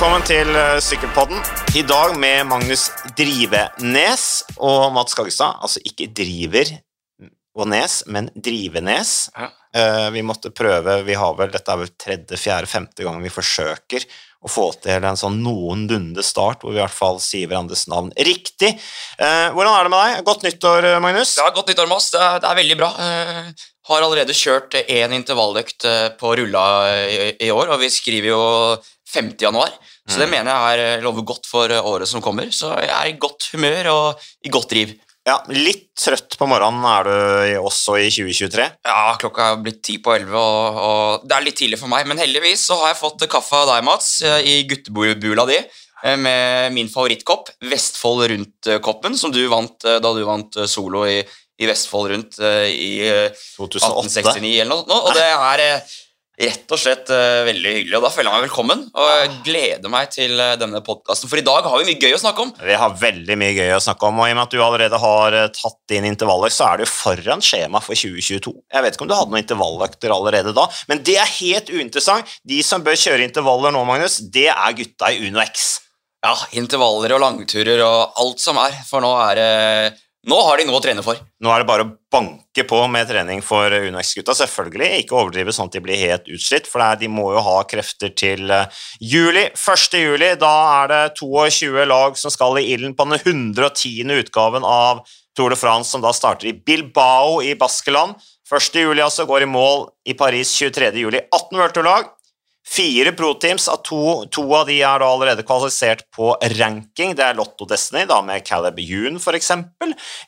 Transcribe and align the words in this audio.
velkommen 0.00 0.22
til 0.24 0.48
eh, 0.56 0.78
Sykkelpodden. 0.80 1.42
I 1.76 1.82
dag 1.84 2.14
med 2.16 2.46
Magnus 2.48 2.86
Drivenes 3.18 4.22
og 4.56 4.94
Mats 4.96 5.12
Skagestad. 5.12 5.58
Altså 5.60 5.82
ikke 5.84 6.06
Driver 6.16 6.70
og 7.60 7.66
Nes, 7.68 7.98
men 8.08 8.30
Drivenes. 8.32 9.10
Ja. 9.36 9.50
Eh, 9.76 10.06
vi 10.14 10.22
måtte 10.24 10.54
prøve 10.56 10.94
Vi 11.04 11.18
har 11.20 11.34
vel, 11.36 11.52
Dette 11.52 11.74
er 11.74 11.82
vel 11.82 11.90
tredje, 12.00 12.38
fjerde, 12.40 12.70
femte 12.70 13.04
gang 13.04 13.20
vi 13.20 13.28
forsøker 13.34 14.06
å 14.40 14.48
få 14.48 14.70
til 14.80 15.04
en 15.04 15.20
sånn 15.20 15.36
noenlunde 15.44 16.24
start, 16.24 16.64
hvor 16.64 16.72
vi 16.72 16.80
i 16.80 16.80
hvert 16.80 16.96
fall 16.96 17.20
sier 17.20 17.50
hverandres 17.50 17.84
navn 17.92 18.08
riktig. 18.16 18.70
Eh, 19.20 19.48
hvordan 19.52 19.74
er 19.74 19.84
det 19.84 19.92
med 19.92 20.00
deg? 20.00 20.22
Godt 20.30 20.46
nyttår, 20.46 20.88
Magnus. 21.04 21.34
Er 21.44 21.52
godt 21.52 21.68
nyttår, 21.74 21.90
Mads. 21.92 22.08
Det 22.14 22.30
det 22.40 22.48
er 22.48 22.62
veldig 22.62 22.78
bra. 22.80 22.88
Eh, 23.04 23.68
har 23.90 24.06
allerede 24.06 24.32
kjørt 24.38 24.78
én 24.80 25.12
intervalløkt 25.12 25.84
på 26.16 26.32
rulla 26.40 26.64
i, 27.04 27.34
i 27.42 27.52
år, 27.52 27.74
og 27.74 27.82
vi 27.82 27.92
skriver 27.92 28.32
jo 28.32 28.40
5. 29.10 29.32
januar. 29.42 29.72
Så 30.10 30.18
det 30.22 30.30
mener 30.32 30.50
jeg 30.50 30.80
er, 30.98 31.02
lover 31.04 31.22
godt 31.28 31.46
for 31.46 31.70
året 31.70 32.08
som 32.10 32.22
kommer. 32.24 32.48
Så 32.54 32.72
jeg 32.82 32.90
er 32.90 33.10
i 33.12 33.18
godt 33.20 33.50
humør 33.52 33.88
og 33.92 34.26
i 34.46 34.50
godt 34.52 34.70
driv. 34.72 34.96
Ja, 35.28 35.34
Litt 35.52 35.90
trøtt 36.00 36.32
på 36.40 36.46
morgenen 36.48 36.82
er 36.88 37.04
du 37.06 37.58
også 37.60 37.98
i 38.00 38.06
2023. 38.08 38.64
Ja, 38.88 39.02
klokka 39.20 39.50
er 39.52 39.60
blitt 39.62 39.82
ti 39.86 39.98
på 40.02 40.14
elleve, 40.16 40.40
og, 40.40 40.78
og 40.80 41.26
det 41.28 41.36
er 41.36 41.44
litt 41.44 41.58
tidlig 41.60 41.78
for 41.78 41.92
meg. 41.92 42.08
Men 42.08 42.18
heldigvis 42.18 42.64
så 42.70 42.78
har 42.80 42.94
jeg 42.94 42.98
fått 43.02 43.26
kaffe 43.30 43.60
av 43.60 43.68
deg, 43.74 43.84
Mats, 43.86 44.08
eh, 44.26 44.40
i 44.48 44.54
guttebula 44.70 45.44
di. 45.50 45.58
eh, 46.02 46.16
Med 46.16 46.72
min 46.74 46.88
favorittkopp, 46.90 47.52
Vestfold 47.68 48.24
Rundt-koppen, 48.32 49.18
som 49.20 49.30
du 49.36 49.42
vant 49.52 49.84
eh, 49.84 50.00
da 50.02 50.14
du 50.16 50.24
vant 50.26 50.56
eh, 50.56 50.66
solo 50.66 51.04
i, 51.06 51.20
i 51.60 51.68
Vestfold 51.68 52.10
Rundt 52.14 52.40
eh, 52.40 52.66
i 52.72 52.90
eh, 53.04 53.28
2008. 53.60 54.08
1869 54.08 54.54
eller 54.64 54.72
noe. 54.72 54.86
sånt, 54.88 55.04
Og 55.04 55.20
det 55.20 55.28
er 55.36 55.66
eh, 55.68 55.98
rett 56.40 56.72
og 56.72 56.80
slett 56.80 57.10
uh, 57.12 57.42
veldig 57.46 57.72
hyggelig, 57.74 57.96
og 57.98 58.04
da 58.06 58.10
føler 58.12 58.30
jeg 58.30 58.36
meg 58.36 58.46
velkommen. 58.46 58.84
Og 58.96 59.08
jeg 59.10 59.32
gleder 59.46 59.92
meg 59.92 60.10
til 60.14 60.40
uh, 60.40 60.54
denne 60.60 60.80
podkasten, 60.84 61.30
for 61.30 61.40
i 61.40 61.44
dag 61.46 61.66
har 61.68 61.82
vi 61.82 61.88
mye 61.90 62.00
gøy 62.00 62.16
å 62.16 62.20
snakke 62.22 62.46
om. 62.46 62.52
Vi 62.64 62.78
har 62.82 62.96
veldig 63.00 63.36
mye 63.40 63.56
gøy 63.56 63.74
å 63.76 63.82
snakke 63.84 64.08
om, 64.08 64.22
og 64.22 64.30
i 64.30 64.34
og 64.34 64.38
med 64.38 64.44
at 64.46 64.56
du 64.56 64.64
allerede 64.64 65.02
har 65.02 65.36
uh, 65.36 65.46
tatt 65.56 65.96
inn 65.96 66.08
intervaller, 66.08 66.54
så 66.54 66.70
er 66.70 66.82
du 66.82 66.90
foran 66.90 67.44
skjema 67.44 67.82
for 67.84 67.98
2022. 67.98 68.54
Jeg 68.72 68.86
vet 68.86 68.96
ikke 68.96 69.06
om 69.06 69.12
du 69.12 69.16
hadde 69.18 69.34
noen 69.34 69.44
intervalløkter 69.44 70.16
allerede 70.16 70.56
da, 70.56 70.66
men 70.90 71.04
det 71.06 71.18
er 71.20 71.36
helt 71.36 71.72
uinteressant. 71.72 72.38
De 72.48 72.62
som 72.66 72.84
bør 72.86 72.98
kjøre 73.00 73.26
intervaller 73.28 73.76
nå, 73.76 73.84
Magnus, 73.88 74.20
det 74.32 74.48
er 74.54 74.76
gutta 74.78 75.12
i 75.12 75.26
Uno 75.28 75.44
X. 75.44 75.70
Ja, 76.24 76.34
intervaller 76.56 77.16
og 77.16 77.22
langturer 77.22 77.80
og 77.84 78.20
alt 78.20 78.42
som 78.42 78.58
er, 78.60 78.74
for 78.88 79.04
nå 79.04 79.12
er 79.24 79.38
det 79.38 79.52
Nå 80.28 80.36
har 80.44 80.60
de 80.60 80.66
noe 80.68 80.76
å 80.76 80.82
trene 80.84 81.00
for. 81.00 81.16
Nå 81.40 81.48
er 81.48 81.62
det 81.62 81.68
bare 81.70 81.84
å 81.86 81.92
banke 82.12 82.64
på 82.68 82.80
med 82.92 83.08
trening 83.08 83.40
for 83.44 83.72
Uno 83.72 84.02
X-gutta. 84.02 84.34
Selvfølgelig 84.36 84.98
ikke 85.00 85.16
overdrive 85.16 85.54
sånn 85.56 85.70
at 85.70 85.78
de 85.78 85.80
blir 85.86 86.02
helt 86.02 86.28
utslitt, 86.28 86.68
for 86.68 86.84
de 87.00 87.08
må 87.08 87.30
jo 87.32 87.44
ha 87.46 87.54
krefter 87.68 88.12
til 88.12 88.52
eh, 88.52 88.82
juli. 89.00 89.46
1. 89.56 89.96
juli, 89.96 90.34
da 90.40 90.52
er 90.82 90.92
det 90.92 91.00
22 91.22 91.88
lag 91.88 92.20
som 92.20 92.34
skal 92.34 92.60
i 92.60 92.66
ilden 92.74 92.92
på 92.98 93.08
den 93.08 93.16
110. 93.16 94.12
utgaven 94.20 94.66
av 94.68 95.06
Tour 95.36 95.54
de 95.54 95.56
France, 95.56 95.88
som 95.88 96.04
da 96.04 96.12
starter 96.12 96.50
i 96.50 96.56
Bilbao 96.68 97.40
i 97.40 97.54
Baskeland. 97.56 98.20
1. 98.50 98.76
juli 98.82 99.00
altså 99.00 99.24
går 99.30 99.46
i 99.46 99.48
mål 99.48 99.86
i 100.04 100.16
Paris 100.18 100.52
23. 100.58 100.92
juli. 101.00 101.24
18 101.32 101.56
World-lag. 101.56 102.12
Fire 102.70 103.10
pro-teams, 103.18 103.66
av 103.68 103.80
to, 103.82 104.00
to 104.30 104.44
av 104.54 104.68
de 104.68 104.76
er 104.78 105.02
da 105.02 105.08
allerede 105.10 105.42
kvalifisert 105.42 106.04
på 106.14 106.30
ranking. 106.54 107.16
Det 107.18 107.24
er 107.26 107.38
Lotto 107.38 107.66
Destiny, 107.66 108.04
da 108.06 108.20
med 108.22 108.44
Caleb 108.46 108.78
Yoon 108.78 109.18
f.eks. 109.18 109.50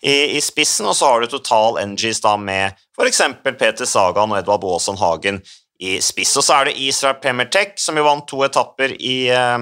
I, 0.03 0.15
i 0.37 0.41
spissen, 0.43 0.89
og 0.91 0.97
så 0.99 1.12
har 1.12 1.23
du 1.23 1.31
Total 1.31 1.79
Engies, 1.84 2.23
da 2.25 2.34
med 2.34 2.75
f.eks. 2.99 3.23
Peter 3.47 3.87
Sagan 3.87 4.34
og 4.34 4.41
Edvard 4.41 4.65
Baasen 4.65 4.99
Hagen 4.99 5.39
i 5.83 6.01
spiss. 6.03 6.34
Og 6.39 6.47
så 6.47 6.59
er 6.59 6.71
det 6.71 6.81
Israel 6.83 7.21
Premier 7.23 7.51
Tech, 7.51 7.77
som 7.79 7.99
jo 7.99 8.07
vant 8.07 8.27
to 8.27 8.43
etapper 8.47 8.97
i, 8.99 9.17
eh, 9.31 9.59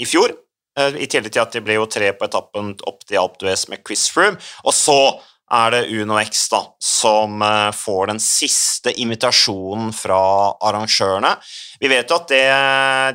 i 0.00 0.08
fjor. 0.08 0.36
Eh, 0.78 1.00
I 1.04 1.08
tillegg 1.10 1.32
til 1.32 1.42
at 1.42 1.56
de 1.56 1.64
ble 1.64 1.76
jo 1.80 1.88
tre 1.90 2.12
på 2.12 2.28
etappen 2.28 2.74
opp 2.88 3.04
til 3.06 3.20
Alp 3.20 3.40
med 3.42 3.80
Chris 3.86 4.08
Froome. 4.12 4.38
Og 4.64 4.74
så 4.76 5.20
er 5.52 5.74
det 5.74 5.80
Uno 5.98 6.18
X 6.20 6.44
da, 6.52 6.60
som 6.82 7.42
eh, 7.42 7.70
får 7.74 8.12
den 8.12 8.20
siste 8.22 8.92
invitasjonen 9.02 9.92
fra 9.94 10.20
arrangørene. 10.68 11.34
Vi 11.80 11.90
vet 11.90 12.10
jo 12.10 12.20
at 12.20 12.30
det, 12.30 12.44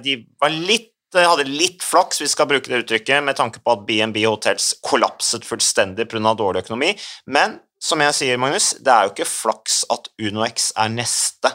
de 0.04 0.18
var 0.42 0.54
litt, 0.56 0.94
eh, 1.16 1.28
hadde 1.28 1.48
litt 1.48 1.84
flaks, 1.86 2.22
vi 2.22 2.30
skal 2.32 2.50
bruke 2.50 2.72
det 2.72 2.84
uttrykket, 2.84 3.24
med 3.24 3.40
tanke 3.40 3.64
på 3.64 3.76
at 3.76 3.86
BNB 3.88 4.26
Hotels 4.28 4.74
kollapset 4.86 5.48
fullstendig 5.48 6.10
pga. 6.12 6.36
dårlig 6.36 6.66
økonomi. 6.66 6.94
Men 7.28 7.60
som 7.80 8.02
jeg 8.02 8.18
sier, 8.18 8.42
Magnus, 8.42 8.74
det 8.82 8.92
er 8.92 9.06
jo 9.06 9.14
ikke 9.14 9.30
flaks 9.30 9.84
at 9.94 10.10
Uno 10.20 10.46
X 10.48 10.72
er 10.76 10.92
neste 10.92 11.52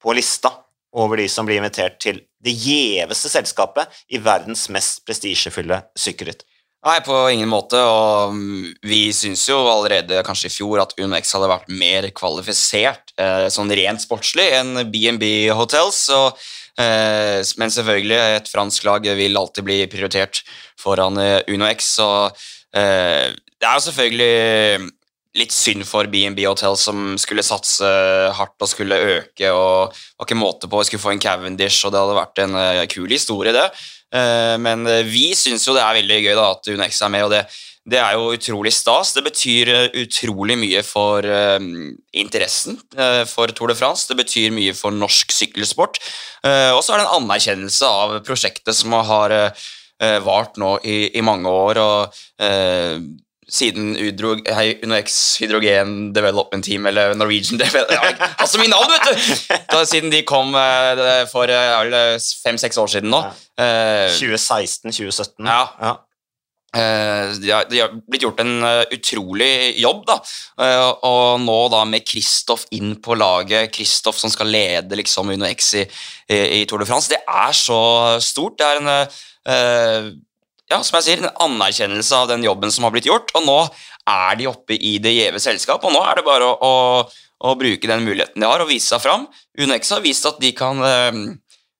på 0.00 0.16
lista 0.16 0.52
over 0.96 1.20
de 1.20 1.28
som 1.30 1.46
blir 1.46 1.60
invitert 1.60 2.00
til 2.02 2.24
det 2.42 2.54
gjeveste 2.56 3.30
selskapet 3.30 4.00
i 4.10 4.18
verdens 4.18 4.66
mest 4.72 5.04
prestisjefulle 5.06 5.82
sykkelritt. 5.98 6.42
Nei, 6.80 6.96
på 7.04 7.12
ingen 7.28 7.50
måte, 7.52 7.76
og 7.76 8.32
mm, 8.32 8.68
vi 8.88 9.10
syns 9.12 9.42
jo 9.50 9.58
allerede 9.68 10.22
kanskje 10.24 10.48
i 10.48 10.54
fjor 10.54 10.80
at 10.80 10.94
UnoX 10.96 11.34
hadde 11.36 11.50
vært 11.50 11.68
mer 11.76 12.06
kvalifisert 12.16 13.12
eh, 13.20 13.48
sånn 13.52 13.72
rent 13.76 14.00
sportslig 14.00 14.46
enn 14.56 14.86
BNB 14.88 15.50
Hotels, 15.58 16.06
og, 16.16 16.40
eh, 16.80 17.44
men 17.60 17.74
selvfølgelig, 17.74 18.20
et 18.38 18.48
fransk 18.48 18.88
lag 18.88 19.10
vil 19.20 19.36
alltid 19.36 19.68
bli 19.68 19.78
prioritert 19.92 20.40
foran 20.80 21.20
eh, 21.20 21.42
UnoX, 21.52 21.92
eh, 22.00 23.28
det 23.28 23.68
er 23.68 23.76
jo 23.76 23.86
selvfølgelig 23.90 24.90
litt 25.36 25.52
synd 25.52 25.84
for 25.84 26.08
BNB 26.10 26.46
Hotel 26.48 26.80
som 26.80 27.12
skulle 27.20 27.44
satse 27.44 27.86
hardt 28.34 28.56
og 28.56 28.72
skulle 28.72 28.96
øke 29.20 29.52
og 29.52 29.92
var 29.92 30.26
ikke 30.26 30.40
måte 30.40 30.66
på. 30.66 30.80
å 30.80 30.88
skulle 30.88 31.04
få 31.04 31.12
en 31.12 31.20
Cavendish, 31.22 31.84
og 31.84 31.92
det 31.92 32.00
hadde 32.00 32.16
vært 32.16 32.40
en 32.42 32.56
kul 32.90 33.12
historie, 33.12 33.52
det. 33.54 33.68
Eh, 34.10 34.56
men 34.58 34.86
eh, 34.90 35.04
vi 35.06 35.30
syns 35.38 35.66
jo 35.66 35.74
det 35.76 35.82
er 35.84 36.00
veldig 36.00 36.22
gøy 36.24 36.32
da 36.34 36.46
at 36.54 36.70
UNX 36.72 37.00
er 37.06 37.12
med, 37.14 37.26
og 37.26 37.34
det, 37.34 37.42
det 37.90 38.00
er 38.02 38.16
jo 38.18 38.32
utrolig 38.34 38.72
stas. 38.74 39.14
Det 39.16 39.24
betyr 39.26 39.72
eh, 39.74 39.98
utrolig 40.02 40.58
mye 40.60 40.82
for 40.86 41.26
uh, 41.26 41.58
interessen 42.12 42.78
uh, 42.98 43.24
for 43.30 43.52
Tour 43.54 43.72
de 43.72 43.78
France. 43.78 44.08
Det 44.10 44.18
betyr 44.18 44.54
mye 44.54 44.74
for 44.76 44.94
norsk 44.94 45.34
sykkelsport. 45.34 46.02
Uh, 46.44 46.74
og 46.74 46.82
så 46.82 46.94
er 46.94 47.02
det 47.02 47.06
en 47.06 47.16
anerkjennelse 47.22 47.90
av 47.90 48.20
prosjektet 48.26 48.76
som 48.76 48.96
har 48.96 49.36
vart 50.24 50.54
nå 50.56 50.78
i, 50.88 51.10
i 51.12 51.20
mange 51.20 51.50
år. 51.52 51.76
og 51.76 52.14
siden 53.50 53.94
Udro, 53.98 54.36
UnoX 54.84 55.38
Hydrogen 55.42 56.12
Development 56.14 56.64
Team, 56.64 56.86
eller 56.86 57.14
Norwegian 57.18 57.58
Development 57.64 57.98
ja, 57.98 58.30
Altså 58.38 58.60
mine 58.62 58.74
navn, 58.74 58.92
vet 58.92 59.08
du! 59.08 59.56
Da, 59.72 59.82
siden 59.88 60.12
de 60.12 60.22
kom 60.28 60.54
eh, 60.58 61.24
for 61.30 61.50
fem-seks 62.44 62.78
år 62.78 62.94
siden 62.94 63.10
nå. 63.12 63.24
Eh, 63.60 64.06
2016-2017. 64.18 65.34
Ja. 65.46 65.64
ja. 65.82 65.98
Eh, 66.70 67.32
de 67.42 67.50
har, 67.50 67.64
de 67.66 67.80
har 67.82 67.94
blitt 68.06 68.22
gjort 68.22 68.40
en 68.44 68.62
eh, 68.62 68.84
utrolig 68.94 69.50
jobb, 69.82 70.04
da. 70.06 70.20
Eh, 70.62 70.86
og 71.06 71.40
nå 71.42 71.58
da 71.72 71.82
med 71.88 72.06
Kristoff 72.06 72.68
inn 72.76 72.94
på 73.02 73.16
laget, 73.18 73.72
Kristoff 73.74 74.20
som 74.20 74.30
skal 74.30 74.52
lede 74.54 74.98
liksom 74.98 75.32
Uno 75.34 75.48
X 75.50 75.72
i, 75.80 75.84
i, 76.30 76.62
Tour 76.70 76.84
de 76.84 76.86
France, 76.86 77.10
det 77.10 77.18
er 77.26 77.56
så 77.56 77.80
stort. 78.22 78.60
Det 78.60 78.68
er 78.68 78.82
en 78.82 78.92
eh, 78.94 80.12
ja, 80.70 80.78
som 80.86 80.98
jeg 80.98 81.06
sier, 81.06 81.24
en 81.24 81.42
anerkjennelse 81.48 82.20
av 82.22 82.30
den 82.30 82.44
jobben 82.46 82.72
som 82.72 82.86
har 82.86 82.94
blitt 82.94 83.08
gjort, 83.08 83.32
og 83.34 83.46
nå 83.46 83.58
er 84.10 84.38
de 84.38 84.48
oppe 84.50 84.78
i 84.78 84.96
det 85.02 85.12
gjeve 85.16 85.42
selskap, 85.42 85.84
og 85.84 85.94
nå 85.94 86.02
er 86.06 86.20
det 86.20 86.26
bare 86.26 86.46
å, 86.46 86.54
å, 86.56 87.50
å 87.50 87.56
bruke 87.58 87.90
den 87.90 88.06
muligheten 88.06 88.42
de 88.42 88.48
har, 88.48 88.62
og 88.62 88.70
vise 88.70 88.90
seg 88.90 89.02
fram. 89.04 89.26
UNEX 89.58 89.92
har 89.96 90.04
vist 90.04 90.28
at 90.30 90.40
de 90.42 90.54
kan 90.56 90.80
eh, 90.86 91.20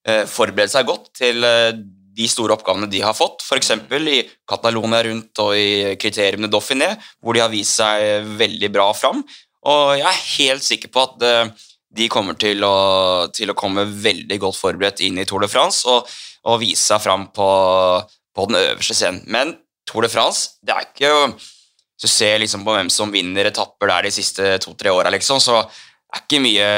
eh, 0.08 0.26
forberede 0.30 0.74
seg 0.74 0.90
godt 0.90 1.12
til 1.22 1.46
eh, 1.46 1.72
de 2.20 2.28
store 2.28 2.56
oppgavene 2.56 2.90
de 2.90 3.02
har 3.04 3.16
fått, 3.16 3.44
f.eks. 3.46 3.72
i 4.10 4.20
Catalonia 4.48 5.04
rundt 5.06 5.42
og 5.42 5.54
i 5.56 5.96
kriteriene 6.00 6.50
Dauphiné, 6.50 6.92
hvor 7.22 7.36
de 7.36 7.44
har 7.44 7.52
vist 7.52 7.78
seg 7.80 8.26
veldig 8.40 8.72
bra 8.74 8.90
fram. 8.96 9.22
Og 9.70 9.96
jeg 10.00 10.08
er 10.08 10.24
helt 10.36 10.66
sikker 10.66 10.92
på 10.92 11.04
at 11.04 11.26
eh, 11.26 11.66
de 11.90 12.06
kommer 12.10 12.38
til 12.38 12.62
å, 12.66 13.28
til 13.34 13.50
å 13.50 13.58
komme 13.58 13.84
veldig 13.86 14.38
godt 14.42 14.58
forberedt 14.58 15.02
inn 15.06 15.18
i 15.18 15.26
Tour 15.28 15.42
de 15.44 15.50
France 15.50 15.88
og, 15.90 16.06
og 16.46 16.60
vise 16.62 16.82
seg 16.84 17.02
fram 17.02 17.28
på, 17.34 17.48
på 18.36 18.46
den 18.50 18.60
øverste 18.60 18.96
scenen. 18.96 19.22
Men 19.26 19.56
Tour 19.88 20.06
de 20.06 20.12
France, 20.12 20.56
det 20.62 20.74
er 20.74 20.86
ikke 20.86 21.14
Hvis 21.34 22.06
du 22.06 22.08
ser 22.08 22.38
liksom 22.40 22.62
på 22.64 22.72
hvem 22.72 22.88
som 22.92 23.10
vinner 23.12 23.50
etapper 23.50 23.90
der 23.90 24.06
de 24.08 24.12
siste 24.14 24.54
to-tre 24.64 24.92
åra, 24.94 25.10
liksom, 25.12 25.40
så 25.42 25.58
er 25.60 26.22
ikke 26.22 26.40
mye 26.40 26.68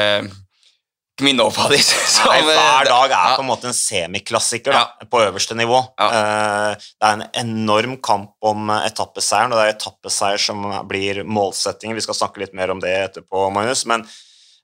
ikke 1.13 1.27
mye 1.27 1.37
nobodies. 1.37 1.91
som, 2.15 2.31
Nei, 2.31 2.41
hver 2.47 2.89
dag 2.89 3.05
er 3.05 3.13
ja. 3.13 3.35
på 3.37 3.43
en 3.45 3.49
måte 3.51 3.69
en 3.69 3.77
semiklassiker 3.77 4.73
da, 4.73 5.05
på 5.05 5.21
øverste 5.21 5.55
nivå. 5.57 5.77
Ja. 6.01 6.07
Eh, 6.09 6.87
Det 6.97 7.09
er 7.09 7.19
en 7.19 7.25
enorm 7.43 7.99
kamp 8.01 8.33
om 8.41 8.73
etappeseieren, 8.79 9.53
og 9.53 9.61
det 9.61 9.67
er 9.67 9.75
etappeseier 9.75 10.41
som 10.41 10.65
blir 10.89 11.21
målsettingen. 11.23 11.95
Vi 11.99 12.05
skal 12.07 12.17
snakke 12.17 12.41
litt 12.41 12.57
mer 12.57 12.73
om 12.73 12.81
det 12.81 12.95
etterpå, 12.97 13.45
Magnus. 13.53 13.85
Men, 13.85 14.07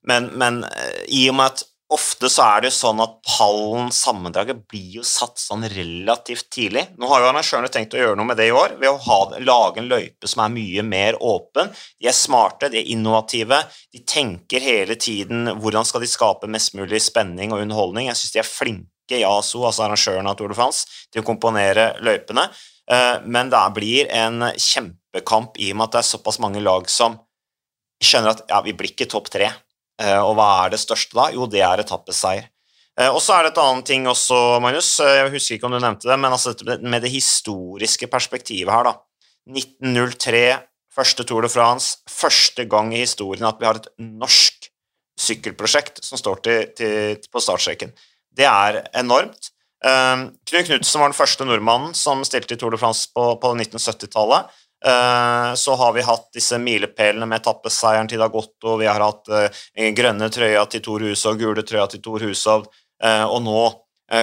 men, 0.10 0.32
men 0.42 0.64
eh, 0.66 1.04
i 1.22 1.28
og 1.30 1.38
med 1.38 1.54
at 1.54 1.69
ofte 1.94 2.30
så 2.30 2.44
er 2.46 2.62
det 2.62 2.70
jo 2.70 2.76
sånn 2.76 3.02
at 3.02 3.16
pallen, 3.26 3.90
sammendraget, 3.94 4.62
blir 4.70 5.00
jo 5.00 5.06
satt 5.08 5.42
sånn 5.42 5.66
relativt 5.74 6.50
tidlig. 6.54 6.86
Nå 7.02 7.10
har 7.10 7.24
jo 7.24 7.30
arrangørene 7.32 7.72
tenkt 7.74 7.96
å 7.98 8.02
gjøre 8.02 8.18
noe 8.20 8.30
med 8.30 8.38
det 8.38 8.50
i 8.50 8.54
år 8.54 8.76
ved 8.78 8.92
å 8.92 9.00
ha, 9.08 9.20
lage 9.42 9.82
en 9.82 9.90
løype 9.90 10.30
som 10.30 10.44
er 10.46 10.54
mye 10.54 10.86
mer 10.86 11.18
åpen. 11.18 11.72
De 11.98 12.10
er 12.10 12.16
smarte, 12.16 12.70
de 12.70 12.82
er 12.82 12.92
innovative, 12.94 13.64
de 13.94 14.04
tenker 14.06 14.64
hele 14.64 15.00
tiden 15.02 15.50
hvordan 15.58 15.88
skal 15.88 16.06
de 16.06 16.10
skape 16.12 16.50
mest 16.52 16.76
mulig 16.78 17.02
spenning 17.04 17.56
og 17.56 17.64
underholdning. 17.64 18.12
Jeg 18.12 18.22
syns 18.22 18.36
de 18.36 18.44
er 18.44 18.50
flinke 18.50 19.22
Yaso, 19.24 19.64
altså 19.66 19.88
arrangørene 19.88 20.30
av 20.30 20.38
Tour 20.38 20.54
de 20.54 20.60
France, 20.60 20.86
til 21.10 21.24
å 21.24 21.26
komponere 21.26 21.96
løypene, 22.06 22.46
eh, 22.92 23.16
men 23.26 23.50
det 23.50 23.64
blir 23.74 24.12
en 24.14 24.52
kjempekamp 24.54 25.58
i 25.58 25.72
og 25.74 25.80
med 25.80 25.90
at 25.90 25.98
det 25.98 26.04
er 26.04 26.12
såpass 26.12 26.38
mange 26.44 26.62
lag 26.62 26.86
som 26.94 27.18
skjønner 28.00 28.38
at 28.38 28.46
ja, 28.52 28.62
vi 28.64 28.76
blir 28.78 28.94
ikke 28.94 29.10
topp 29.10 29.34
tre. 29.34 29.50
Eh, 30.00 30.22
og 30.22 30.38
hva 30.38 30.48
er 30.64 30.74
det 30.74 30.82
største 30.82 31.18
da? 31.18 31.28
Jo, 31.36 31.48
det 31.52 31.62
er 31.66 31.84
etappeseier. 31.84 32.48
Eh, 33.00 33.10
og 33.10 33.20
så 33.24 33.36
er 33.36 33.46
det 33.46 33.54
et 33.54 33.62
annet 33.64 33.88
ting 33.88 34.08
også, 34.10 34.60
Magnus. 34.64 34.94
Jeg 35.04 35.30
husker 35.34 35.58
ikke 35.58 35.70
om 35.70 35.76
du 35.76 35.82
nevnte 35.84 36.10
det, 36.10 36.18
men 36.20 36.36
altså 36.36 36.56
med 36.80 37.04
det 37.06 37.14
historiske 37.14 38.10
perspektivet 38.12 38.72
her, 38.74 38.90
da. 38.90 38.98
1903, 39.50 40.44
første 40.94 41.26
Tour 41.26 41.46
de 41.46 41.52
France, 41.52 42.00
første 42.12 42.66
gang 42.70 42.92
i 42.94 43.04
historien 43.04 43.48
at 43.48 43.60
vi 43.60 43.68
har 43.68 43.80
et 43.80 43.88
norsk 44.00 44.68
sykkelprosjekt 45.20 46.04
som 46.06 46.20
står 46.20 46.44
til, 46.46 46.68
til, 46.78 47.30
på 47.32 47.42
startstreken. 47.44 47.92
Det 48.36 48.48
er 48.48 48.84
enormt. 48.98 49.52
Um, 49.80 50.26
Knut 50.48 50.68
Knutsen 50.68 51.00
var 51.00 51.12
den 51.12 51.16
første 51.16 51.46
nordmannen 51.48 51.94
som 51.96 52.24
stilte 52.28 52.56
i 52.56 52.60
Tour 52.60 52.76
de 52.76 52.80
France 52.82 53.08
på, 53.16 53.26
på 53.40 53.54
1970-tallet. 53.56 54.50
Uh, 54.86 55.54
så 55.60 55.76
har 55.76 55.92
vi 55.94 56.06
hatt 56.08 56.30
disse 56.34 56.56
milepælene 56.62 57.26
med 57.28 57.42
etappeseieren 57.42 58.08
til 58.08 58.22
Dagotto, 58.24 58.78
vi 58.80 58.88
har 58.88 59.04
hatt 59.04 59.28
uh, 59.28 59.64
grønne 59.96 60.30
trøya 60.32 60.64
til 60.72 60.84
Tor 60.86 61.04
Hushov, 61.04 61.36
gule 61.42 61.66
trøya 61.68 61.90
til 61.92 62.04
Tor 62.06 62.24
Hushovd, 62.24 62.70
uh, 63.04 63.26
og 63.28 63.44
nå 63.46 63.62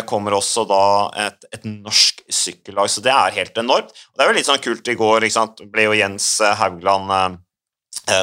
kommer 0.02 0.34
også 0.34 0.64
da 0.66 0.84
et, 1.28 1.44
et, 1.54 1.62
norsk 1.62 2.24
sykkellag, 2.26 2.88
så 2.90 2.98
det 3.04 3.12
er 3.14 3.36
helt 3.36 3.58
enormt. 3.60 3.92
Og 3.94 4.18
det 4.18 4.24
er 4.24 4.32
jo 4.32 4.34
litt 4.34 4.48
sånn 4.48 4.64
kult 4.64 4.88
i 4.90 4.96
går, 4.98 5.22
ikke 5.22 5.36
sant? 5.36 5.62
ble 5.70 5.84
jo 5.84 5.92
Jens 5.94 6.26
Haugland 6.58 7.36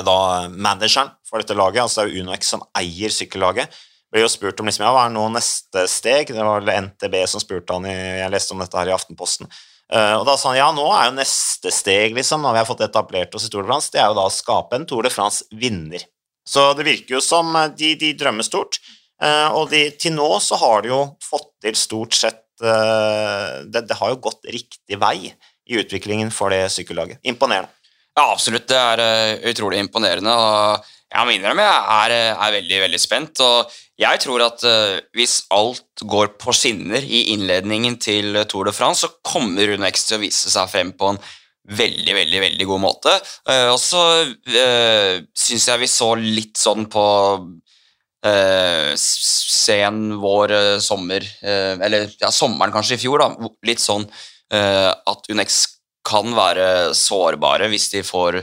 da 0.03 0.17
manageren 0.51 1.13
for 1.23 1.39
dette 1.39 1.55
laget, 1.55 1.85
altså 1.85 2.01
det 2.01 2.09
er 2.09 2.17
jo 2.17 2.25
UnoX 2.25 2.51
som 2.51 2.65
eier 2.75 3.15
sykkellaget, 3.15 3.79
ble 4.11 4.25
jo 4.25 4.33
spurt 4.33 4.59
om 4.59 4.67
liksom, 4.67 4.83
ja, 4.83 4.91
hva 4.91 5.05
er 5.07 5.15
nå 5.15 5.23
neste 5.37 5.85
steg. 5.87 6.35
Det 6.35 6.43
var 6.43 6.59
vel 6.59 6.89
NTB 6.89 7.15
som 7.31 7.41
spurte 7.41 7.79
han 7.79 7.87
i, 7.87 7.95
Jeg 7.95 8.35
leste 8.35 8.57
om 8.57 8.65
dette 8.65 8.81
her 8.81 8.91
i 8.91 8.97
Aftenposten. 8.97 9.47
Uh, 9.93 10.15
og 10.17 10.25
da 10.25 10.33
sa 10.39 10.49
han 10.49 10.57
ja, 10.57 10.71
nå 10.73 10.87
er 10.95 11.09
jo 11.09 11.17
neste 11.19 11.69
steg, 11.73 12.15
liksom, 12.17 12.41
når 12.41 12.55
vi 12.55 12.61
har 12.63 12.69
fått 12.69 12.81
etablert 12.81 13.35
oss 13.37 13.45
i 13.45 13.51
Tour 13.53 13.61
de 13.61 13.69
France, 13.69 13.91
det 13.93 14.01
er 14.01 14.09
jo 14.09 14.17
da 14.17 14.25
å 14.25 14.33
skape 14.33 14.79
en 14.79 14.87
Tour 14.89 15.05
de 15.05 15.11
France-vinner. 15.13 16.07
Så 16.49 16.71
det 16.77 16.87
virker 16.87 17.19
jo 17.19 17.21
som 17.23 17.53
eh, 17.55 17.69
de, 17.77 17.93
de 18.01 18.09
drømmer 18.17 18.47
stort. 18.47 18.81
Uh, 19.21 19.53
og 19.59 19.69
de, 19.71 19.85
til 20.01 20.15
nå 20.15 20.27
så 20.43 20.57
har 20.59 20.83
de 20.83 20.89
jo 20.91 21.03
fått 21.23 21.51
til 21.63 21.77
stort 21.79 22.17
sett 22.17 22.41
det, 22.63 23.81
det, 23.89 23.95
har 23.97 24.11
jo 24.13 24.19
gått 24.23 24.45
riktig 24.47 24.95
vei 25.01 25.17
i 25.25 25.77
utviklingen 25.81 26.29
for 26.31 26.53
det 26.53 26.61
sykkellaget. 26.71 27.17
Imponerende. 27.27 27.73
Ja, 28.13 28.27
absolutt. 28.29 28.67
Det 28.69 28.77
er 28.77 29.41
utrolig 29.49 29.81
imponerende. 29.81 30.31
og 30.31 30.85
jeg 31.13 31.27
må 31.27 31.33
innrømme 31.35 31.65
jeg 31.65 31.81
er, 31.97 32.13
er, 32.33 32.53
veldig 32.55 32.79
veldig 32.85 33.01
spent. 33.01 33.41
og 33.43 33.73
Jeg 34.01 34.23
tror 34.23 34.41
at 34.41 34.63
uh, 34.65 34.97
hvis 35.13 35.43
alt 35.53 36.03
går 36.09 36.33
på 36.41 36.53
skinner 36.55 37.03
i 37.03 37.27
innledningen 37.35 37.99
til 38.01 38.39
Tour 38.49 38.69
de 38.69 38.73
France, 38.75 39.05
så 39.05 39.11
kommer 39.25 39.69
Rune 39.69 39.89
X 39.93 40.07
til 40.07 40.17
å 40.17 40.23
vise 40.23 40.53
seg 40.53 40.71
frem 40.71 40.93
på 40.97 41.13
en 41.13 41.21
veldig 41.63 42.15
veldig, 42.17 42.39
veldig 42.43 42.67
god 42.67 42.81
måte. 42.83 43.13
Uh, 43.49 43.69
og 43.75 43.79
så 43.81 44.01
uh, 44.25 45.21
syns 45.37 45.69
jeg 45.69 45.83
vi 45.83 45.91
så 45.91 46.09
litt 46.19 46.57
sånn 46.59 46.89
på 46.91 47.05
uh, 48.25 48.89
sen 48.97 50.01
vår, 50.19 50.55
sommer 50.79 51.25
Eller 51.43 52.07
ja, 52.21 52.29
sommeren 52.31 52.73
kanskje 52.73 52.97
i 52.97 53.01
fjor, 53.03 53.21
da. 53.21 53.51
Litt 53.67 53.83
sånn 53.83 54.07
at 54.53 55.31
Unex 55.33 55.63
kan 56.05 56.33
være 56.35 56.93
sårbare 56.97 57.69
hvis 57.71 57.87
de 57.93 58.03
får 58.05 58.37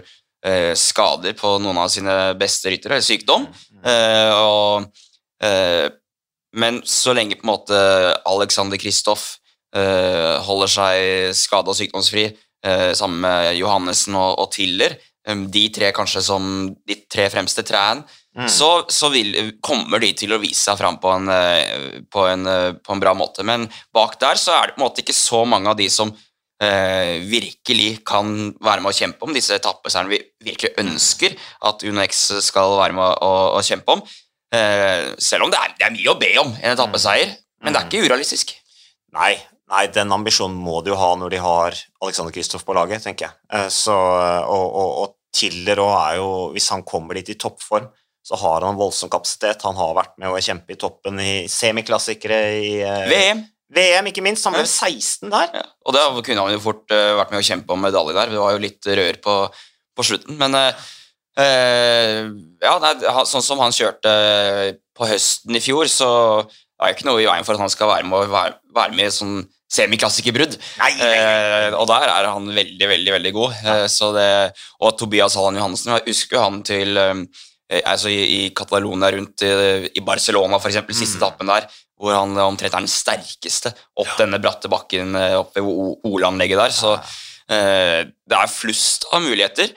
eh, 0.47 0.73
skader 0.79 1.37
på 1.39 1.57
noen 1.63 1.81
av 1.83 1.91
sine 1.93 2.17
beste 2.41 2.73
ryttere, 2.73 2.99
eller 2.99 3.07
sykdom. 3.07 3.47
Mm, 3.47 3.79
mm. 3.79 3.87
Eh, 3.93 4.33
og, 4.35 4.89
eh, 4.89 5.10
men 5.41 6.81
så 6.85 7.15
lenge 7.17 7.39
på 7.39 7.47
en 7.47 7.53
måte 7.53 7.77
Alexander 8.29 8.81
Kristoff 8.81 9.39
eh, 9.77 10.37
holder 10.47 10.71
seg 10.71 11.35
skade- 11.37 11.71
og 11.71 11.79
sykdomsfri, 11.79 12.27
eh, 12.67 12.91
sammen 12.95 13.21
med 13.25 13.55
Johannessen 13.59 14.17
og, 14.19 14.39
og 14.43 14.51
Tiller, 14.55 14.97
eh, 15.27 15.45
de 15.47 15.67
tre 15.75 15.93
kanskje 15.97 16.25
som 16.27 16.49
de 16.87 16.97
tre 17.11 17.29
fremste 17.33 17.65
trærne, 17.67 18.05
mm. 18.37 18.49
så, 18.51 18.71
så 18.91 19.13
vil, 19.15 19.37
kommer 19.63 20.03
de 20.03 20.13
til 20.19 20.35
å 20.35 20.41
vise 20.43 20.63
seg 20.63 20.81
fram 20.81 20.99
på 21.03 21.13
en, 21.17 21.31
på, 22.11 22.27
en, 22.31 22.51
på 22.83 22.97
en 22.97 23.05
bra 23.05 23.15
måte. 23.15 23.47
Men 23.47 23.69
bak 23.95 24.19
der 24.23 24.41
så 24.41 24.57
er 24.57 24.69
det 24.69 24.77
på 24.77 24.83
en 24.83 24.89
måte 24.89 25.05
ikke 25.05 25.17
så 25.17 25.45
mange 25.49 25.71
av 25.71 25.79
de 25.79 25.89
som 25.93 26.13
eh, 26.63 27.21
virkelig 27.27 28.01
kan 28.07 28.51
være 28.59 28.83
med 28.83 28.93
å 28.93 28.97
kjempe 28.97 29.27
om, 29.27 29.37
disse 29.37 29.57
etappeseierne 29.57 30.13
vi 30.13 30.23
virkelig 30.51 30.75
ønsker 30.83 31.39
at 31.71 31.87
UnoX 31.87 32.27
skal 32.47 32.79
være 32.81 32.99
med 32.99 33.23
å, 33.23 33.33
å 33.59 33.63
kjempe 33.67 33.99
om. 33.99 34.05
Eh, 34.51 35.13
selv 35.23 35.47
om 35.47 35.53
det 35.53 35.61
er, 35.61 35.77
det 35.79 35.87
er, 35.87 35.95
mye 35.95 36.11
å 36.11 36.19
be 36.19 36.33
om 36.43 36.51
en 36.51 36.73
etappeseier, 36.73 37.31
mm. 37.31 37.63
men 37.63 37.75
det 37.75 37.81
er 37.81 37.87
ikke 37.87 38.09
urealistisk. 38.09 38.53
Nei, 39.15 39.37
nei, 39.71 39.85
den 39.95 40.11
ambisjonen 40.15 40.59
må 40.59 40.81
de 40.83 40.93
jo 40.93 40.99
ha 40.99 41.13
når 41.19 41.35
de 41.35 41.43
har 41.43 41.79
Alexander 42.03 42.35
Kristoff 42.35 42.67
på 42.67 42.75
laget, 42.75 43.05
tenker 43.07 43.29
jeg. 43.29 43.39
Eh, 43.55 43.69
så, 43.75 43.95
og, 43.95 44.67
og, 44.67 44.93
og 45.05 45.17
Tiller 45.31 45.79
er 45.79 46.17
jo 46.19 46.31
Hvis 46.51 46.73
han 46.75 46.83
kommer 46.83 47.15
dit 47.15 47.29
i 47.31 47.37
toppform, 47.39 47.85
så 48.27 48.35
har 48.41 48.65
han 48.67 48.79
voldsom 48.79 49.13
kapasitet. 49.13 49.63
Han 49.63 49.79
har 49.79 49.95
vært 49.95 50.17
med 50.19 50.35
å 50.35 50.41
kjempe 50.43 50.75
i 50.75 50.79
toppen 50.79 51.23
i 51.23 51.35
semiklassikere 51.49 52.41
i 52.59 52.73
eh, 52.83 53.07
VM. 53.11 53.45
VM, 53.71 54.09
ikke 54.11 54.25
minst. 54.27 54.49
Han 54.49 54.57
ble 54.59 54.67
16 54.67 55.31
der. 55.31 55.53
Ja, 55.55 55.63
og 55.87 55.95
da 55.95 56.03
kunne 56.19 56.43
han 56.43 56.57
jo 56.57 56.63
fort 56.65 56.91
vært 56.91 57.31
med 57.31 57.39
å 57.39 57.47
kjempe 57.47 57.77
om 57.77 57.87
medalje 57.87 58.17
der. 58.17 58.33
Det 58.35 58.43
var 58.43 58.57
jo 58.57 58.65
litt 58.67 58.91
rør 58.99 59.21
på, 59.23 59.37
på 59.95 60.07
slutten. 60.11 60.35
Men 60.43 60.59
uh, 61.39 61.45
uh, 61.45 62.31
ja, 62.63 62.75
nei, 62.83 62.95
sånn 63.29 63.45
som 63.45 63.61
han 63.63 63.75
kjørte 63.75 64.13
på 64.97 65.09
høsten 65.09 65.57
i 65.57 65.63
fjor, 65.65 65.89
så 65.91 66.11
er 66.81 66.91
det 66.91 66.99
ikke 66.99 67.09
noe 67.11 67.23
i 67.23 67.29
veien 67.29 67.47
for 67.47 67.57
at 67.57 67.65
han 67.65 67.73
skal 67.73 67.91
være 67.93 68.09
med, 68.09 68.31
være, 68.33 68.57
være 68.77 68.97
med 68.97 69.09
i 69.09 69.15
sånn 69.15 69.37
semiklassikerbrudd. 69.71 70.57
og 71.79 71.85
der 71.87 72.09
er 72.11 72.27
han 72.27 72.49
veldig, 72.57 72.89
veldig 72.91 73.13
veldig 73.15 73.33
god. 73.37 73.61
Ja. 73.63 73.77
Det, 74.17 74.31
og 74.83 74.97
Tobias 74.99 75.37
Hallen 75.39 75.61
Johansen, 75.61 75.93
jeg 75.95 76.09
husker 76.09 76.43
han 76.43 76.59
til 76.67 76.99
altså 76.99 78.11
i, 78.11 78.19
i 78.19 78.41
Catalonia 78.57 79.13
rundt 79.15 79.45
i, 79.47 79.53
i 79.95 80.03
Barcelona, 80.03 80.59
f.eks., 80.59 80.81
mm. 80.83 80.97
siste 80.99 81.21
etappen 81.21 81.53
der 81.53 81.69
hvor 82.01 82.17
han 82.17 82.33
omtrent 82.43 82.73
er 82.73 82.81
den 82.81 82.91
sterkeste 82.91 83.71
opp 84.01 84.09
ja. 84.09 84.23
denne 84.23 84.41
bratte 84.43 84.71
bakken 84.73 85.15
oppe 85.15 85.61
opp 85.61 85.61
ved 85.61 86.09
OL-anlegget 86.09 86.63
der. 86.63 86.73
Så 86.75 86.95
det 87.47 88.39
er 88.41 88.51
flust 88.51 89.05
av 89.13 89.23
muligheter. 89.23 89.71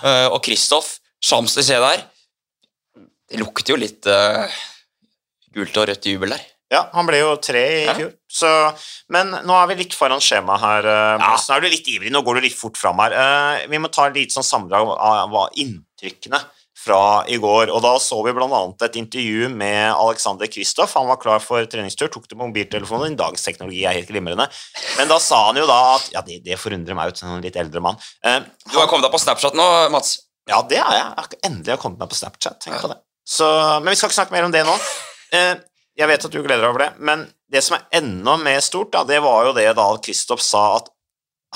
Eh, 0.00 0.26
og 0.30 0.40
Kristoff, 0.44 0.98
Champs-Élysées 1.20 1.82
der 1.82 2.06
Det 3.30 3.38
lukter 3.38 3.74
jo 3.74 3.78
litt 3.78 4.06
uh, 4.10 4.46
gult 5.54 5.76
og 5.78 5.84
rødt 5.86 6.06
jubel 6.10 6.32
der. 6.34 6.46
Ja, 6.70 6.80
han 6.94 7.06
ble 7.06 7.20
jo 7.20 7.34
tre 7.42 7.62
i 7.62 7.84
ja. 7.84 7.94
fjor. 7.94 8.10
Så, 8.30 8.48
men 9.14 9.30
nå 9.46 9.54
er 9.54 9.68
vi 9.70 9.76
litt 9.84 9.94
foran 9.94 10.22
skjemaet 10.22 10.62
her. 10.64 10.88
Uh, 10.88 11.12
ja. 11.14 11.28
Nå 11.36 11.54
er 11.54 11.62
du 11.62 11.68
litt 11.70 11.90
ivrig, 11.92 12.10
nå 12.10 12.24
går 12.26 12.40
du 12.40 12.46
litt 12.48 12.58
fort 12.58 12.78
fram 12.78 12.98
her. 13.04 13.14
Uh, 13.14 13.68
vi 13.70 13.78
må 13.82 13.90
ta 13.94 14.08
litt 14.10 14.34
sånn 14.34 14.46
sammendrag 14.46 14.90
av, 14.96 15.30
av 15.30 15.60
inntrykkene 15.62 16.42
fra 16.80 17.24
i 17.28 17.36
går. 17.40 17.70
og 17.74 17.82
Da 17.84 17.92
så 18.00 18.20
vi 18.24 18.32
bl.a. 18.36 18.60
et 18.86 18.96
intervju 19.00 19.50
med 19.52 19.92
Alexander 19.92 20.48
Kristoff. 20.50 20.94
Han 20.96 21.10
var 21.10 21.20
klar 21.20 21.42
for 21.44 21.66
treningstur, 21.68 22.08
tok 22.12 22.28
det 22.28 22.38
på 22.38 22.46
mobiltelefonen. 22.46 23.18
Dagens 23.18 23.44
teknologi 23.44 23.82
er 23.84 23.98
helt 23.98 24.10
glimrende. 24.10 24.48
Men 24.98 25.10
da 25.10 25.20
sa 25.22 25.46
han 25.48 25.60
jo 25.60 25.68
da 25.70 25.80
at 25.96 26.10
Ja, 26.14 26.24
det, 26.26 26.40
det 26.46 26.58
forundrer 26.60 26.96
meg 26.96 27.12
ut, 27.12 27.22
en 27.22 27.44
litt 27.44 27.58
eldre 27.60 27.82
mann. 27.84 28.00
Eh, 28.24 28.40
du 28.70 28.78
har 28.78 28.88
kommet 28.90 29.06
deg 29.06 29.14
på 29.14 29.22
Snapchat 29.22 29.58
nå, 29.58 29.66
Mats? 29.92 30.16
Ja, 30.50 30.62
det 30.66 30.80
har 30.82 30.96
jeg. 30.96 31.40
Endelig 31.46 31.70
har 31.70 31.76
jeg 31.76 31.84
kommet 31.84 32.00
meg 32.02 32.10
på 32.12 32.18
Snapchat. 32.18 32.60
Tenk 32.64 32.80
på 32.82 32.90
det. 32.92 33.00
Så, 33.28 33.46
men 33.80 33.92
vi 33.92 33.98
skal 33.98 34.10
ikke 34.10 34.20
snakke 34.22 34.34
mer 34.34 34.48
om 34.48 34.54
det 34.54 34.64
nå. 34.66 34.78
Eh, 35.36 35.52
jeg 36.00 36.08
vet 36.08 36.24
at 36.26 36.32
du 36.32 36.40
gleder 36.40 36.64
deg 36.64 36.72
over 36.72 36.86
det, 36.86 36.90
men 37.04 37.26
det 37.50 37.60
som 37.66 37.76
er 37.76 38.00
enda 38.00 38.36
mer 38.40 38.62
stort, 38.64 38.92
da, 38.94 39.04
det 39.06 39.20
var 39.22 39.48
jo 39.48 39.54
det 39.56 39.68
da 39.76 39.86
Kristoff 40.02 40.42
sa 40.42 40.64
at 40.78 40.88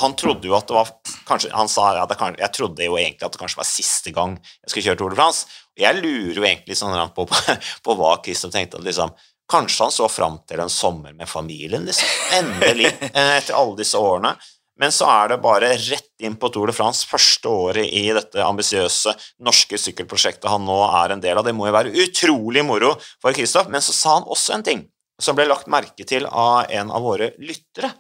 han 0.01 0.17
trodde 0.19 0.49
jo 0.49 0.57
at 0.57 0.67
det 0.67 0.75
var 0.75 0.89
kanskje, 1.29 1.53
Han 1.55 1.69
sa 1.71 1.93
ja, 1.95 2.07
kan, 2.19 2.35
jeg 2.39 2.53
trodde 2.57 2.87
jo 2.87 2.97
egentlig 2.99 3.29
at 3.29 3.37
det 3.37 3.41
kanskje 3.41 3.61
var 3.61 3.69
siste 3.69 4.11
gang 4.15 4.35
jeg 4.43 4.73
skulle 4.73 4.87
kjøre 4.89 5.01
Tour 5.03 5.15
de 5.15 5.21
France. 5.21 5.61
Jeg 5.79 6.01
lurer 6.01 6.41
jo 6.41 6.49
egentlig 6.49 6.79
sånn 6.79 6.97
på, 7.15 7.29
på, 7.31 7.55
på 7.87 7.97
hva 7.99 8.17
Christian 8.25 8.53
tenkte. 8.55 8.81
at 8.81 8.89
liksom, 8.89 9.15
Kanskje 9.51 9.85
han 9.85 9.93
så 9.93 10.09
fram 10.09 10.39
til 10.49 10.63
en 10.65 10.73
sommer 10.73 11.13
med 11.13 11.29
familien, 11.29 11.85
liksom. 11.85 12.09
Endelig, 12.33 12.89
eh, 13.11 13.35
etter 13.37 13.55
alle 13.59 13.77
disse 13.77 14.01
årene. 14.01 14.33
Men 14.81 14.91
så 14.91 15.07
er 15.07 15.29
det 15.31 15.43
bare 15.45 15.75
rett 15.79 16.25
inn 16.25 16.35
på 16.41 16.49
Tour 16.51 16.73
de 16.73 16.75
France, 16.75 17.07
første 17.07 17.47
året 17.47 17.93
i 17.95 18.09
dette 18.17 18.43
ambisiøse 18.43 19.13
norske 19.47 19.79
sykkelprosjektet 19.79 20.49
han 20.51 20.65
nå 20.67 20.79
er 20.89 21.15
en 21.15 21.23
del 21.23 21.39
av. 21.39 21.47
Det 21.47 21.55
må 21.55 21.69
jo 21.69 21.77
være 21.77 21.93
utrolig 22.07 22.65
moro 22.67 22.95
for 23.23 23.37
Kristoff. 23.37 23.71
Men 23.71 23.85
så 23.85 23.95
sa 23.95 24.17
han 24.17 24.27
også 24.27 24.57
en 24.57 24.67
ting 24.67 24.83
som 25.23 25.37
ble 25.39 25.47
lagt 25.47 25.71
merke 25.71 26.09
til 26.09 26.27
av 26.27 26.73
en 26.75 26.91
av 26.91 27.05
våre 27.05 27.31
lyttere, 27.39 27.93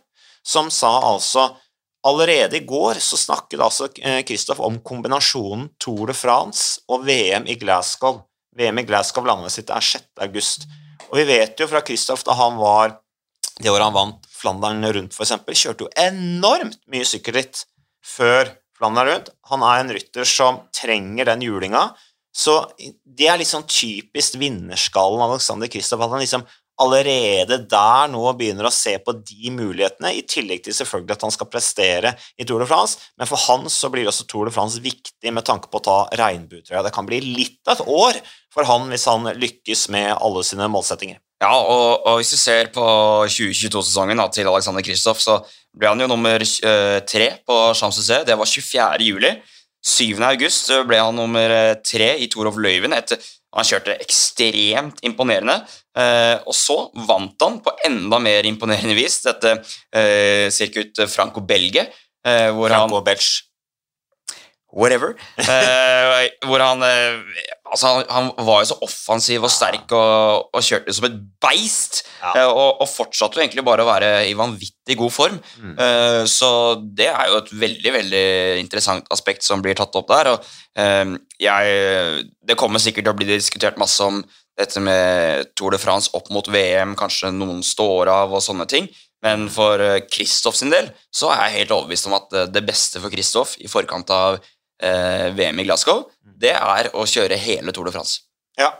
som 0.42 0.72
sa 0.72 0.96
altså 1.12 1.52
Allerede 2.04 2.58
i 2.58 2.66
går 2.68 3.00
så 3.00 3.16
snakket 3.16 3.62
altså 3.64 3.88
Kristoff 4.28 4.60
om 4.60 4.76
kombinasjonen 4.84 5.70
Tour 5.80 6.10
de 6.10 6.16
France 6.16 6.82
og 6.92 7.06
VM 7.06 7.46
i 7.48 7.56
Glasgow. 7.60 8.20
VM 8.56 8.82
i 8.82 8.84
Glasgow 8.86 9.24
landet 9.24 9.54
sitt 9.54 9.72
er 9.72 9.84
6. 9.84 10.10
august. 10.26 10.66
Og 11.08 11.16
vi 11.20 11.24
vet 11.28 11.60
jo 11.60 11.68
fra 11.70 11.80
Kristoff 11.84 12.24
da 12.26 12.36
han 12.38 12.60
var 12.60 13.00
Det 13.54 13.70
året 13.70 13.86
han 13.86 13.94
vant 13.94 14.24
Flandern 14.34 14.82
rundt, 14.82 15.14
f.eks., 15.14 15.30
kjørte 15.54 15.86
jo 15.86 15.92
enormt 15.94 16.80
mye 16.90 17.06
sykkelritt 17.06 17.60
før 18.02 18.50
Flandern 18.74 19.06
rundt. 19.06 19.30
Han 19.48 19.62
er 19.62 19.80
en 19.80 19.92
rytter 19.94 20.26
som 20.26 20.58
trenger 20.74 21.30
den 21.30 21.44
julinga. 21.46 21.84
Så 22.34 22.56
det 23.06 23.28
er 23.30 23.44
sånn 23.46 23.68
typisk 23.70 24.34
vinnerskallen 24.42 25.22
Alexander 25.22 25.70
Kristoff. 25.70 26.02
At 26.02 26.16
han 26.16 26.24
liksom 26.24 26.42
allerede 26.82 27.60
der 27.70 28.08
nå 28.10 28.22
begynner 28.38 28.68
å 28.68 28.74
se 28.74 28.96
på 29.02 29.14
de 29.20 29.52
mulighetene, 29.54 30.10
i 30.14 30.24
tillegg 30.26 30.64
til 30.64 30.76
selvfølgelig 30.76 31.16
at 31.16 31.26
han 31.26 31.34
skal 31.34 31.50
prestere 31.50 32.14
i 32.40 32.46
Tour 32.48 32.64
de 32.64 32.68
France. 32.70 33.10
Men 33.20 33.30
for 33.30 33.40
han 33.46 33.68
så 33.70 33.90
blir 33.92 34.08
også 34.10 34.26
Tour 34.30 34.50
de 34.50 34.54
France 34.54 34.82
viktig 34.82 35.34
med 35.34 35.46
tanke 35.46 35.70
på 35.70 35.80
å 35.80 35.86
ta 35.86 35.98
regnbuetrøya. 36.18 36.82
Det 36.86 36.94
kan 36.94 37.06
bli 37.08 37.20
litt 37.24 37.60
av 37.68 37.78
et 37.78 37.86
år 37.86 38.18
for 38.54 38.66
han 38.68 38.90
hvis 38.90 39.06
han 39.10 39.30
lykkes 39.38 39.88
med 39.94 40.12
alle 40.16 40.44
sine 40.46 40.68
målsettinger. 40.70 41.20
Ja, 41.42 41.52
og, 41.58 42.06
og 42.08 42.20
hvis 42.20 42.32
du 42.32 42.38
ser 42.40 42.70
på 42.72 42.84
2022-sesongen 43.28 44.22
til 44.32 44.48
Alexander 44.48 44.84
Kristoff, 44.86 45.20
så 45.20 45.40
ble 45.76 45.90
han 45.90 46.00
jo 46.00 46.08
nummer 46.08 46.40
uh, 46.40 47.00
tre 47.04 47.34
på 47.44 47.58
Champs-Élysées. 47.74 48.24
Det 48.28 48.38
var 48.38 48.48
24. 48.48 49.02
juli. 49.04 49.34
7. 49.84 50.16
august 50.24 50.70
ble 50.88 50.96
han 50.96 51.12
nummer 51.12 51.52
eh, 51.52 51.74
tre 51.84 52.14
i 52.16 52.24
Tour 52.32 52.48
of 52.48 52.56
Løyven 52.56 52.94
etter 52.96 53.20
han 53.54 53.66
kjørte 53.68 53.98
ekstremt 54.00 55.02
imponerende. 55.06 55.58
Eh, 55.94 56.36
og 56.42 56.54
så 56.58 56.78
vant 57.06 57.46
han 57.46 57.60
på 57.62 57.74
enda 57.86 58.18
mer 58.22 58.46
imponerende 58.48 58.96
vis 58.98 59.20
dette 59.26 59.56
eh, 59.94 60.50
sirkuit 60.54 61.04
Franco-Belge. 61.10 61.88
Eh, 62.26 62.50
Franco-Belge. 62.50 63.44
Whatever. 64.74 65.14
Eh, 65.38 66.30
hvor 66.46 66.62
han 66.62 66.82
eh, 66.82 67.20
Altså, 67.74 67.88
han, 67.90 68.04
han, 68.36 68.46
var 68.46 68.60
jo 68.62 68.68
så 68.68 68.74
offensiv 68.86 69.42
og 69.42 69.50
sterk 69.50 69.90
og, 69.96 70.50
og 70.54 70.62
kjørte 70.62 70.92
som 70.94 71.08
et 71.08 71.16
beist. 71.42 72.04
Ja. 72.20 72.30
Eh, 72.36 72.46
og, 72.46 72.82
og, 72.84 72.86
fortsatte 72.86 73.34
jo 73.34 73.42
egentlig 73.42 73.64
bare 73.66 73.82
å 73.82 73.88
være 73.88 74.10
i 74.28 74.36
vanvittig 74.38 74.94
god 75.00 75.10
form. 75.10 75.40
Mm. 75.58 75.72
Uh, 75.80 76.22
så 76.30 76.50
det 76.84 77.08
er 77.10 77.32
jo 77.32 77.40
et 77.40 77.50
veldig 77.64 77.94
veldig 77.96 78.28
interessant 78.60 79.10
aspekt 79.14 79.42
som 79.42 79.64
blir 79.64 79.74
tatt 79.78 79.98
opp 79.98 80.06
der. 80.12 80.34
Og 80.36 80.46
jeg, 81.42 82.22
det 82.46 82.58
kommer 82.58 82.82
sikkert 82.82 83.08
til 83.08 83.14
å 83.14 83.18
bli 83.18 83.26
diskutert 83.32 83.80
masse 83.80 84.06
om 84.06 84.22
dette 84.58 84.82
med 84.82 85.50
Tour 85.58 85.74
de 85.74 85.80
France 85.82 86.12
opp 86.14 86.30
mot 86.34 86.48
VM, 86.48 86.94
kanskje 86.98 87.32
noen 87.34 87.62
står 87.66 88.10
av 88.12 88.34
og 88.34 88.42
sånne 88.44 88.68
ting. 88.70 88.88
Men 89.24 89.48
for 89.50 89.80
Kristoff 90.12 90.58
sin 90.58 90.72
del 90.72 90.90
så 91.14 91.30
er 91.32 91.46
jeg 91.46 91.62
helt 91.62 91.72
overbevist 91.78 92.10
om 92.10 92.16
at 92.18 92.34
det 92.52 92.62
beste 92.66 93.00
for 93.00 93.12
Kristoff 93.12 93.56
i 93.58 93.70
forkant 93.72 94.10
av 94.12 94.36
eh, 94.82 95.30
VM 95.34 95.60
i 95.60 95.66
Glasgow, 95.66 96.04
det 96.20 96.54
er 96.54 96.90
å 96.92 97.06
kjøre 97.08 97.38
hele 97.40 97.72
Tour 97.74 97.88
de 97.88 97.94
France. 97.94 98.24
Ja, 98.58 98.70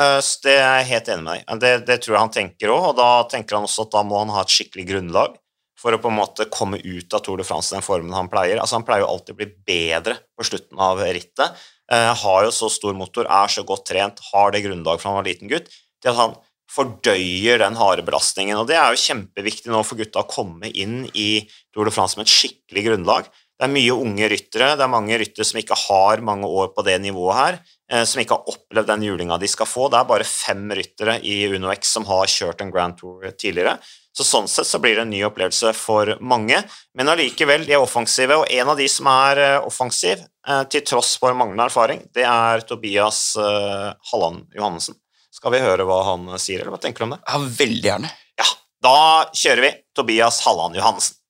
eh, 0.00 0.18
det 0.44 0.56
er 0.56 0.80
jeg 0.80 0.90
helt 0.90 1.12
enig 1.14 1.26
med 1.26 1.38
deg 1.38 1.62
det, 1.62 1.72
det, 1.88 2.00
tror 2.02 2.16
jeg 2.16 2.24
han 2.24 2.34
tenker 2.34 2.74
òg, 2.74 2.88
og 2.90 2.98
da 2.98 3.10
tenker 3.30 3.58
han 3.58 3.68
også 3.68 3.86
at 3.86 3.94
da 3.94 4.04
må 4.06 4.20
han 4.22 4.34
ha 4.34 4.44
et 4.44 4.54
skikkelig 4.54 4.88
grunnlag 4.90 5.38
for 5.82 5.94
å 5.94 6.00
på 6.02 6.10
en 6.12 6.18
måte 6.20 6.46
komme 6.52 6.78
ut 6.78 7.14
av 7.14 7.24
Tour 7.24 7.40
de 7.40 7.46
France 7.46 7.72
i 7.72 7.76
den 7.76 7.84
formen 7.86 8.14
han 8.14 8.30
pleier. 8.30 8.60
Altså 8.62 8.78
Han 8.78 8.86
pleier 8.86 9.02
jo 9.02 9.10
alltid 9.10 9.34
å 9.34 9.38
bli 9.40 9.48
bedre 9.66 10.18
på 10.38 10.46
slutten 10.46 10.78
av 10.78 11.00
rittet. 11.02 11.58
Eh, 11.90 12.12
har 12.22 12.44
jo 12.46 12.54
så 12.54 12.70
stor 12.70 12.94
motor, 12.96 13.26
er 13.26 13.50
så 13.50 13.64
godt 13.66 13.88
trent, 13.90 14.22
har 14.32 14.52
det 14.54 14.62
grunnlaget 14.64 15.02
fra 15.02 15.12
han 15.12 15.18
var 15.18 15.28
liten 15.28 15.50
gutt, 15.50 15.68
til 16.02 16.12
at 16.12 16.18
han 16.20 16.36
fordøyer 16.72 17.60
den 17.60 17.76
harde 17.76 18.04
belastningen. 18.06 18.56
Og 18.60 18.68
det 18.70 18.78
er 18.78 18.94
jo 18.94 19.02
kjempeviktig 19.02 19.72
nå 19.72 19.82
for 19.84 20.00
gutta 20.00 20.22
å 20.22 20.30
komme 20.30 20.70
inn 20.70 21.02
i 21.12 21.44
Tour 21.74 21.88
de 21.88 21.94
France 21.94 22.16
med 22.16 22.28
et 22.28 22.32
skikkelig 22.32 22.86
grunnlag. 22.86 23.28
Det 23.62 23.68
er 23.68 23.76
mye 23.76 23.94
unge 23.94 24.26
ryttere. 24.26 24.72
Det 24.74 24.82
er 24.82 24.90
mange 24.90 25.14
ryttere 25.20 25.44
som 25.46 25.58
ikke 25.60 25.76
har 25.84 26.22
mange 26.26 26.48
år 26.50 26.72
på 26.74 26.82
det 26.82 26.96
nivået 26.98 27.36
her, 27.38 27.58
eh, 27.92 28.02
som 28.10 28.18
ikke 28.18 28.34
har 28.34 28.48
opplevd 28.50 28.88
den 28.90 29.04
julinga 29.06 29.36
de 29.38 29.46
skal 29.46 29.68
få. 29.70 29.84
Det 29.86 30.00
er 30.00 30.08
bare 30.08 30.26
fem 30.26 30.64
ryttere 30.74 31.14
i 31.22 31.36
UnoX 31.46 31.92
som 31.94 32.08
har 32.08 32.26
kjørt 32.26 32.64
en 32.64 32.72
Grand 32.74 32.98
Tour 32.98 33.22
tidligere. 33.38 33.76
Så 34.10 34.26
Sånn 34.26 34.50
sett 34.50 34.66
så 34.66 34.82
blir 34.82 34.98
det 34.98 35.04
en 35.06 35.14
ny 35.14 35.22
opplevelse 35.28 35.70
for 35.78 36.10
mange, 36.18 36.58
men 36.98 37.12
allikevel, 37.14 37.62
de 37.68 37.78
er 37.78 37.86
offensive. 37.86 38.40
Og 38.42 38.50
en 38.50 38.74
av 38.74 38.82
de 38.82 38.90
som 38.90 39.12
er 39.14 39.44
eh, 39.46 39.60
offensiv, 39.70 40.26
eh, 40.48 40.64
til 40.74 40.82
tross 40.90 41.14
for 41.22 41.38
manglende 41.38 41.70
erfaring, 41.70 42.02
det 42.18 42.26
er 42.26 42.66
Tobias 42.66 43.22
Halland 43.38 44.58
Johannessen. 44.58 44.98
Skal 45.30 45.54
vi 45.54 45.62
høre 45.62 45.86
hva 45.86 46.02
han 46.10 46.26
sier, 46.34 46.64
eller 46.64 46.74
hva 46.74 46.82
tenker 46.82 47.06
du 47.06 47.12
om 47.12 47.14
det? 47.14 47.22
Ja, 47.30 47.38
Veldig 47.62 47.90
gjerne. 47.92 48.14
Ja, 48.42 48.52
Da 48.82 48.98
kjører 49.30 49.68
vi 49.68 49.74
Tobias 49.94 50.42
Halland 50.42 50.82
Johannessen. 50.82 51.21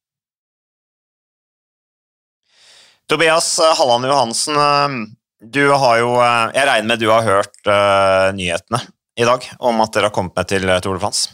Tobias 3.07 3.59
eh, 3.59 3.79
Halland 3.79 4.07
Johansen, 4.07 4.57
eh, 4.57 4.89
du 5.43 5.71
har 5.71 5.99
jo 5.99 6.15
eh, 6.23 6.51
Jeg 6.55 6.67
regner 6.69 6.89
med 6.89 7.01
du 7.03 7.09
har 7.11 7.25
hørt 7.27 7.57
uh, 7.67 8.31
nyhetene 8.37 8.79
i 9.19 9.27
dag 9.27 9.45
om 9.59 9.81
at 9.83 9.93
dere 9.93 10.09
har 10.09 10.15
kommet 10.15 10.37
med 10.39 10.49
til 10.49 10.69
Tour 10.81 10.97
de 10.97 11.03
France? 11.03 11.33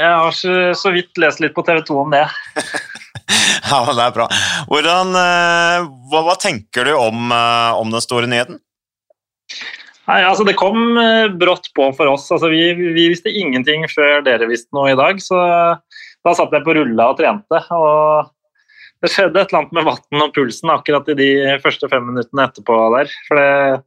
Jeg 0.00 0.10
har 0.10 0.34
så, 0.36 0.54
så 0.76 0.92
vidt 0.92 1.16
lest 1.20 1.40
litt 1.40 1.54
på 1.56 1.62
TV 1.64 1.80
2 1.86 1.96
om 2.02 2.12
det. 2.12 2.24
ja, 3.70 3.78
det 3.86 4.04
er 4.04 4.16
bra. 4.16 4.26
Hvordan, 4.68 5.14
uh, 5.14 5.86
hva, 6.10 6.24
hva, 6.26 6.34
tenker 6.40 6.88
du 6.88 6.92
om, 6.96 7.30
uh, 7.32 7.78
om, 7.78 7.92
den 7.92 8.04
store 8.04 8.28
nyheten? 8.28 8.60
Nei, 10.10 10.20
altså 10.26 10.44
Det 10.44 10.58
kom 10.58 10.98
brått 11.38 11.70
på 11.76 11.86
for 11.96 12.10
oss. 12.10 12.26
Altså, 12.34 12.50
vi, 12.52 12.74
vi, 12.74 13.06
visste 13.12 13.30
ingenting 13.30 13.86
før 13.92 14.24
dere 14.26 14.48
visste 14.50 14.74
noe 14.76 14.90
i 14.92 14.98
dag. 14.98 15.22
Så 15.22 15.38
da 15.38 16.34
satt 16.36 16.52
jeg 16.56 16.66
på 16.66 16.74
rulla 16.76 17.12
og 17.12 17.20
trente. 17.20 17.62
og 17.76 18.32
det 19.00 19.10
skjedde 19.12 19.40
et 19.40 19.52
eller 19.52 19.62
annet 19.62 19.76
med 19.78 19.86
vann 19.88 20.24
og 20.26 20.34
pulsen 20.36 20.72
akkurat 20.72 21.08
i 21.12 21.16
de 21.18 21.30
første 21.64 21.88
fem 21.88 22.04
minuttene 22.10 22.44
etterpå 22.48 22.80
der. 22.96 23.12
For 23.28 23.40
det, 23.40 23.78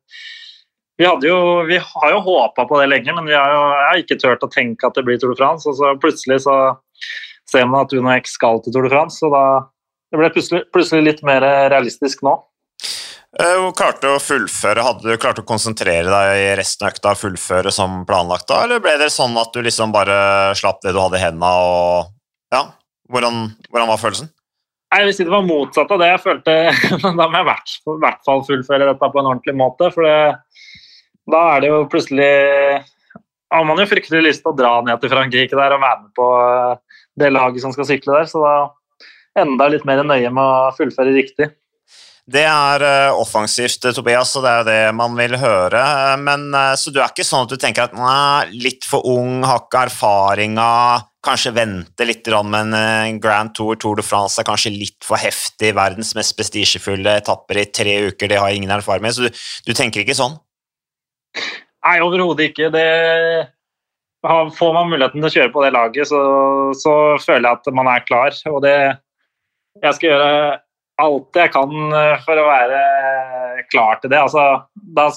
vi, 0.98 1.10
jo, 1.28 1.38
vi, 1.70 1.78
har 1.82 2.14
jo 2.14 2.24
håpa 2.26 2.66
på 2.70 2.80
det 2.82 2.90
lenge, 2.90 3.14
men 3.14 3.30
vi 3.30 3.38
har 3.38 3.52
jo 3.54 3.62
har 3.74 4.02
ikke 4.02 4.18
turt 4.22 4.46
å 4.46 4.50
tenke 4.52 4.88
at 4.88 4.98
det 4.98 5.06
blir 5.06 5.20
Tour 5.22 5.34
de 5.34 5.40
France. 5.42 5.70
Og 5.70 5.78
så 5.78 5.94
plutselig 6.02 6.44
så 6.48 6.58
ser 7.50 7.70
man 7.70 7.86
at 7.86 7.94
Uno 7.94 8.14
X 8.16 8.38
skal 8.40 8.62
til 8.64 8.74
Tour 8.74 8.88
de 8.88 8.94
France, 8.94 9.22
og 9.26 9.36
da 9.36 9.46
det 10.14 10.20
ble 10.22 10.30
plutselig, 10.34 10.66
plutselig 10.74 11.08
litt 11.08 11.24
mer 11.26 11.42
realistisk 11.74 12.22
nå. 12.26 12.36
Eh, 13.34 13.64
klarte 13.74 14.12
å 14.14 14.20
fullføre, 14.22 14.84
Hadde 14.86 15.10
du 15.10 15.18
klart 15.18 15.40
å 15.42 15.46
konsentrere 15.48 16.06
deg 16.06 16.42
i 16.42 16.52
resten 16.60 16.86
av 16.86 16.94
økta 16.94 17.16
og 17.16 17.22
fullføre 17.22 17.74
som 17.74 18.04
planlagt, 18.06 18.46
da, 18.52 18.62
eller 18.68 18.82
ble 18.82 18.94
det 19.02 19.10
sånn 19.14 19.34
at 19.42 19.50
du 19.56 19.64
liksom 19.66 19.94
bare 19.94 20.54
slapp 20.58 20.84
det 20.86 20.94
du 20.94 21.02
hadde 21.02 21.18
i 21.18 21.24
hendene, 21.24 21.50
og 21.50 22.54
ja, 22.54 22.68
hvordan, 23.10 23.48
hvordan 23.72 23.90
var 23.90 24.02
følelsen? 24.02 24.30
Vil 24.94 25.14
si 25.16 25.26
det 25.26 25.34
var 25.34 25.46
motsatt 25.46 25.92
av 25.92 26.02
det. 26.02 26.10
Jeg 26.12 26.24
følte 26.24 26.56
Da 27.20 27.28
må 27.28 27.40
jeg 27.40 27.46
i 27.46 28.00
hvert 28.04 28.26
fall 28.28 28.44
fullføre 28.48 28.90
dette 28.92 29.10
på 29.14 29.22
en 29.22 29.30
ordentlig 29.32 29.56
måte. 29.58 29.90
For 29.96 30.06
det, 30.06 30.18
da 31.34 31.42
er 31.56 31.64
det 31.64 31.72
jo 31.72 31.80
plutselig 31.92 32.34
har 33.54 33.66
man 33.70 33.82
jo 33.82 33.90
fryktelig 33.90 34.24
lyst 34.26 34.42
til 34.44 34.54
å 34.54 34.58
dra 34.58 34.76
ned 34.86 35.02
til 35.02 35.12
Frankrike 35.12 35.58
der 35.58 35.76
og 35.76 35.84
være 35.84 36.00
med 36.02 36.14
på 36.18 36.30
eh, 36.42 37.02
det 37.22 37.30
laget 37.34 37.62
som 37.62 37.74
skal 37.76 37.86
sykle 37.90 38.16
der. 38.16 38.30
Så 38.30 38.42
da 38.42 39.44
enda 39.44 39.70
litt 39.70 39.86
mer 39.86 40.02
nøye 40.06 40.32
med 40.34 40.42
å 40.42 40.72
fullføre 40.78 41.14
riktig. 41.14 41.52
Det 42.24 42.46
er 42.48 42.84
uh, 42.88 43.20
offensivt, 43.20 43.84
Tobias, 43.92 44.30
og 44.40 44.46
det 44.46 44.52
er 44.52 44.62
jo 44.62 44.68
det 44.70 44.96
man 44.96 45.18
vil 45.18 45.36
høre. 45.42 45.82
Men, 46.24 46.46
så 46.80 46.94
du 46.94 47.02
er 47.02 47.12
ikke 47.12 47.26
sånn 47.28 47.44
at 47.44 47.52
du 47.52 47.60
tenker 47.60 47.90
at 47.90 47.98
nei, 47.98 48.62
litt 48.64 48.88
for 48.88 49.04
ung, 49.12 49.42
har 49.44 49.66
ikke 49.66 49.82
erfaringa, 49.90 50.70
kanskje 51.24 51.54
vente 51.56 52.06
litt 52.08 52.28
med 52.46 52.74
en 52.76 53.20
Grand 53.24 53.54
Tour, 53.56 53.78
Tour 53.80 53.96
de 54.00 54.06
France 54.06 54.42
er 54.42 54.48
kanskje 54.48 54.74
litt 54.76 55.06
for 55.06 55.18
heftig, 55.18 55.74
verdens 55.76 56.14
mest 56.18 56.36
prestisjefulle 56.38 57.18
etapper 57.22 57.62
i 57.62 57.70
tre 57.72 57.96
uker, 58.10 58.28
det 58.28 58.40
har 58.40 58.52
jeg 58.52 58.62
ingen 58.62 58.76
erfaring 58.76 59.06
med. 59.06 59.16
Så 59.16 59.28
du, 59.28 59.44
du 59.68 59.74
tenker 59.74 60.04
ikke 60.04 60.18
sånn? 60.18 60.36
Nei, 61.84 61.98
overhodet 62.04 62.52
ikke. 62.52 62.70
Det, 62.74 62.88
får 64.24 64.76
man 64.76 64.92
muligheten 64.92 65.20
til 65.20 65.30
å 65.30 65.34
kjøre 65.38 65.54
på 65.54 65.64
det 65.66 65.72
laget, 65.76 66.08
så, 66.12 66.20
så, 66.80 66.94
føler 67.24 67.50
jeg 67.50 67.60
at 67.60 67.74
man 67.76 67.90
er 67.92 68.06
klar. 68.08 68.36
Og 68.52 68.62
det 68.64 68.78
Jeg 69.82 69.96
skal 69.98 70.10
gjøre 70.10 70.34
alt 71.02 71.40
jeg 71.40 71.50
kan 71.50 71.72
for 72.24 72.38
å 72.40 72.46
være 72.46 72.82
klar 73.72 73.98
til 74.02 74.12
det. 74.14 74.20
Altså, 74.22 74.44
da 74.96 75.08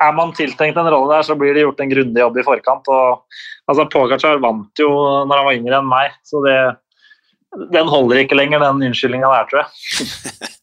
er 0.00 0.12
man 0.16 0.34
tiltenkt 0.36 0.78
en 0.80 0.90
rolle 0.90 1.16
der, 1.16 1.26
så 1.26 1.36
blir 1.38 1.54
det 1.54 1.64
gjort 1.64 1.82
en 1.82 1.90
grundig 1.92 2.22
jobb 2.22 2.38
i 2.40 2.46
forkant. 2.46 2.88
og 2.88 3.70
altså 3.70 3.88
Pogacar 3.92 4.40
vant 4.42 4.82
jo 4.82 4.88
når 5.28 5.36
han 5.36 5.48
var 5.48 5.58
yngre 5.58 5.80
enn 5.80 5.90
meg, 5.90 6.16
så 6.26 6.42
det, 6.44 6.56
den 7.74 7.90
holder 7.90 8.22
ikke 8.22 8.38
lenger, 8.38 8.62
den 8.64 8.88
unnskyldninga 8.90 9.30
der, 9.34 9.50
tror 9.50 9.62
jeg. 9.64 10.48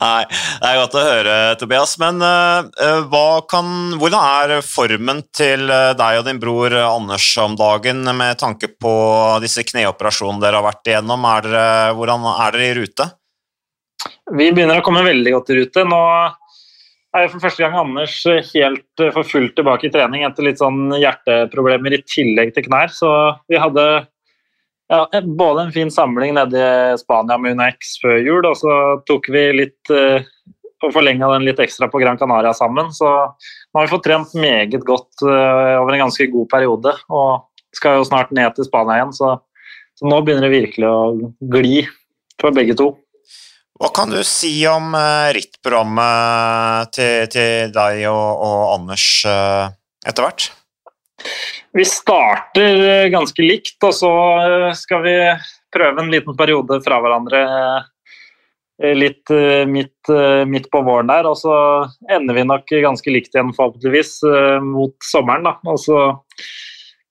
Nei, 0.00 0.24
det 0.30 0.68
er 0.68 0.78
godt 0.78 0.94
å 0.96 1.02
høre, 1.04 1.32
Tobias. 1.60 1.96
Men 2.00 2.22
uh, 2.24 3.40
kan, 3.50 3.70
hvordan 4.00 4.20
er 4.48 4.64
formen 4.64 5.22
til 5.36 5.66
eh, 5.68 5.92
deg 5.98 6.20
og 6.20 6.28
din 6.28 6.40
bror 6.40 6.72
Anders 6.78 7.26
om 7.42 7.56
dagen 7.58 8.04
med 8.16 8.38
tanke 8.40 8.70
på 8.80 8.92
disse 9.44 9.64
kneoperasjonene 9.68 10.40
dere 10.40 10.60
har 10.60 10.68
vært 10.70 10.92
igjennom? 10.92 11.26
Er 11.28 11.48
dere, 11.48 11.64
hvordan 11.98 12.28
er 12.32 12.56
dere 12.56 12.70
i 12.70 12.76
rute? 12.80 13.08
Vi 14.30 14.48
begynner 14.54 14.80
å 14.80 14.86
komme 14.86 15.04
veldig 15.04 15.34
godt 15.36 15.52
i 15.52 15.58
rute. 15.60 15.84
Nå 15.84 16.00
er 17.16 17.30
for 17.30 17.42
første 17.42 17.64
gang 17.64 17.76
Anders 17.78 18.14
helt 18.52 19.02
eh, 19.02 19.12
for 19.14 19.26
fullt 19.26 19.56
tilbake 19.58 19.88
i 19.88 19.92
trening 19.94 20.24
etter 20.26 20.46
litt 20.46 20.60
sånn 20.62 20.94
hjerteproblemer 20.94 21.96
i 21.96 22.02
tillegg 22.06 22.54
til 22.54 22.66
knær. 22.68 22.92
Så 22.94 23.10
vi 23.50 23.58
hadde 23.60 23.86
ja, 24.90 25.02
både 25.24 25.66
en 25.66 25.74
fin 25.74 25.90
samling 25.94 26.34
nede 26.38 26.60
i 26.60 26.98
Spania 27.00 27.38
med 27.38 27.58
UNX 27.58 27.96
før 28.02 28.16
jul, 28.18 28.46
og 28.46 28.56
så 28.58 28.78
tok 29.06 29.28
vi 29.30 29.44
litt 29.54 29.92
uh, 29.94 30.18
og 30.80 30.94
forlenga 30.94 31.28
den 31.34 31.44
litt 31.44 31.60
ekstra 31.60 31.90
på 31.92 32.00
Gran 32.00 32.18
Canaria 32.18 32.54
sammen. 32.56 32.88
Så 32.96 33.06
nå 33.06 33.76
har 33.76 33.86
vi 33.86 33.92
fått 33.92 34.06
trent 34.06 34.32
meget 34.40 34.80
godt 34.88 35.20
over 35.26 35.92
en 35.92 36.06
ganske 36.06 36.24
god 36.32 36.48
periode. 36.48 36.94
Og 37.12 37.76
skal 37.76 37.98
jo 37.98 38.06
snart 38.08 38.32
ned 38.32 38.56
til 38.56 38.64
Spania 38.64 38.96
igjen, 38.96 39.12
så, 39.12 39.34
så 39.98 40.08
nå 40.08 40.22
begynner 40.24 40.48
det 40.48 40.54
virkelig 40.54 40.88
å 40.88 41.00
gli 41.52 41.82
for 42.40 42.56
begge 42.56 42.78
to. 42.80 42.94
Hva 43.80 43.88
kan 43.96 44.10
du 44.12 44.18
si 44.28 44.52
om 44.68 44.92
uh, 44.92 45.32
rittprogrammet 45.32 46.90
til, 46.92 47.30
til, 47.32 47.70
deg 47.72 48.02
og, 48.10 48.42
og 48.44 48.64
Anders 48.74 49.04
uh, 49.24 49.70
etter 50.04 50.26
hvert? 50.26 50.48
Vi 51.72 51.86
starter 51.88 53.08
ganske 53.12 53.44
likt, 53.44 53.78
og 53.86 53.94
så 53.96 54.10
skal 54.76 55.00
vi 55.04 55.14
prøve 55.72 56.02
en 56.02 56.12
liten 56.12 56.36
periode 56.36 56.80
fra 56.84 56.98
hverandre 57.00 57.40
litt 58.96 59.28
midt, 59.68 60.10
midt, 60.48 60.66
på 60.72 60.80
våren 60.82 61.12
der. 61.12 61.28
Og 61.28 61.36
så 61.38 61.54
ender 62.10 62.34
vi 62.34 62.46
nok 62.48 62.72
ganske 62.72 63.12
likt 63.12 63.36
igjen, 63.36 63.52
forhåpentligvis, 63.54 64.14
mot 64.64 64.96
sommeren. 65.04 65.46
Da. 65.46 65.52
Og 65.68 65.78
så 65.84 66.00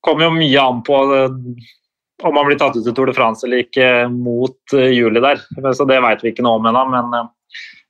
kommer 0.03 0.27
jo 0.27 0.33
mye 0.41 0.65
an 0.65 0.81
på 0.83 0.99
om 2.23 2.35
man 2.35 2.47
blir 2.47 2.57
tatt 2.59 2.75
ut 2.77 2.83
til 2.85 2.95
Tour 2.95 3.09
de 3.09 3.15
France 3.15 3.45
eller 3.47 3.63
ikke 3.63 4.07
mot 4.11 4.73
juli 4.73 5.21
der. 5.23 5.43
Så 5.75 5.87
det 5.89 6.01
vet 6.03 6.23
vi 6.25 6.33
ikke 6.33 6.45
noe 6.45 6.59
om 6.59 6.67
ennå. 6.69 6.83
Men 6.91 7.29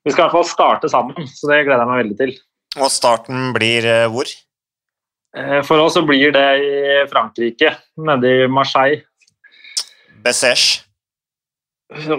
vi 0.05 0.13
skal 0.13 0.23
i 0.23 0.25
hvert 0.27 0.37
fall 0.37 0.49
starte 0.49 0.91
sammen, 0.91 1.27
så 1.27 1.49
det 1.51 1.63
gleder 1.67 1.83
jeg 1.83 1.89
meg 1.89 2.03
veldig 2.03 2.19
til. 2.19 2.35
Og 2.79 2.91
starten 2.93 3.49
blir 3.55 3.87
hvor? 4.13 4.29
For 5.65 5.77
oss 5.83 5.97
så 5.97 6.03
blir 6.05 6.33
det 6.33 6.45
i 6.65 6.99
Frankrike, 7.09 7.75
nede 8.01 8.31
i 8.33 8.47
Marseille. 8.49 9.03
Bessèche. 10.25 10.88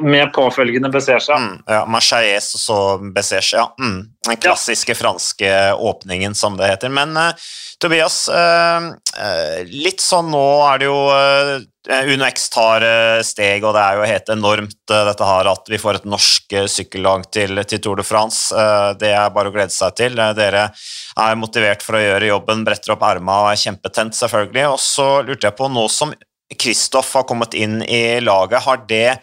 Med 0.03 0.33
påfølgende 0.35 0.89
Bessèche. 0.91 1.37
Mm, 1.39 1.61
ja, 1.71 1.85
Marseilles 1.87 2.49
og 2.57 2.61
så 2.61 2.79
Bessèche, 3.15 3.55
ja. 3.55 3.69
Mm, 3.79 4.01
den 4.27 4.41
klassiske 4.43 4.97
ja. 4.97 4.99
franske 4.99 5.53
åpningen, 5.79 6.35
som 6.35 6.57
det 6.59 6.73
heter. 6.73 6.91
Men 6.91 7.15
uh, 7.15 7.31
Tobias, 7.79 8.25
uh, 8.35 8.89
uh, 8.91 9.61
litt 9.71 10.03
sånn 10.03 10.33
nå 10.33 10.43
er 10.67 10.83
det 10.83 10.91
jo 10.91 10.99
UnoX 12.11 12.51
tar 12.53 12.85
steg, 13.25 13.63
og 13.65 13.73
det 13.73 13.85
er 13.85 13.97
jo 13.97 14.11
helt 14.11 14.35
enormt 14.35 14.91
dette 14.91 15.29
her 15.31 15.49
at 15.49 15.71
vi 15.71 15.79
får 15.81 16.01
et 16.01 16.11
norsk 16.13 16.59
sykkellag 16.69 17.25
til, 17.33 17.63
til, 17.63 17.81
Tour 17.81 18.03
de 18.03 18.05
France. 18.05 18.53
det 19.01 19.15
er 19.15 19.33
bare 19.33 19.49
å 19.49 19.55
glede 19.55 19.73
seg 19.73 19.95
til. 19.97 20.21
dere 20.37 20.67
er 20.75 21.41
motivert 21.41 21.83
for 21.87 21.97
å 21.97 22.03
gjøre 22.03 22.29
jobben, 22.29 22.67
bretter 22.67 22.93
opp 22.95 23.07
erma 23.09 23.39
og 23.47 23.53
er 23.55 23.63
kjempetent, 23.65 24.19
selvfølgelig. 24.19 24.67
Og 24.75 24.83
så 24.83 25.09
lurte 25.25 25.49
jeg 25.49 25.57
på, 25.57 25.71
nå 25.73 25.87
som 25.89 26.13
Kristoff 26.59 27.15
har 27.15 27.25
kommet 27.25 27.57
inn 27.57 27.81
i 27.87 28.21
laget, 28.21 28.61
har 28.67 28.85
det 28.91 29.21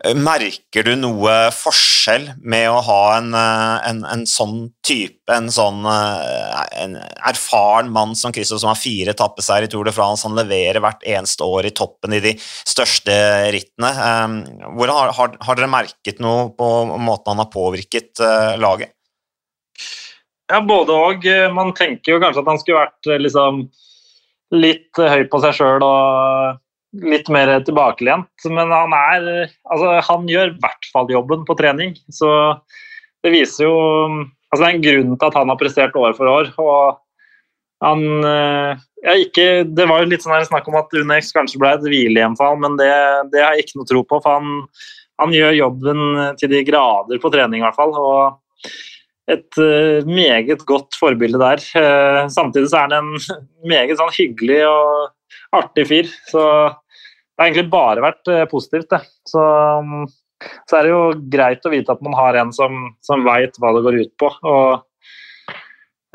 Merker 0.00 0.86
du 0.86 0.94
noe 0.96 1.32
forskjell 1.52 2.30
med 2.40 2.70
å 2.72 2.78
ha 2.86 3.00
en, 3.18 3.34
en, 3.36 3.98
en 4.08 4.22
sånn 4.24 4.70
type, 4.86 5.28
en 5.28 5.50
sånn 5.52 5.82
en 5.84 6.94
erfaren 7.28 7.90
mann 7.92 8.14
som 8.16 8.32
Christo, 8.32 8.56
som 8.56 8.70
har 8.72 8.80
fire 8.80 9.12
tappeseier 9.18 9.66
i 9.66 9.68
Tour 9.68 9.84
de 9.84 9.92
France, 9.92 10.24
han 10.24 10.38
leverer 10.38 10.80
hvert 10.80 11.04
eneste 11.04 11.44
år 11.44 11.68
i 11.68 11.74
toppen 11.76 12.16
i 12.16 12.22
de 12.24 12.32
største 12.40 13.12
rittene. 13.52 13.92
Hvordan 14.72 14.96
har, 15.02 15.12
har, 15.18 15.36
har 15.44 15.60
dere 15.60 15.68
merket 15.74 16.24
noe 16.24 16.48
på 16.56 16.70
måten 16.96 17.34
han 17.34 17.44
har 17.44 17.52
påvirket 17.52 18.24
laget? 18.62 18.96
Ja, 20.50 20.62
både 20.64 20.96
og. 20.96 21.28
Man 21.52 21.76
tenker 21.76 22.16
jo 22.16 22.24
kanskje 22.24 22.40
at 22.40 22.50
han 22.54 22.64
skulle 22.64 22.86
vært 22.86 23.12
liksom 23.20 23.66
litt 24.56 24.96
høy 24.96 25.28
på 25.28 25.44
seg 25.44 25.60
sjøl 25.60 25.84
og 25.84 26.58
litt 26.96 27.28
mer 27.32 27.52
tilbakelent. 27.66 28.30
Men 28.48 28.72
han 28.74 28.94
er 28.96 29.28
Altså, 29.70 30.00
han 30.08 30.28
gjør 30.28 30.52
i 30.52 30.58
hvert 30.62 30.90
fall 30.92 31.12
jobben 31.12 31.46
på 31.48 31.56
trening. 31.58 31.94
Så 32.10 32.30
det 33.24 33.34
viser 33.36 33.68
jo 33.68 33.76
Altså, 34.50 34.64
det 34.64 34.66
er 34.66 34.74
en 34.74 34.82
grunn 34.88 35.14
til 35.14 35.28
at 35.28 35.38
han 35.38 35.52
har 35.52 35.60
prestert 35.60 35.96
år 35.98 36.16
for 36.18 36.26
år. 36.26 36.50
Og 36.58 36.98
han 37.80 38.02
ja, 39.00 39.14
ikke, 39.16 39.64
Det 39.64 39.86
var 39.88 40.02
jo 40.02 40.10
litt 40.10 40.24
sånn 40.24 40.42
snakk 40.48 40.66
om 40.68 40.78
at 40.80 40.90
Unex 40.98 41.30
kanskje 41.32 41.60
ble 41.62 41.70
et 41.76 41.86
hvilehjemfall, 41.86 42.58
men 42.60 42.74
det, 42.80 42.90
det, 43.32 43.40
har 43.40 43.54
jeg 43.54 43.68
ikke 43.68 43.80
noe 43.80 43.88
tro 43.88 44.02
på. 44.04 44.18
For 44.24 44.36
han, 44.36 44.66
han, 45.22 45.36
gjør 45.36 45.56
jobben 45.56 46.02
til 46.40 46.52
de 46.52 46.64
grader 46.66 47.22
på 47.22 47.30
trening, 47.32 47.62
i 47.62 47.66
hvert 47.68 47.78
fall. 47.78 47.94
Og 47.94 48.74
et 49.30 49.60
uh, 49.62 50.06
meget 50.08 50.64
godt 50.68 50.98
forbilde 50.98 51.40
der. 51.40 51.62
Uh, 51.76 52.26
samtidig 52.32 52.70
så 52.70 52.82
er 52.82 52.88
han 52.88 52.98
en 52.98 53.42
meget 53.72 53.98
sånn 54.00 54.12
hyggelig 54.16 54.62
og 54.68 55.10
artig 55.56 55.86
fyr. 55.88 56.10
Så 56.30 56.40
det 56.40 57.42
har 57.42 57.48
egentlig 57.48 57.72
bare 57.72 58.04
vært 58.04 58.30
eh, 58.32 58.46
positivt, 58.50 58.90
det. 58.92 59.00
Så, 59.28 59.42
mm, 59.86 60.04
så, 60.68 60.76
er 60.76 60.86
det 60.86 60.92
jo 60.92 61.02
greit 61.32 61.66
å 61.66 61.72
vite 61.72 61.94
at 61.94 62.04
man 62.04 62.16
har 62.18 62.38
en 62.40 62.52
som, 62.56 62.90
som 63.04 63.24
veit 63.26 63.56
hva 63.60 63.74
det 63.76 63.84
går 63.86 64.00
ut 64.02 64.14
på. 64.20 64.30
Og 64.50 65.56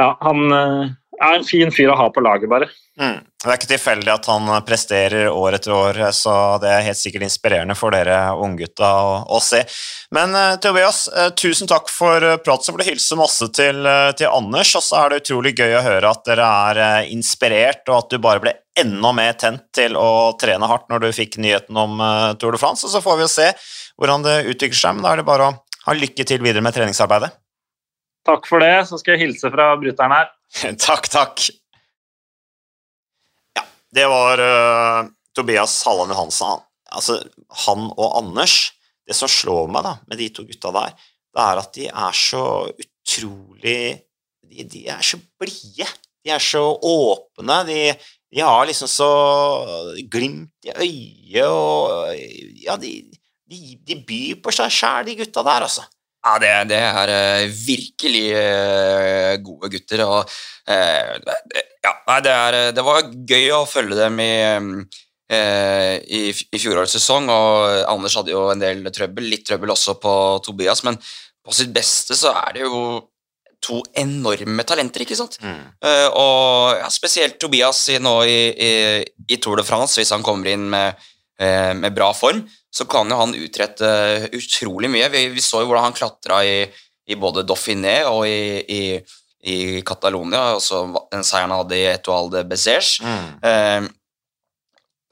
ja, 0.01 0.09
han 0.21 0.45
eh, 0.59 0.93
er 1.21 1.37
en 1.37 1.45
fin 1.47 1.71
fyr 1.73 1.91
å 1.91 1.97
ha 1.99 2.07
på 2.13 2.23
laget, 2.23 2.49
bare. 2.51 2.67
Mm. 2.99 3.19
Det 3.43 3.51
er 3.51 3.59
ikke 3.59 3.69
tilfeldig 3.69 4.11
at 4.13 4.27
han 4.31 4.49
presterer 4.65 5.27
år 5.29 5.57
etter 5.57 5.73
år, 5.75 5.99
så 6.15 6.33
det 6.63 6.71
er 6.71 6.85
helt 6.87 6.99
sikkert 6.99 7.25
inspirerende 7.27 7.75
for 7.77 7.93
dere 7.93 8.17
unggutta 8.41 8.89
å, 9.03 9.11
å 9.35 9.41
se. 9.43 9.61
Men 10.15 10.33
uh, 10.33 10.55
Tobias, 10.61 11.03
uh, 11.13 11.27
tusen 11.37 11.69
takk 11.69 11.91
for 11.91 12.23
uh, 12.23 12.37
prat. 12.41 12.65
Så 12.65 12.73
får 12.73 12.81
du 12.81 12.87
hilse 12.87 13.19
masse 13.19 13.49
til, 13.55 13.85
til, 14.17 14.31
Anders. 14.31 14.73
Og 14.79 14.85
så 14.85 15.01
er 15.01 15.13
det 15.13 15.21
utrolig 15.23 15.53
gøy 15.59 15.77
å 15.77 15.85
høre 15.85 16.11
at 16.11 16.25
dere 16.27 16.49
er 16.71 17.11
inspirert, 17.13 17.85
og 17.91 17.99
at 17.99 18.15
du 18.15 18.23
bare 18.23 18.43
ble 18.43 18.55
enda 18.79 19.13
mer 19.15 19.37
tent 19.39 19.67
til 19.75 19.95
å 19.99 20.33
trene 20.39 20.67
hardt 20.67 20.89
når 20.91 21.05
du 21.05 21.09
fikk 21.15 21.39
nyheten 21.43 21.77
om 21.79 22.01
Tour 22.41 22.57
de 22.57 22.59
France. 22.59 22.87
Og 22.87 22.91
så 22.91 23.03
får 23.03 23.19
vi 23.19 23.27
jo 23.27 23.31
se 23.37 23.51
hvordan 23.95 24.25
det 24.25 24.41
utvikler 24.49 24.81
seg, 24.81 24.97
men 24.97 25.05
da 25.05 25.13
er 25.13 25.21
det 25.21 25.29
bare 25.29 25.51
å 25.51 25.55
ha 25.85 25.95
lykke 25.95 26.25
til 26.27 26.43
videre 26.43 26.65
med 26.65 26.75
treningsarbeidet. 26.75 27.31
Takk 28.25 28.47
for 28.49 28.63
det. 28.63 28.73
Så 28.89 28.99
skal 29.01 29.15
jeg 29.15 29.27
hilse 29.27 29.51
fra 29.53 29.71
bruteren 29.79 30.15
her. 30.15 30.31
takk, 30.87 31.09
takk. 31.11 31.45
Ja, 33.55 33.65
det 33.95 34.07
var 34.11 34.41
uh, 34.41 35.11
Tobias 35.35 35.77
Halland 35.85 36.15
Johansen. 36.15 36.63
Altså, 36.95 37.19
han 37.65 37.89
og 37.91 38.17
Anders 38.21 38.71
Det 39.05 39.15
som 39.17 39.29
slår 39.29 39.67
meg 39.69 39.83
da, 39.85 39.95
med 40.09 40.17
de 40.17 40.29
to 40.33 40.45
gutta 40.47 40.71
der, 40.73 40.93
det 41.35 41.43
er 41.43 41.59
at 41.61 41.73
de 41.75 41.87
er 41.89 42.15
så 42.17 42.45
utrolig 42.71 44.01
De, 44.45 44.63
de 44.63 44.81
er 44.89 45.01
så 45.05 45.19
blide. 45.41 45.87
De 46.25 46.31
er 46.33 46.41
så 46.41 46.63
åpne. 46.73 47.57
De, 47.67 47.79
de, 48.33 48.41
har 48.41 48.65
liksom 48.65 48.89
så 48.89 49.09
glimt 50.09 50.65
i 50.65 50.73
øyet 50.73 51.45
og 51.45 52.15
Ja, 52.63 52.77
de, 52.81 52.95
de 53.45 53.99
byr 54.07 54.41
på 54.41 54.53
seg 54.53 54.73
sjæl, 54.73 55.05
de 55.05 55.17
gutta 55.19 55.43
der, 55.45 55.67
altså. 55.67 55.85
Ja, 56.25 56.39
det, 56.41 56.51
det 56.71 56.77
er 56.81 57.11
uh, 57.13 57.55
virkelig 57.67 58.25
uh, 58.33 59.33
gode 59.45 59.69
gutter. 59.75 60.01
Og 60.07 60.23
uh, 60.25 61.33
ja, 61.85 61.93
det, 62.25 62.33
er, 62.33 62.59
det, 62.73 62.85
var 62.85 63.11
gøy 63.29 63.51
å 63.53 63.65
følge 63.69 63.99
dem 63.99 64.17
i, 64.23 64.33
i, 65.29 66.21
i 66.33 66.61
fjorårets 66.61 66.97
sesong. 66.97 67.29
Og 67.29 67.83
Anders 67.91 68.17
hadde 68.17 68.33
jo 68.33 68.47
en 68.49 68.63
del 68.63 68.81
trøbbel, 68.89 69.29
litt 69.29 69.45
trøbbel 69.45 69.75
også 69.75 69.99
på 70.01 70.15
Tobias, 70.45 70.81
men 70.87 70.97
på 71.45 71.53
sitt 71.53 71.69
beste 71.75 72.17
så 72.17 72.33
er 72.41 72.57
det 72.57 72.65
jo 72.65 72.79
to 73.65 73.79
enorme 73.97 74.65
talenter, 74.67 75.01
ikke 75.05 75.17
sant? 75.17 75.39
Mm. 75.41 75.61
og 76.19 76.75
ja, 76.77 76.89
spesielt 76.93 77.39
Tobias 77.41 77.79
nå 78.01 78.13
i, 78.29 78.41
i, 78.51 78.73
i, 79.25 79.37
Tour 79.41 79.57
de 79.57 79.65
France, 79.65 79.97
hvis 79.97 80.11
han 80.13 80.25
kommer 80.25 80.51
inn 80.51 80.67
med, 80.69 81.07
med 81.79 81.95
bra 81.95 82.11
form 82.13 82.43
så 82.75 82.85
kan 82.89 83.11
jo 83.11 83.19
han 83.19 83.35
utrette 83.37 83.89
utrolig 84.35 84.89
mye. 84.91 85.09
Vi, 85.13 85.27
vi 85.35 85.43
så 85.43 85.61
jo 85.63 85.69
hvordan 85.69 85.89
han 85.89 85.95
klatra 85.95 86.41
i, 86.43 86.57
i, 87.07 87.15
både 87.19 87.45
Dauphiné 87.47 88.01
og 88.09 88.25
i, 88.27 88.59
i, 88.67 88.81
i 89.47 89.59
Catalonia, 89.87 90.57
altså 90.57 90.85
den 91.13 91.23
seieren 91.23 91.53
han 91.53 91.63
hadde 91.63 91.79
i 91.79 91.85
Etoile 91.93 92.33
de 92.33 92.43
Bezers. 92.49 92.97
Mm. 93.05 93.29
Eh, 93.47 93.87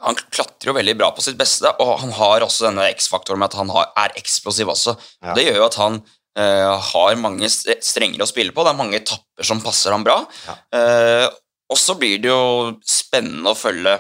han 0.04 0.20
klatrer 0.20 0.72
jo 0.72 0.76
veldig 0.76 0.98
bra 1.00 1.14
på 1.16 1.24
sitt 1.24 1.40
beste, 1.40 1.72
og 1.80 1.94
han 2.02 2.12
har 2.18 2.44
også 2.44 2.68
denne 2.68 2.90
X-faktoren 2.92 3.40
med 3.40 3.54
at 3.54 3.60
han 3.62 3.72
har, 3.72 3.94
er 4.04 4.20
eksplosiv 4.20 4.74
også. 4.74 4.98
Ja. 5.24 5.38
Det 5.38 5.48
gjør 5.48 5.62
jo 5.62 5.68
at 5.70 5.80
han 5.80 6.00
eh, 6.40 6.72
har 6.92 7.22
mange 7.22 7.48
strenger 7.48 8.26
å 8.26 8.28
spille 8.28 8.52
på. 8.56 8.66
Det 8.66 8.74
er 8.74 8.82
mange 8.82 9.00
etapper 9.00 9.48
som 9.48 9.64
passer 9.64 9.96
ham 9.96 10.04
bra. 10.04 10.20
Ja. 10.50 10.58
Eh, 10.76 11.28
og 11.72 11.80
så 11.80 11.96
blir 11.98 12.20
det 12.22 12.34
jo 12.34 12.74
spennende 12.84 13.54
å 13.54 13.58
følge 13.58 13.96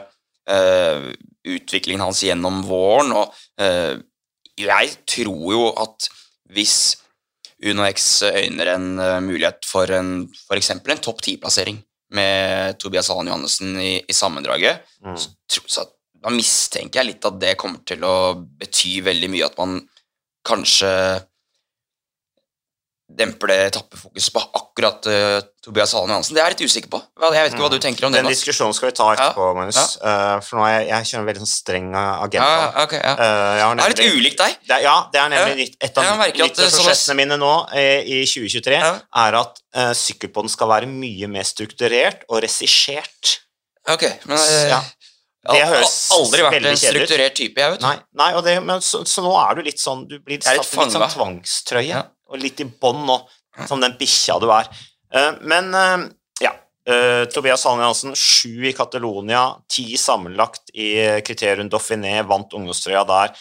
eh, 0.51 1.13
utviklingen 1.43 2.03
hans 2.03 2.23
gjennom 2.25 2.61
våren. 2.67 3.13
Og 3.15 3.33
uh, 3.61 3.95
jeg 4.59 4.93
tror 5.09 5.47
jo 5.53 5.69
at 5.81 6.09
hvis 6.53 6.77
UnoX 7.63 8.23
øyner 8.27 8.73
en 8.75 8.87
uh, 8.99 9.17
mulighet 9.23 9.65
for 9.67 9.89
f.eks. 9.89 10.71
en 10.75 11.03
topp 11.03 11.23
ti-plassering 11.25 11.79
med 12.13 12.77
Tobias 12.81 13.09
Halland 13.09 13.31
Johannessen 13.31 13.77
i, 13.81 13.93
i 14.07 14.13
sammendraget, 14.13 14.83
mm. 15.01 15.17
så, 15.17 15.63
så, 15.65 15.87
da 16.23 16.31
mistenker 16.31 17.01
jeg 17.01 17.09
litt 17.09 17.25
at 17.27 17.39
det 17.41 17.57
kommer 17.59 17.81
til 17.87 18.03
å 18.07 18.15
bety 18.59 18.99
veldig 19.03 19.29
mye 19.33 19.47
at 19.49 19.57
man 19.59 19.81
kanskje 20.47 20.91
demper 23.17 23.51
det 23.51 23.57
etappefokuset 23.69 24.33
på 24.33 24.41
akkurat 24.59 25.07
uh, 25.09 25.39
Tobias 25.63 25.93
Halen 25.95 26.13
Johansen. 26.13 26.35
Det 26.35 26.41
er 26.41 26.49
jeg 26.49 26.55
litt 26.55 26.71
usikker 26.71 26.91
på. 26.93 26.99
Jeg 27.23 27.33
vet 27.35 27.53
ikke 27.53 27.63
hva 27.63 27.69
du 27.73 27.77
tenker 27.83 28.07
om 28.07 28.13
det. 28.13 28.23
Den 28.23 28.33
diskusjonen 28.33 28.75
skal 28.75 28.89
vi 28.89 28.95
ta 28.97 29.09
etterpå, 29.13 29.45
ja. 29.49 29.57
Magnus. 29.57 29.79
Ja. 29.79 30.15
Uh, 30.33 30.41
for 30.45 30.59
nå 30.59 30.65
er 30.67 30.73
jeg, 30.73 30.87
jeg 30.89 31.09
kjører 31.09 31.21
en 31.21 31.29
veldig 31.29 31.43
sånn 31.43 31.51
streng 31.51 31.91
agenda. 31.97 32.49
Ja, 32.49 32.87
okay, 32.87 33.03
ja. 33.03 33.13
Uh, 33.19 33.75
det 33.77 33.85
er 33.85 33.93
litt 33.95 34.17
ulikt 34.17 34.41
deg. 34.41 34.57
Det, 34.71 34.79
ja, 34.85 34.95
det 35.13 35.21
er 35.21 35.31
nemlig 35.35 35.69
et 35.77 36.01
av 36.01 36.23
nyttårsforsettene 36.23 37.19
mine 37.21 37.39
nå 37.41 37.53
i 37.77 38.23
2023 38.29 38.81
er 38.81 39.39
at 39.43 39.63
uh, 39.77 39.93
sykkelpodden 39.97 40.51
skal 40.51 40.73
være 40.73 40.89
mye 40.89 41.29
mer 41.31 41.47
strukturert 41.47 42.27
og 42.29 42.43
regissert. 42.45 43.39
Ok, 43.93 44.09
men... 44.29 44.43
Ja. 44.73 44.83
Det 45.43 45.59
høres 45.67 45.95
aldri 46.15 46.43
vært 46.45 46.65
en 46.69 46.77
strukturert 46.79 47.33
type. 47.35 47.59
jeg 47.59 47.73
vet 47.73 47.81
Nei, 47.83 47.97
nei 48.15 48.29
det, 48.45 48.53
men 48.63 48.79
så, 48.79 49.01
så, 49.03 49.19
nå 49.25 49.33
er 49.41 49.57
du 49.57 49.65
litt 49.65 49.81
sånn 49.81 50.05
Du 50.07 50.15
blir 50.23 50.39
satt 50.39 50.55
i 50.55 50.61
litt 50.61 50.93
sånn 50.95 51.03
tvangstrøye 51.17 51.99
og 52.33 52.41
litt 52.41 52.61
i 52.63 52.67
bånd 52.67 53.05
nå, 53.07 53.17
som 53.69 53.81
den 53.83 53.95
bikkja 53.99 54.39
du 54.41 54.49
er. 54.53 54.69
Eh, 55.13 55.31
men 55.45 55.73
eh, 55.77 56.09
ja, 56.43 56.57
Uh, 56.83 57.23
Tobias 57.31 57.61
Hallen 57.63 57.79
Hansen, 57.79 58.11
sju 58.11 58.65
i 58.67 58.73
Catalonia, 58.75 59.53
ti 59.71 59.93
sammenlagt 59.95 60.73
i 60.75 60.89
kriterium 61.23 61.69
Dauphiné, 61.71 62.17
vant 62.27 62.51
ungdomstrøya 62.57 63.05
der. 63.07 63.31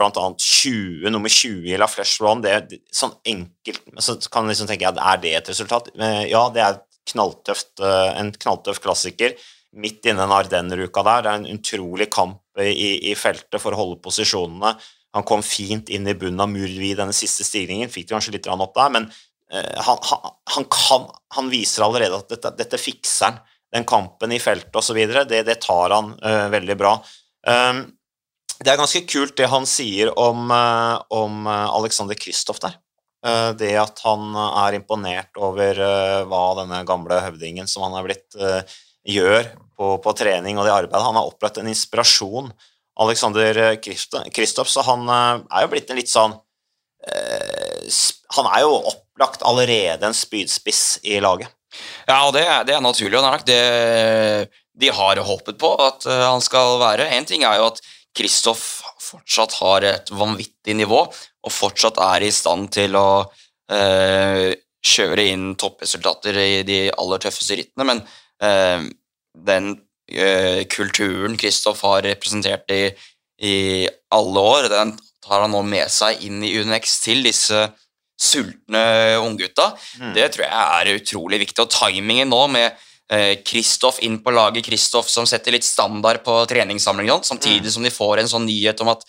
Blant 0.00 0.16
annet 0.16 0.40
20, 0.40 1.10
nummer 1.12 1.28
20 1.28 1.68
i 1.74 1.76
La 1.76 1.90
Flesh 1.92 2.24
Run. 2.24 2.40
Det 2.40 2.54
er 2.56 2.80
sånn 2.92 3.12
enkelt 3.28 3.84
Så 4.00 4.16
kan 4.32 4.48
liksom 4.48 4.70
tenke 4.70 4.88
at 4.88 4.96
er 4.96 5.20
det 5.20 5.34
et 5.36 5.52
resultat? 5.52 5.92
Ja, 6.28 6.46
det 6.52 6.64
er 6.64 6.80
knalltøft, 7.12 7.84
en 7.84 8.32
knalltøff 8.32 8.80
klassiker 8.80 9.36
midt 9.72 10.04
inne 10.06 10.24
den 10.24 10.34
Ardenner-uka 10.36 11.04
der. 11.06 11.24
Det 11.24 11.30
er 11.30 11.40
en 11.40 11.58
utrolig 11.58 12.08
kamp 12.12 12.60
i, 12.60 13.10
i, 13.10 13.14
feltet 13.18 13.60
for 13.62 13.72
å 13.72 13.80
holde 13.80 14.00
posisjonene. 14.04 14.74
Han 15.16 15.26
kom 15.28 15.44
fint 15.44 15.90
inn 15.92 16.08
i 16.08 16.16
bunnen 16.16 16.40
av 16.40 16.50
Murvi 16.50 16.92
i 16.92 16.98
denne 16.98 17.14
siste 17.16 17.44
stigningen, 17.44 17.90
fikk 17.92 18.08
det 18.08 18.16
kanskje 18.16 18.36
litt 18.38 18.48
opp 18.48 18.76
der, 18.78 18.92
men 18.94 19.10
han, 19.52 19.98
han, 20.08 20.30
han, 20.54 20.64
kan, 20.72 21.02
han, 21.36 21.50
viser 21.52 21.84
allerede 21.84 22.16
at 22.16 22.30
dette, 22.32 22.54
dette 22.56 22.78
fikser 22.80 23.26
han. 23.26 23.42
Den 23.72 23.84
kampen 23.88 24.32
i 24.32 24.38
feltet 24.40 24.72
osv., 24.80 24.96
det, 25.28 25.42
det 25.44 25.58
tar 25.60 25.92
han 25.92 26.14
veldig 26.52 26.76
bra. 26.80 26.94
Um, 27.46 27.82
det 28.62 28.70
er 28.70 28.78
ganske 28.78 29.02
kult 29.10 29.34
det 29.38 29.50
han 29.50 29.66
sier 29.66 30.12
om, 30.18 30.46
uh, 30.52 31.02
om 31.10 31.46
eh, 31.50 31.68
Alexander 31.74 32.18
Kristoff 32.18 32.60
der. 32.62 32.76
Uh, 33.26 33.50
det 33.58 33.72
at 33.78 34.02
han 34.04 34.36
er 34.38 34.76
imponert 34.78 35.38
over 35.38 35.78
hva 36.30 36.42
denne 36.60 36.82
gamle 36.86 37.20
høvdingen 37.24 37.70
som 37.70 37.86
han 37.86 37.98
er 37.98 38.06
blitt, 38.06 38.28
gjør 39.02 39.48
på, 39.78 39.96
på 40.02 40.12
trening 40.14 40.58
og 40.58 40.66
det 40.66 40.74
arbeidet. 40.74 41.06
Han 41.06 41.18
har 41.18 41.30
opplevd 41.30 41.58
en 41.62 41.72
inspirasjon. 41.72 42.52
Alexander 43.00 43.76
Kristoff, 43.80 44.68
så 44.68 44.84
han 44.84 45.06
er 45.08 45.64
jo 45.64 45.70
blitt 45.72 45.88
en 45.90 45.96
litt 45.96 46.10
sånn 46.12 46.34
Han 48.36 48.46
er 48.52 48.60
jo 48.62 48.74
opplagt 48.92 49.42
allerede 49.48 50.06
en 50.06 50.14
spydspiss 50.14 51.00
i 51.08 51.16
laget. 51.24 51.48
Ja, 52.06 52.28
det, 52.30 52.44
det 52.68 52.76
er 52.76 52.84
naturlig, 52.84 53.16
og 53.16 53.24
det 53.24 53.30
er 53.30 53.34
nok 53.38 53.48
det 53.48 53.62
de 54.84 54.92
har 54.92 55.22
håpet 55.24 55.58
på 55.58 55.72
at 55.82 56.06
han 56.06 56.44
skal 56.44 56.76
være. 56.80 57.08
Én 57.16 57.26
ting 57.28 57.42
er 57.48 57.58
jo 57.58 57.70
at 57.72 57.80
Kristoff 58.16 58.82
fortsatt 59.00 59.56
har 59.60 59.84
et 59.88 60.12
vanvittig 60.12 60.76
nivå 60.76 61.00
og 61.42 61.52
fortsatt 61.52 62.00
er 62.02 62.26
i 62.26 62.32
stand 62.34 62.70
til 62.74 62.96
å 62.98 63.24
eh, 63.72 64.52
kjøre 64.82 65.26
inn 65.32 65.52
toppresultater 65.58 66.38
i 66.42 66.62
de 66.66 66.80
aller 66.90 67.22
tøffeste 67.22 67.58
rittene, 67.58 67.86
men 67.88 68.02
eh, 68.42 68.88
den 69.48 69.72
eh, 69.74 69.82
kulturen 70.68 71.36
Kristoff 71.40 71.84
har 71.86 72.02
representert 72.04 72.70
i, 72.74 72.90
i, 73.40 73.56
alle 74.12 74.40
år, 74.40 74.66
den 74.68 74.90
tar 75.22 75.44
han 75.44 75.54
nå 75.54 75.62
med 75.64 75.88
seg 75.92 76.20
inn 76.26 76.42
i 76.44 76.50
UNX 76.58 76.98
til 77.04 77.22
disse 77.24 77.62
sultne 78.22 78.82
unggutta. 79.22 79.70
Mm. 80.00 80.12
Det 80.16 80.26
tror 80.34 80.44
jeg 80.44 80.80
er 80.80 80.98
utrolig 80.98 81.40
viktig. 81.44 81.64
Og 81.64 81.72
timingen 81.72 82.30
nå 82.30 82.42
med 82.52 82.82
Kristoff 83.44 83.98
eh, 84.00 84.06
inn 84.06 84.20
på 84.24 84.32
laget, 84.32 84.64
Kristoff 84.64 85.10
som 85.10 85.26
setter 85.28 85.52
litt 85.56 85.66
standard 85.66 86.22
på 86.24 86.36
treningssamlingen, 86.48 87.24
samtidig 87.26 87.68
mm. 87.68 87.74
som 87.74 87.86
de 87.86 87.92
får 87.92 88.22
en 88.22 88.30
sånn 88.30 88.46
nyhet 88.48 88.80
om 88.84 88.92
at 88.94 89.04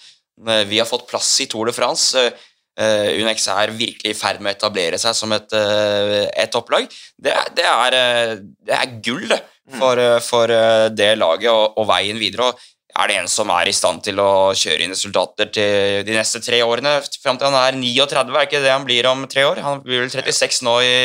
eh, 0.48 0.64
vi 0.70 0.82
har 0.82 0.90
fått 0.90 1.08
plass 1.10 1.30
i 1.44 1.48
Tour 1.52 1.70
de 1.70 1.76
France. 1.76 2.26
Uh, 2.74 3.22
Unex 3.22 3.46
er 3.54 3.74
virkelig 3.78 4.16
i 4.16 4.18
ferd 4.18 4.40
med 4.42 4.56
å 4.56 4.58
etablere 4.58 4.98
seg 5.02 5.14
som 5.18 5.34
et, 5.36 5.52
uh, 5.54 6.24
et 6.42 6.56
opplag. 6.58 6.88
Det, 7.16 7.34
det, 7.58 7.66
er, 7.70 7.98
det, 8.42 8.78
er, 8.78 8.96
gull 9.06 9.28
det, 9.30 9.42
mm. 9.70 9.78
for, 9.78 10.02
for 10.26 10.54
det 10.94 11.12
laget 11.20 11.52
og, 11.52 11.78
og, 11.78 11.86
veien 11.92 12.22
videre. 12.22 12.50
Og 12.50 13.04
er 13.04 13.10
det 13.10 13.20
en 13.22 13.30
som 13.30 13.50
er 13.54 13.70
i 13.70 13.76
stand 13.76 14.04
til 14.06 14.20
å 14.22 14.32
kjøre 14.58 14.86
inn 14.86 14.94
resultater 14.94 15.50
til 15.54 16.02
de 16.06 16.18
neste 16.18 16.42
tre 16.46 16.60
årene, 16.66 17.00
fram 17.22 17.40
til 17.42 17.50
han 17.50 17.60
er 17.62 17.78
39, 17.78 18.34
er 18.34 18.50
ikke 18.50 18.62
det 18.62 18.74
han 18.74 18.86
blir 18.90 19.10
om 19.10 19.24
tre 19.30 19.46
år? 19.50 19.62
Han 19.66 19.82
blir 19.86 20.06
vel 20.06 20.12
36 20.14 20.66
nå 20.66 20.76
i, 20.86 20.98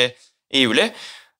i 0.53 0.65
juli. 0.65 0.89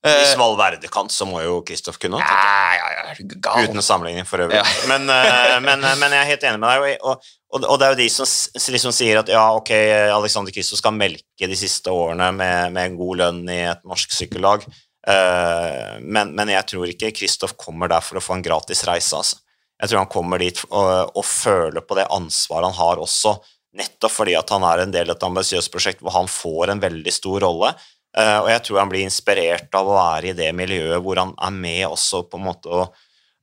Hvis 0.00 0.32
Valverde 0.40 0.88
kan, 0.88 1.10
så 1.12 1.26
må 1.28 1.42
jo 1.44 1.58
Kristoff 1.66 1.98
kunne. 2.00 2.20
Ja, 2.24 2.76
ja, 2.78 2.86
ja, 2.96 3.56
Uten 3.66 3.82
sammenligning, 3.84 4.24
for 4.28 4.40
øvrig. 4.40 4.62
Men, 4.90 5.04
eh, 5.12 5.58
men, 5.60 5.84
eh, 5.84 5.96
men, 6.00 6.14
jeg 6.14 6.22
er 6.22 6.30
helt 6.30 6.46
enig 6.48 6.60
med 6.62 6.70
deg. 6.70 7.02
Og, 7.04 7.26
og, 7.52 7.66
og, 7.66 7.74
det 7.80 7.86
er 7.86 7.92
jo 7.92 7.98
de 7.98 8.06
som 8.14 8.72
liksom 8.72 8.94
sier 8.96 9.20
at 9.20 9.28
ja, 9.28 9.42
ok, 9.58 9.72
Alexander 10.14 10.54
Kristoff 10.54 10.80
skal 10.80 10.96
melke 10.96 11.50
de 11.50 11.58
siste 11.58 11.92
årene 11.92 12.30
med, 12.32 12.72
med 12.72 12.96
god 12.96 13.20
lønn 13.20 13.42
i 13.52 13.60
et 13.68 13.84
norsk 13.84 14.16
sykkellag. 14.16 14.64
Men, 15.04 16.32
men, 16.36 16.50
jeg 16.52 16.68
tror 16.70 16.90
ikke 16.92 17.12
Kristoff 17.16 17.56
kommer 17.60 17.90
der 17.90 18.04
for 18.04 18.20
å 18.20 18.24
få 18.24 18.38
en 18.38 18.44
gratis 18.44 18.84
reise. 18.88 19.16
Altså. 19.18 19.40
Jeg 19.80 19.90
tror 19.90 20.02
han 20.02 20.12
kommer 20.12 20.40
dit 20.40 20.60
og, 20.68 21.12
og 21.16 21.24
føler 21.26 21.84
på 21.84 21.96
det 21.98 22.08
ansvaret 22.12 22.68
han 22.68 22.78
har 22.78 23.00
også, 23.02 23.38
nettopp 23.76 24.12
fordi 24.12 24.34
at 24.38 24.50
han 24.52 24.64
er 24.66 24.84
en 24.84 24.92
del 24.92 25.10
av 25.12 25.16
et 25.16 25.26
ambisiøst 25.28 25.72
prosjekt 25.72 26.04
hvor 26.04 26.14
han 26.16 26.28
får 26.30 26.72
en 26.72 26.82
veldig 26.82 27.14
stor 27.14 27.44
rolle. 27.46 27.72
Eh, 28.10 28.38
og 28.42 28.48
jeg 28.50 28.62
tror 28.66 28.80
han 28.82 28.90
blir 28.90 29.06
inspirert 29.06 29.76
av 29.78 29.86
å 29.86 29.98
være 29.98 30.32
i 30.32 30.36
det 30.38 30.50
miljøet 30.56 31.02
hvor 31.04 31.20
han 31.20 31.34
er 31.38 31.54
med 31.54 31.84
også 31.86 32.24
på 32.30 32.40
en 32.40 32.46
måte 32.48 32.72
og, 32.74 32.96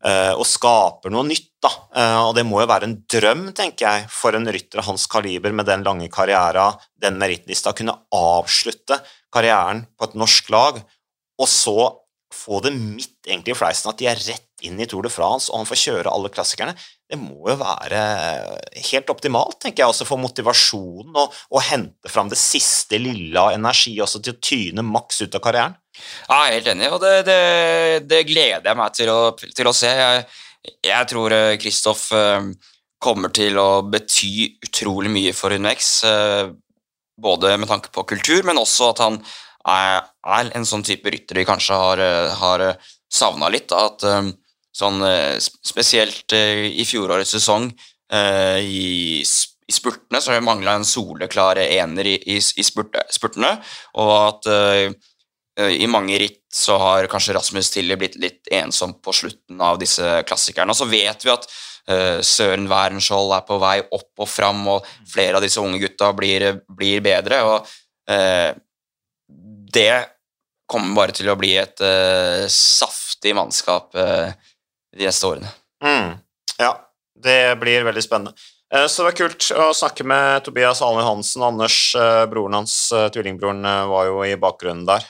uh, 0.03 0.33
og 0.35 0.43
skaper 0.47 1.13
noe 1.13 1.23
nytt. 1.29 1.53
da. 1.63 1.71
Uh, 1.95 2.19
og 2.27 2.33
det 2.37 2.43
må 2.47 2.59
jo 2.61 2.67
være 2.69 2.89
en 2.89 2.97
drøm, 3.09 3.45
tenker 3.55 3.87
jeg, 3.87 4.09
for 4.11 4.35
en 4.35 4.47
rytter 4.51 4.83
av 4.83 4.89
hans 4.89 5.07
kaliber 5.09 5.55
med 5.55 5.69
den 5.69 5.85
lange 5.87 6.09
karriera, 6.11 6.69
den 6.99 7.17
merittlista, 7.21 7.73
kunne 7.77 7.95
avslutte 8.13 8.99
karrieren 9.33 9.85
på 9.95 10.09
et 10.09 10.19
norsk 10.19 10.51
lag, 10.53 10.83
og 11.37 11.49
så 11.49 11.79
få 12.33 12.59
det 12.65 12.73
midt 12.75 13.27
egentlig 13.27 13.55
i 13.55 13.57
fleisen 13.57 13.89
at 13.91 13.99
de 14.01 14.09
er 14.11 14.19
rett 14.19 14.67
inn 14.67 14.79
i 14.81 14.87
Tour 14.89 15.05
de 15.05 15.11
France, 15.13 15.47
og 15.51 15.61
han 15.61 15.69
får 15.69 15.83
kjøre 15.85 16.11
alle 16.11 16.31
klassikerne 16.33 16.75
det 17.07 17.17
må 17.19 17.47
jo 17.47 17.55
være 17.55 17.99
helt 18.89 19.11
optimalt, 19.13 19.61
tenker 19.63 19.83
jeg, 19.83 19.91
også 19.93 20.07
for 20.07 20.19
motivasjonen 20.19 21.15
og, 21.15 21.35
og 21.53 21.63
hente 21.63 22.11
fram 22.11 22.27
det 22.31 22.39
siste 22.39 22.99
lille 22.99 23.39
av 23.39 23.55
energi 23.55 23.93
også 24.03 24.19
til 24.23 24.35
å 24.35 24.41
tyne 24.43 24.83
maks 24.83 25.21
ut 25.23 25.37
av 25.37 25.43
karrieren. 25.43 25.77
Ja, 26.27 26.41
jeg 26.43 26.49
er 26.49 26.55
helt 26.57 26.71
enig, 26.73 26.89
og 26.91 26.99
det, 27.01 27.13
det, 27.29 27.37
det 28.11 28.25
gleder 28.27 28.67
jeg 28.67 28.79
meg 28.79 28.97
til 28.97 29.11
å, 29.13 29.21
til 29.39 29.69
å 29.69 29.73
se. 29.75 29.91
Jeg, 29.95 30.25
jeg 30.83 31.09
tror 31.13 31.35
Kristoff 31.61 32.09
eh, 32.11 32.33
eh, 32.35 32.73
kommer 32.99 33.31
til 33.31 33.59
å 33.61 33.83
bety 33.87 34.59
utrolig 34.67 35.11
mye 35.13 35.33
for 35.37 35.55
UNX, 35.55 35.91
eh, 36.09 36.49
både 37.17 37.53
med 37.61 37.71
tanke 37.71 37.93
på 37.93 38.03
kultur, 38.09 38.43
men 38.45 38.59
også 38.59 38.91
at 38.91 39.03
han 39.05 39.21
er, 39.67 40.03
er 40.27 40.51
en 40.59 40.67
sånn 40.67 40.83
type 40.85 41.07
rytter 41.13 41.39
vi 41.39 41.47
kanskje 41.47 41.79
har, 41.79 42.03
har 42.41 42.65
savna 43.07 43.49
litt. 43.53 43.71
at 43.71 44.03
Sånn 44.77 45.01
eh, 45.07 45.37
spesielt 45.41 46.33
eh, 46.37 46.67
i 46.69 46.85
fjorårets 46.85 47.33
sesong, 47.37 47.71
eh, 48.13 48.59
i, 48.61 49.21
i 49.23 49.73
spurtene, 49.73 50.21
så 50.21 50.31
har 50.31 50.39
vi 50.39 50.45
mangla 50.45 50.77
en 50.77 50.85
soleklar 50.85 51.57
ener 51.63 52.11
i, 52.13 52.17
i, 52.35 52.37
i 52.37 52.65
spurtene, 52.65 53.55
og 53.97 54.11
at 54.21 54.51
i 55.57 55.87
mange 55.89 56.19
ritt 56.21 56.43
så 56.53 56.75
har 56.77 57.07
kanskje 57.09 57.33
Rasmus 57.33 57.71
Tilly 57.73 57.95
blitt 57.97 58.13
litt 58.21 58.49
ensom 58.53 58.91
på 59.01 59.09
slutten 59.19 59.57
av 59.65 59.79
disse 59.81 60.19
klassikerne. 60.29 60.69
Og 60.69 60.77
så 60.77 60.85
vet 60.85 61.25
vi 61.25 61.31
at 61.33 61.47
Søren 62.21 62.67
Wærenskiold 62.69 63.33
er 63.33 63.41
på 63.47 63.57
vei 63.63 63.79
opp 63.81 64.21
og 64.21 64.29
fram, 64.29 64.61
og 64.69 64.85
flere 65.09 65.39
av 65.39 65.41
disse 65.41 65.57
unge 65.57 65.79
gutta 65.81 66.11
blir, 66.13 66.45
blir 66.69 67.01
bedre. 67.01 67.41
og 67.41 67.65
Det 69.73 69.89
kommer 70.69 70.99
bare 71.01 71.17
til 71.17 71.33
å 71.33 71.37
bli 71.41 71.55
et 71.57 71.81
saftig 72.53 73.33
mannskap 73.39 73.97
de 74.97 75.09
neste 75.09 75.29
årene. 75.29 75.49
Mm. 75.83 76.17
Ja, 76.57 76.71
det 77.23 77.39
blir 77.61 77.85
veldig 77.87 78.03
spennende. 78.03 78.33
Eh, 78.73 78.87
så 78.87 79.01
det 79.01 79.11
var 79.11 79.17
kult 79.21 79.47
å 79.55 79.69
snakke 79.75 80.03
med 80.07 80.43
Tobias 80.43 80.81
Alen 80.83 81.05
Hansen. 81.05 81.45
Anders, 81.45 81.95
eh, 81.95 82.25
broren 82.27 82.59
hans, 82.59 82.91
eh, 82.91 83.07
tvillingbroren, 83.09 83.63
var 83.63 84.05
jo 84.05 84.23
i 84.23 84.35
bakgrunnen 84.35 84.85
der. 84.85 85.03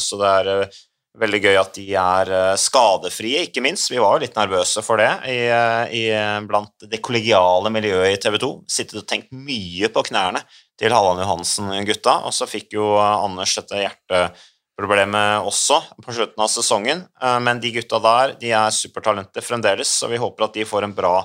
Så 0.00 0.18
det 0.18 0.26
er 0.26 0.70
veldig 1.18 1.42
gøy 1.42 1.56
at 1.58 1.72
de 1.74 1.94
er 1.94 2.56
skadefrie, 2.56 3.46
ikke 3.46 3.62
minst. 3.62 3.90
Vi 3.90 3.98
var 3.98 4.16
jo 4.16 4.26
litt 4.26 4.36
nervøse 4.36 4.82
for 4.84 4.98
det 4.98 5.10
i, 5.26 5.48
i, 5.90 6.04
blant 6.46 6.70
det 6.78 7.02
kollegiale 7.02 7.70
miljøet 7.70 8.12
i 8.12 8.20
TV 8.22 8.38
2. 8.38 8.64
Sittet 8.68 9.02
og 9.02 9.06
tenkt 9.06 9.32
mye 9.32 9.88
på 9.88 10.04
knærne 10.06 10.44
til 10.78 10.94
Halland 10.94 11.18
Johansen-gutta, 11.18 12.24
og 12.24 12.32
så 12.32 12.46
fikk 12.46 12.74
jo 12.74 12.94
Anders 12.98 13.56
dette 13.58 13.82
hjertet 13.82 14.38
problemet 14.78 15.46
også 15.46 15.80
på 16.04 16.14
slutten 16.14 16.44
av 16.44 16.50
sesongen. 16.52 17.04
Eh, 17.22 17.38
men 17.44 17.60
de 17.62 17.72
gutta 17.74 18.00
der 18.02 18.36
de 18.40 18.52
er 18.54 18.74
supertalenter 18.74 19.44
fremdeles, 19.44 19.90
så 20.00 20.10
vi 20.10 20.20
håper 20.22 20.48
at 20.48 20.58
de 20.58 20.66
får 20.68 20.86
en 20.86 20.96
bra, 20.96 21.16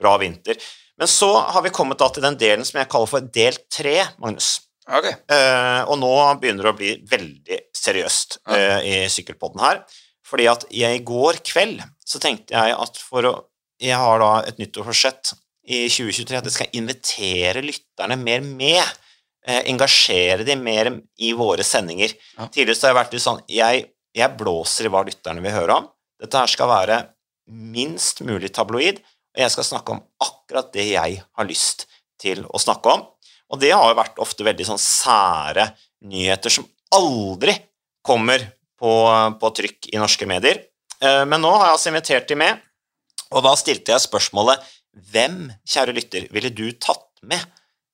bra 0.00 0.16
vinter. 0.22 0.60
Men 1.00 1.08
så 1.08 1.32
har 1.40 1.64
vi 1.64 1.72
kommet 1.74 2.00
til 2.00 2.24
den 2.24 2.36
delen 2.40 2.66
som 2.66 2.80
jeg 2.80 2.90
kaller 2.92 3.08
for 3.08 3.32
del 3.34 3.56
tre, 3.72 3.96
Magnus. 4.20 4.58
Okay. 4.90 5.14
Uh, 5.30 5.86
og 5.86 6.00
nå 6.00 6.10
begynner 6.42 6.66
det 6.66 6.72
å 6.72 6.76
bli 6.76 6.90
veldig 7.08 7.58
seriøst 7.78 8.40
uh, 8.50 8.80
i 8.82 9.04
sykkelpodden 9.12 9.62
her. 9.62 9.84
Fordi 10.26 10.48
at 10.50 10.66
jeg 10.74 10.98
i 10.98 11.04
går 11.06 11.40
kveld 11.46 11.80
så 12.06 12.20
tenkte 12.22 12.56
jeg 12.56 12.74
at 12.76 13.00
for 13.00 13.28
å 13.28 13.38
Jeg 13.80 13.96
har 13.96 14.18
da 14.20 14.42
et 14.44 14.58
nyttårsforsett 14.60 15.30
i 15.72 15.86
2023 15.88 16.36
at 16.36 16.44
jeg 16.44 16.52
skal 16.52 16.74
invitere 16.76 17.62
lytterne 17.64 18.18
mer 18.20 18.42
med 18.44 18.76
eh, 18.76 18.90
engasjere 19.46 20.44
de 20.44 20.56
mer 20.60 20.92
i 21.18 21.32
våre 21.36 21.64
sendinger. 21.64 22.12
Ja. 22.36 22.48
Tidligere 22.52 22.84
har 22.84 22.92
jeg 22.92 22.98
vært 22.98 23.14
litt 23.16 23.24
sånn 23.24 23.40
jeg, 23.50 23.86
jeg, 24.16 24.36
blåser 24.38 24.88
i 24.88 24.92
hva 24.92 25.04
lytterne 25.06 25.44
vil 25.44 25.54
høre 25.54 25.78
om. 25.80 25.88
Dette 26.20 26.42
her 26.42 26.52
skal 26.52 26.70
være 26.70 26.98
minst 27.50 28.20
mulig 28.26 28.52
tabloid, 28.54 29.00
og 29.00 29.42
jeg 29.42 29.54
skal 29.54 29.66
snakke 29.66 29.96
om 29.96 30.02
akkurat 30.22 30.70
det 30.74 30.90
jeg 30.92 31.22
har 31.24 31.48
lyst 31.48 31.86
til 32.20 32.44
å 32.50 32.60
snakke 32.60 32.92
om. 32.92 33.06
Og 33.50 33.62
det 33.62 33.72
har 33.74 33.88
jo 33.88 33.98
vært 33.98 34.20
ofte 34.22 34.46
veldig 34.46 34.66
sånn 34.68 34.82
sære 34.82 35.70
nyheter 36.06 36.52
som 36.52 36.68
aldri 36.94 37.56
kommer 38.06 38.44
på, 38.80 38.92
på 39.40 39.52
trykk 39.56 39.90
i 39.92 40.00
norske 40.00 40.28
medier. 40.28 40.62
Eh, 41.00 41.24
men 41.28 41.42
nå 41.42 41.50
har 41.56 41.70
jeg 41.70 41.78
altså 41.78 41.90
invitert 41.92 42.28
de 42.30 42.38
med, 42.38 42.60
og 43.30 43.44
da 43.46 43.54
stilte 43.58 43.94
jeg 43.94 44.04
spørsmålet 44.04 44.62
hvem, 45.10 45.48
kjære 45.68 45.94
lytter, 45.96 46.26
ville 46.34 46.50
du 46.54 46.66
tatt 46.82 47.22
med? 47.22 47.42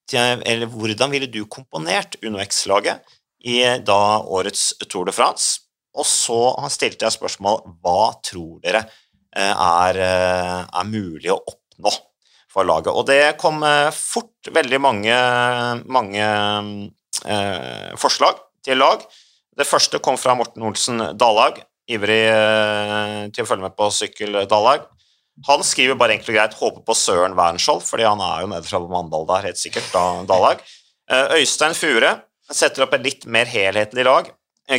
Til, 0.07 0.43
eller 0.47 0.71
hvordan 0.71 1.11
ville 1.11 1.31
du 1.31 1.43
komponert 1.51 2.19
Uno 2.23 2.39
X-laget 2.43 3.03
i 3.47 3.59
da 3.83 4.01
årets 4.23 4.73
Tour 4.87 5.09
de 5.09 5.15
France? 5.15 5.65
Og 5.97 6.07
så 6.07 6.39
stilte 6.71 7.07
jeg 7.07 7.17
spørsmål 7.17 7.63
hva 7.83 8.13
tror 8.25 8.61
dere 8.63 8.85
er, 9.37 9.99
er 9.99 10.87
mulig 10.89 11.33
å 11.33 11.41
oppnå 11.41 11.93
for 12.53 12.69
laget. 12.69 12.93
Og 12.93 13.07
det 13.09 13.37
kom 13.41 13.65
fort 13.97 14.51
veldig 14.53 14.81
mange, 14.81 15.17
mange 15.91 16.27
eh, 17.25 17.95
forslag 18.01 18.41
til 18.65 18.81
lag. 18.81 19.03
Det 19.57 19.67
første 19.67 20.01
kom 20.05 20.19
fra 20.21 20.35
Morten 20.37 20.65
Olsen 20.69 21.01
Dallag, 21.17 21.63
ivrig 21.89 22.23
eh, 22.29 23.23
til 23.33 23.45
å 23.45 23.49
følge 23.49 23.69
med 23.69 23.77
på 23.79 23.89
sykkel 23.95 24.43
Dallag. 24.51 24.85
Han 25.45 25.65
skriver 25.67 25.99
bare 26.01 26.17
enkelt 26.17 26.31
og 26.33 26.39
greit 26.39 26.57
'håper 26.57 26.85
på 26.87 26.95
Søren 26.97 27.37
Wernskjold', 27.37 27.85
fordi 27.85 28.07
han 28.09 28.21
er 28.25 28.41
jo 28.41 28.47
nede 28.53 28.65
fra 28.65 28.81
Mandal 28.81 29.27
der, 29.29 29.49
helt 29.51 29.61
sikkert, 29.61 29.91
da, 29.93 30.25
Dallag. 30.25 30.63
Eh, 31.11 31.37
Øystein 31.41 31.75
Fure 31.77 32.23
setter 32.51 32.87
opp 32.87 32.95
et 32.95 33.05
litt 33.05 33.27
mer 33.27 33.45
helhetlig 33.45 34.05
lag. 34.05 34.31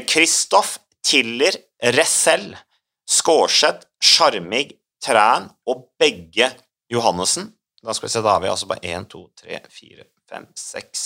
Kristoff, 0.07 0.79
Tiller, 1.03 1.53
Ressell, 1.95 2.55
Skårseth, 3.07 3.85
Sjarmig, 4.01 4.73
Træn 5.03 5.51
og 5.67 5.85
begge 5.99 6.51
Johannessen 6.91 7.53
da 7.87 7.93
skal 7.93 8.07
vi 8.07 8.11
se, 8.11 8.21
da 8.21 8.33
har 8.35 8.41
vi 8.41 8.49
altså 8.51 8.67
bare 8.67 8.83
1, 8.83 9.09
2, 9.09 9.21
3, 9.41 9.59
4, 9.71 10.03
5, 10.29 10.45
6, 10.55 11.03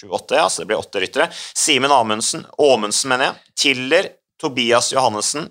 7, 0.00 0.08
8. 0.10 0.34
Ja, 0.34 0.48
så 0.50 0.62
det 0.62 0.70
blir 0.70 0.80
åtte 0.80 1.00
ryttere. 1.00 1.28
Simen 1.54 1.92
Amundsen, 1.92 2.46
Åmundsen, 2.58 3.12
mener 3.12 3.28
jeg. 3.28 3.52
Tiller, 3.62 4.08
Tobias 4.40 4.90
Johannessen, 4.92 5.50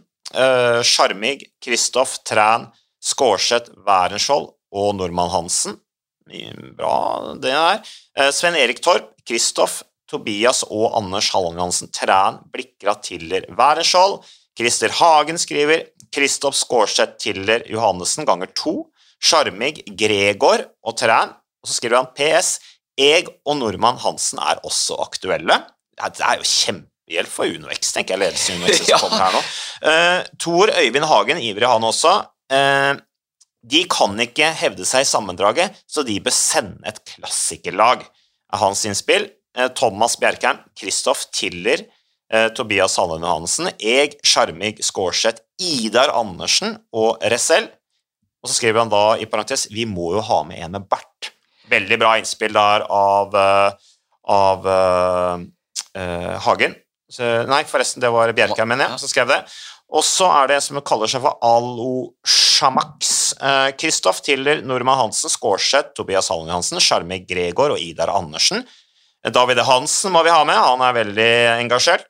Sjarmig, 0.83 1.45
uh, 1.45 1.53
Kristoff, 1.63 2.17
Træn, 2.27 2.67
Skårseth, 3.05 3.73
Wærenskiold 3.85 4.49
og 4.75 4.95
Normann 4.97 5.33
Hansen. 5.33 5.77
Bra, 6.77 7.35
det 7.37 7.51
der. 7.51 7.83
Uh, 8.17 8.31
Sven 8.33 8.57
Erik 8.57 8.81
Torp, 8.81 9.11
Kristoff, 9.27 9.83
Tobias 10.09 10.63
og 10.69 10.95
Anders 10.97 11.29
Halland 11.33 11.59
Johansen. 11.59 11.91
Træn, 11.93 12.41
Blikra, 12.53 12.97
Tiller, 13.03 13.45
Wærenskiold. 13.53 14.23
Christer 14.55 14.93
Hagen 14.95 15.37
skriver 15.37 15.85
Kristoff, 16.15 16.57
Skårseth, 16.57 17.17
Tiller, 17.19 17.65
Johannessen 17.69 18.25
ganger 18.25 18.51
to. 18.55 18.87
Sjarmig, 19.21 19.83
Gregor 19.97 20.65
og 20.85 20.97
Træn. 20.97 21.33
Og 21.61 21.69
så 21.69 21.77
skriver 21.77 22.01
han 22.01 22.11
PS. 22.17 22.59
Eg 22.97 23.27
og 23.45 23.57
Nordmann 23.59 23.99
Hansen 23.99 24.39
er 24.39 24.61
også 24.63 24.95
aktuelle. 25.03 25.59
Ja, 25.99 26.11
det 26.11 26.23
er 26.23 26.39
jo 26.39 26.47
kjempehjelp 26.47 27.31
for 27.31 27.49
UnoX, 27.49 27.91
tenker 27.95 28.15
jeg. 28.15 28.21
Ledelsen 28.23 28.55
i 28.55 28.63
UnoX 28.63 28.79
som 28.85 28.99
kommer 29.03 29.25
her 29.25 29.35
nå. 29.35 29.41
Uh, 29.85 30.37
Tor 30.39 30.71
Øyvind 30.79 31.07
Hagen, 31.09 31.41
ivrig 31.43 31.67
han 31.67 31.83
også. 31.83 32.13
Uh, 32.51 32.97
de 33.65 33.81
kan 33.89 34.13
ikke 34.21 34.51
hevde 34.59 34.85
seg 34.85 35.05
i 35.05 35.09
sammendraget, 35.09 35.73
så 35.89 36.03
de 36.05 36.19
bør 36.21 36.35
sende 36.35 36.85
et 36.85 37.01
klassikerlag. 37.15 38.03
er 38.53 38.61
hans 38.61 38.83
innspill. 38.85 39.25
Eh, 39.57 39.71
Thomas 39.73 40.19
Bjerkheim, 40.21 40.59
Kristoff 40.77 41.23
Tiller, 41.33 41.81
Tobias 42.53 42.97
Hallen 42.99 43.23
Johansen, 43.25 43.71
Eg, 43.79 44.19
Sjarmig, 44.25 44.83
Skårseth, 44.85 45.41
Idar 45.57 46.13
Andersen 46.13 46.77
og 46.93 47.23
Resell. 47.31 47.71
Og 48.45 48.51
så 48.51 48.59
skriver 48.59 48.83
han 48.83 48.93
da 48.93 49.15
i 49.17 49.25
parentes 49.25 49.65
vi 49.73 49.87
må 49.89 50.11
jo 50.13 50.21
ha 50.21 50.43
med 50.45 50.61
en 50.61 50.75
med 50.77 50.85
bart. 50.85 51.31
Veldig 51.71 51.97
bra 51.97 52.11
innspill 52.19 52.53
der 52.53 52.85
av, 52.93 53.33
av 54.29 54.67
uh, 54.69 55.45
uh, 55.97 56.35
Hagen. 56.45 56.75
Så, 57.09 57.25
nei, 57.49 57.63
forresten, 57.69 58.03
det 58.03 58.11
var 58.13 58.29
Bjerkheim, 58.37 58.69
mener 58.69 58.91
jeg, 58.91 59.01
som 59.01 59.09
skrev 59.09 59.31
det. 59.31 59.39
Og 59.93 60.01
så 60.03 60.25
er 60.41 60.49
det 60.49 60.57
en 60.57 60.65
som 60.65 60.81
kaller 60.85 61.09
seg 61.11 61.21
for 61.23 61.37
Alo 61.45 62.15
Shamax. 62.25 63.35
Kristoff 63.79 64.19
uh, 64.21 64.25
Tiller, 64.25 64.63
Normann 64.65 64.97
Hansen, 64.97 65.29
Skårseth, 65.29 65.93
Tobias 65.97 66.31
Hallen 66.33 66.51
Hansen, 66.51 66.81
Sjarme 66.81 67.21
Gregor 67.27 67.75
og 67.75 67.81
Idar 67.81 68.11
Andersen. 68.15 68.65
David 69.25 69.61
Hansen 69.65 70.13
må 70.13 70.21
vi 70.25 70.33
ha 70.33 70.41
med, 70.45 70.57
han 70.57 70.83
er 70.85 70.97
veldig 70.99 71.31
engasjert. 71.63 72.05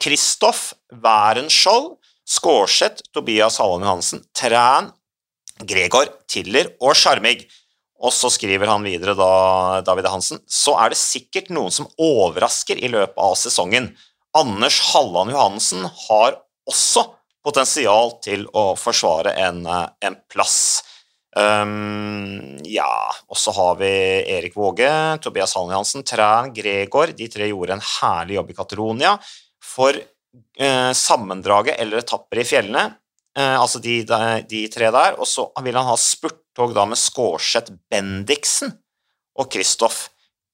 Kristoff 0.00 0.72
Wærenskjold, 0.92 1.94
Skårseth, 2.28 3.04
Tobias 3.12 3.58
Hallen 3.60 3.86
Hansen, 3.88 4.24
Træn, 4.36 4.90
Gregor, 5.68 6.10
Tiller 6.28 6.72
og 6.80 6.96
Sjarmig. 6.96 7.46
Og 7.98 8.12
så 8.14 8.30
skriver 8.30 8.70
han 8.70 8.84
videre, 8.86 9.16
da, 9.18 9.82
David 9.86 10.06
Hansen, 10.12 10.40
så 10.46 10.76
er 10.78 10.92
det 10.92 11.00
sikkert 11.00 11.48
noen 11.50 11.72
som 11.74 11.88
overrasker 11.98 12.78
i 12.78 12.90
løpet 12.92 13.18
av 13.18 13.34
sesongen. 13.40 13.90
Anders 14.36 14.78
Halland 14.92 15.32
Johansen 15.34 15.88
har 16.06 16.38
også 16.68 17.08
potensial 17.44 18.16
til 18.24 18.46
å 18.56 18.72
forsvare 18.78 19.34
en, 19.46 19.64
en 19.66 20.16
plass. 20.30 20.58
Um, 21.36 22.56
ja, 22.64 22.88
og 23.28 23.36
så 23.38 23.52
har 23.54 23.76
vi 23.78 23.90
Erik 24.32 24.56
Våge, 24.56 24.90
Tobias 25.22 25.54
Halland 25.54 25.76
Johansen, 25.76 26.04
Træn, 26.06 26.52
Gregor. 26.56 27.12
De 27.14 27.28
tre 27.30 27.50
gjorde 27.50 27.76
en 27.76 27.84
herlig 27.84 28.38
jobb 28.38 28.50
i 28.50 28.56
Catalonia. 28.56 29.14
For 29.62 29.94
uh, 29.98 30.92
sammendraget 30.96 31.78
eller 31.78 32.02
etapper 32.02 32.42
i 32.42 32.48
fjellene 32.48 32.84
uh, 33.38 33.56
altså 33.60 33.82
de, 33.84 34.00
de, 34.48 34.64
tre 34.72 34.90
der. 34.94 35.18
Og 35.20 35.28
så 35.28 35.46
vil 35.64 35.78
han 35.78 35.88
ha 35.90 35.96
spurttog 36.00 36.74
da 36.76 36.88
med 36.88 37.00
Skårseth 37.00 37.76
Bendiksen 37.90 38.74
og 39.38 39.52
Kristoff. 39.52 40.08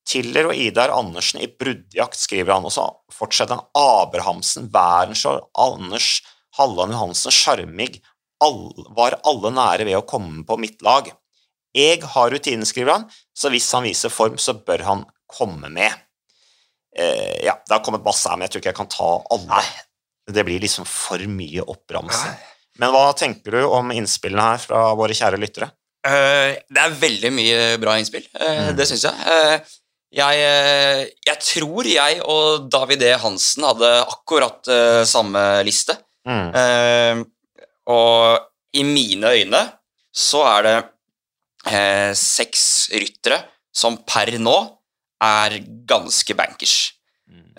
Tiller 0.05 0.51
og 0.51 0.59
Idar 0.61 0.91
Andersen 0.93 1.41
i 1.41 1.49
bruddjakt, 1.49 2.19
skriver 2.21 2.59
han. 2.59 2.67
Og 2.69 2.75
så 2.75 2.85
fortsetter 3.15 3.57
han 3.57 3.71
Abrahamsen, 3.79 4.69
Wærenskiold, 4.75 5.47
Anders 5.57 6.19
Halland 6.59 6.95
Johansen, 6.95 7.35
Sjarmig 7.35 8.01
var 8.95 9.17
alle 9.25 9.51
nære 9.55 9.87
ved 9.89 9.97
å 9.99 10.07
komme 10.07 10.43
på 10.47 10.59
mitt 10.61 10.83
lag. 10.85 11.09
Jeg 11.75 12.03
har 12.15 12.31
rutinen, 12.31 12.67
skriver 12.69 12.99
han, 12.99 13.07
så 13.35 13.51
hvis 13.51 13.71
han 13.75 13.87
viser 13.87 14.13
form, 14.13 14.37
så 14.39 14.55
bør 14.55 14.85
han 14.87 15.05
komme 15.31 15.71
med. 15.73 15.95
Eh, 16.95 17.45
ja, 17.47 17.57
det 17.67 17.75
har 17.75 17.83
kommet 17.83 18.05
masse 18.05 18.29
her, 18.29 18.39
men 18.39 18.47
jeg 18.47 18.55
tror 18.55 18.63
ikke 18.63 18.73
jeg 18.75 18.81
kan 18.83 18.93
ta 18.93 19.11
alle. 19.35 19.63
Det 20.31 20.45
blir 20.47 20.63
liksom 20.63 20.87
for 20.89 21.23
mye 21.31 21.65
oppramsing. 21.65 22.37
Men 22.83 22.93
hva 22.95 23.09
tenker 23.19 23.55
du 23.55 23.65
om 23.67 23.91
innspillene 23.95 24.45
her 24.53 24.63
fra 24.63 24.85
våre 24.99 25.17
kjære 25.17 25.41
lyttere? 25.43 25.71
Uh, 26.05 26.55
det 26.69 26.81
er 26.83 26.99
veldig 27.01 27.31
mye 27.33 27.59
bra 27.83 27.97
innspill. 27.99 28.27
Uh, 28.37 28.71
mm. 28.71 28.71
Det 28.79 28.87
syns 28.91 29.07
jeg. 29.07 29.15
Uh, 29.25 29.77
jeg. 30.15 30.43
jeg. 31.27 31.39
tror 31.43 31.89
jeg 31.89 32.19
og 32.31 32.69
David 32.71 33.03
E. 33.03 33.15
Hansen 33.19 33.67
hadde 33.67 33.89
akkurat 34.05 34.69
samme 35.11 35.41
liste. 35.67 35.97
Mm. 36.25 37.21
og 37.93 38.47
i 38.73 38.83
mine 38.89 39.29
øyne 39.37 39.59
så 40.15 40.41
er 40.49 40.63
det 40.65 40.79
seks 42.17 42.63
ryttere 42.97 43.43
som 43.75 43.99
per 44.09 44.33
nå 44.41 44.55
er 45.21 45.59
ganske 45.89 46.37
bankers. 46.39 46.95
Mm. 47.29 47.53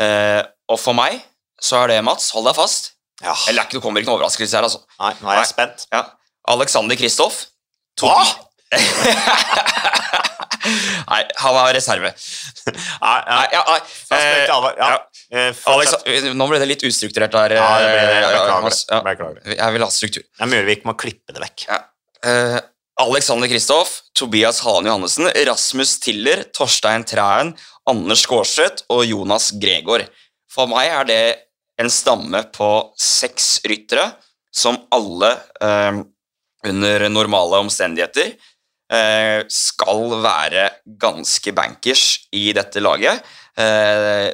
og 0.69 0.79
for 0.81 0.97
meg 0.97 1.19
så 1.61 1.83
er 1.83 1.93
det, 1.93 1.99
Mats, 2.05 2.31
hold 2.33 2.49
deg 2.49 2.57
fast, 2.57 2.95
ja. 3.23 3.35
Eller 3.49 3.69
det 3.71 3.81
kommer 3.83 4.01
ikke 4.01 4.09
noen 4.11 4.19
overraskelse 4.19 4.57
her, 4.57 4.65
altså. 4.67 4.81
Nei, 4.99 5.13
nå 5.21 5.31
er 5.31 5.39
jeg 5.39 5.51
spent. 5.53 5.85
Ja. 5.93 6.01
Alexander 6.51 6.99
Kristoff. 6.99 7.45
Hva?! 8.01 8.17
nei, 11.11 11.21
han 11.41 11.55
var 11.55 11.73
reserve. 11.75 12.11
Nei, 12.65 13.19
nei, 13.29 13.41
ja, 13.53 13.63
nei. 13.69 13.79
Eh, 14.17 14.43
ja. 14.47 14.91
Eh, 15.29 15.63
Alex, 15.71 15.95
nå 16.37 16.47
ble 16.49 16.61
det 16.61 16.69
litt 16.69 16.85
ustrukturert 16.87 17.33
der. 17.35 17.57
Ja, 17.59 17.67
det 17.81 17.91
ble 17.93 18.71
det. 18.71 19.01
Beklager. 19.09 19.51
Jeg 19.55 19.75
vil 19.75 19.85
ha 19.85 19.91
struktur. 19.93 20.25
Ja, 20.39 20.63
ikke 20.75 20.91
må 20.91 20.95
klippe 20.99 21.35
det 21.35 21.43
vekk. 21.43 21.67
Ja. 21.69 21.81
Uh, 22.25 22.57
Alexander 23.01 23.49
Kristoff, 23.51 23.99
Tobias 24.17 24.61
Hane 24.65 24.87
Johannessen, 24.89 25.27
Rasmus 25.47 25.97
Tiller, 25.99 26.45
Torstein 26.55 27.03
Træen, 27.05 27.51
Anders 27.89 28.23
Skårseth 28.23 28.85
og 28.89 29.03
Jonas 29.05 29.51
Gregor. 29.61 30.05
For 30.49 30.71
meg 30.71 30.93
er 30.93 31.09
det 31.09 31.23
en 31.81 31.91
stamme 31.91 32.39
på 32.55 32.69
seks 32.95 33.59
ryttere 33.67 34.13
som 34.55 34.77
alle 34.95 35.33
eh, 35.59 35.99
under 36.65 37.09
normale 37.11 37.59
omstendigheter 37.65 38.31
eh, 38.31 38.53
skal 39.49 40.11
være 40.21 40.67
ganske 41.01 41.51
bankers 41.57 42.03
i 42.37 42.51
dette 42.53 42.83
laget. 42.83 43.23
Eh, 43.57 44.29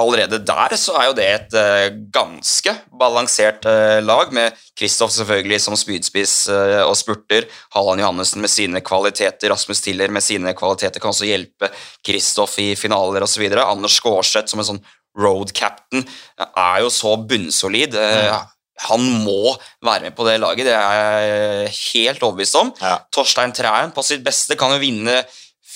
allerede 0.00 0.38
der 0.44 0.76
så 0.78 0.96
er 1.00 1.08
jo 1.08 1.14
det 1.16 1.26
et 1.26 1.56
eh, 1.56 1.86
ganske 2.12 2.72
balansert 3.00 3.64
eh, 3.68 3.98
lag, 4.04 4.32
med 4.34 4.56
Kristoff 4.76 5.14
selvfølgelig 5.14 5.60
som 5.64 5.76
spydspiss 5.78 6.34
eh, 6.52 6.82
og 6.84 6.96
spurter, 6.98 7.48
Halland 7.74 8.04
Johannessen 8.04 8.44
med 8.44 8.52
sine 8.52 8.82
kvaliteter, 8.84 9.50
Rasmus 9.52 9.80
Tiller 9.84 10.12
med 10.12 10.24
sine 10.24 10.52
kvaliteter 10.56 11.00
kan 11.00 11.14
også 11.14 11.28
hjelpe 11.28 11.70
Kristoff 12.04 12.58
i 12.62 12.74
finaler 12.76 13.24
osv. 13.24 13.46
Anders 13.62 13.96
Skårseth 14.00 14.52
som 14.52 14.62
en 14.62 14.70
sånn 14.74 14.84
road 15.16 15.54
captain, 15.56 16.04
er 16.44 16.82
jo 16.84 16.92
så 16.92 17.14
bunnsolid. 17.16 17.96
Mm. 17.96 18.52
Han 18.84 19.02
må 19.24 19.54
være 19.84 20.08
med 20.08 20.16
på 20.16 20.26
det 20.28 20.36
laget, 20.42 20.68
det 20.68 20.76
er 20.76 21.00
jeg 21.00 21.74
helt 21.78 22.22
overbevist 22.22 22.58
om. 22.60 22.72
Ja. 22.82 22.98
Torstein 23.14 23.54
Træen 23.56 23.94
på 23.96 24.04
sitt 24.04 24.24
beste 24.26 24.58
kan 24.60 24.74
jo 24.74 24.82
vinne 24.82 25.22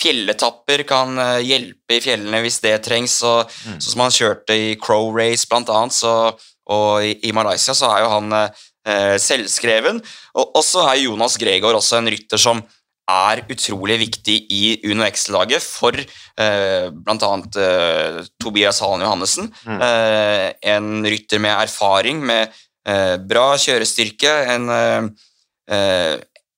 fjelletapper, 0.01 0.85
kan 0.89 1.19
eh, 1.21 1.39
hjelpe 1.45 1.99
i 1.99 2.03
fjellene 2.05 2.43
hvis 2.45 2.61
det 2.65 2.77
trengs. 2.87 3.21
Og, 3.27 3.45
mm. 3.49 3.79
Sånn 3.79 3.95
som 3.95 4.05
han 4.07 4.17
kjørte 4.17 4.57
i 4.57 4.75
Crow 4.81 5.11
Race, 5.17 5.49
blant 5.51 5.73
annet, 5.73 5.97
så, 5.97 6.15
og 6.71 7.07
i, 7.07 7.17
i, 7.27 7.33
Malaysia 7.37 7.77
så 7.77 7.91
er 7.95 8.05
jo 8.05 8.13
han 8.15 8.37
eh, 8.41 9.17
selvskreven. 9.21 10.03
Og, 10.41 10.61
så 10.65 10.85
er 10.93 11.03
Jonas 11.05 11.39
Gregor 11.41 11.79
også 11.79 12.01
en 12.01 12.13
rytter 12.13 12.41
som 12.41 12.63
er 13.11 13.43
utrolig 13.51 13.97
viktig 14.05 14.37
i 14.55 14.65
Uno 14.87 15.03
X-laget 15.09 15.65
for 15.65 15.97
eh, 15.99 16.87
bl.a. 16.95 17.31
Eh, 17.65 18.21
Tobias 18.41 18.81
Halen 18.85 19.05
Johannessen. 19.05 19.51
Mm. 19.67 19.81
Eh, 19.87 20.47
en 20.77 20.91
rytter 21.07 21.43
med 21.43 21.57
erfaring, 21.57 22.23
med 22.23 22.55
bra 23.31 23.47
kjørestyrke, 23.61 24.31
en, 24.55 24.71
eh, 25.71 26.15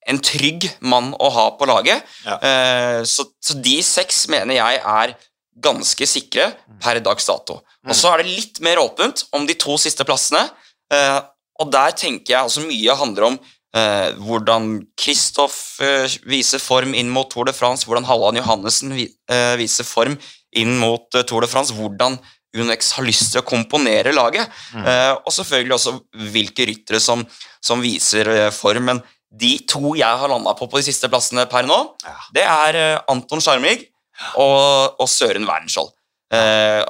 en 0.08 0.20
trygg 0.22 0.68
mann 0.80 1.12
å 1.18 1.30
ha 1.34 1.46
på 1.58 1.68
laget. 1.68 2.02
Ja. 2.26 2.38
Eh, 2.38 3.00
så, 3.08 3.26
så, 3.42 3.58
de 3.62 3.76
seks 3.86 4.24
mener 4.32 4.58
jeg 4.58 4.80
er 4.80 5.14
ganske 5.62 6.08
sikre 6.08 6.50
per 6.82 7.00
dags 7.04 7.26
dato. 7.28 7.60
Og 7.86 7.96
så 7.96 8.12
er 8.12 8.22
det 8.22 8.34
litt 8.34 8.60
mer 8.64 8.80
åpent 8.82 9.26
om 9.36 9.46
de 9.46 9.56
to 9.58 9.76
siste 9.80 10.06
plassene. 10.08 10.44
Eh, 10.92 11.18
og 11.60 11.72
der 11.72 11.94
tenker 11.98 12.34
jeg 12.34 12.40
altså 12.40 12.64
mye 12.64 12.96
handler 12.98 13.28
om 13.28 13.38
eh, 13.76 14.12
hvordan 14.22 14.70
Kristoff 14.98 15.80
eh, 15.84 16.06
viser 16.28 16.62
form 16.62 16.96
inn 16.98 17.10
mot 17.12 17.28
Tour 17.30 17.48
de 17.48 17.54
France, 17.56 17.86
hvordan 17.86 18.06
Halland 18.08 18.40
Johannessen 18.40 18.94
vi, 18.96 19.08
eh, 19.30 19.54
viser 19.60 19.86
form 19.86 20.16
inn 20.58 20.78
mot 20.80 21.06
eh, 21.14 21.26
Tour 21.28 21.44
de 21.44 21.50
France, 21.50 21.74
hvordan 21.76 22.18
UNX 22.56 22.92
har 22.98 23.06
lyst 23.06 23.32
til 23.32 23.42
å 23.42 23.46
komponere 23.48 24.14
laget. 24.16 24.50
Mm. 24.76 24.84
Eh, 24.84 25.12
og 25.16 25.32
selvfølgelig 25.32 25.76
også 25.78 25.96
hvilke 26.34 26.68
ryttere 26.68 27.00
som, 27.02 27.24
som 27.64 27.84
viser 27.84 28.50
form. 28.56 28.90
Men 28.90 29.02
de 29.32 29.54
to 29.68 29.94
jeg 29.96 30.20
har 30.22 30.28
landa 30.28 30.52
på 30.58 30.68
på 30.68 30.80
de 30.80 30.90
siste 30.90 31.08
plassene 31.12 31.46
per 31.48 31.64
nå, 31.64 31.78
ja. 32.04 32.18
det 32.36 32.44
er 32.44 32.80
Anton 33.08 33.40
Sjarmig 33.40 33.78
og, 34.36 35.00
og 35.00 35.08
Søren 35.08 35.48
Wernskjold. 35.48 35.88
Eh, 36.32 36.82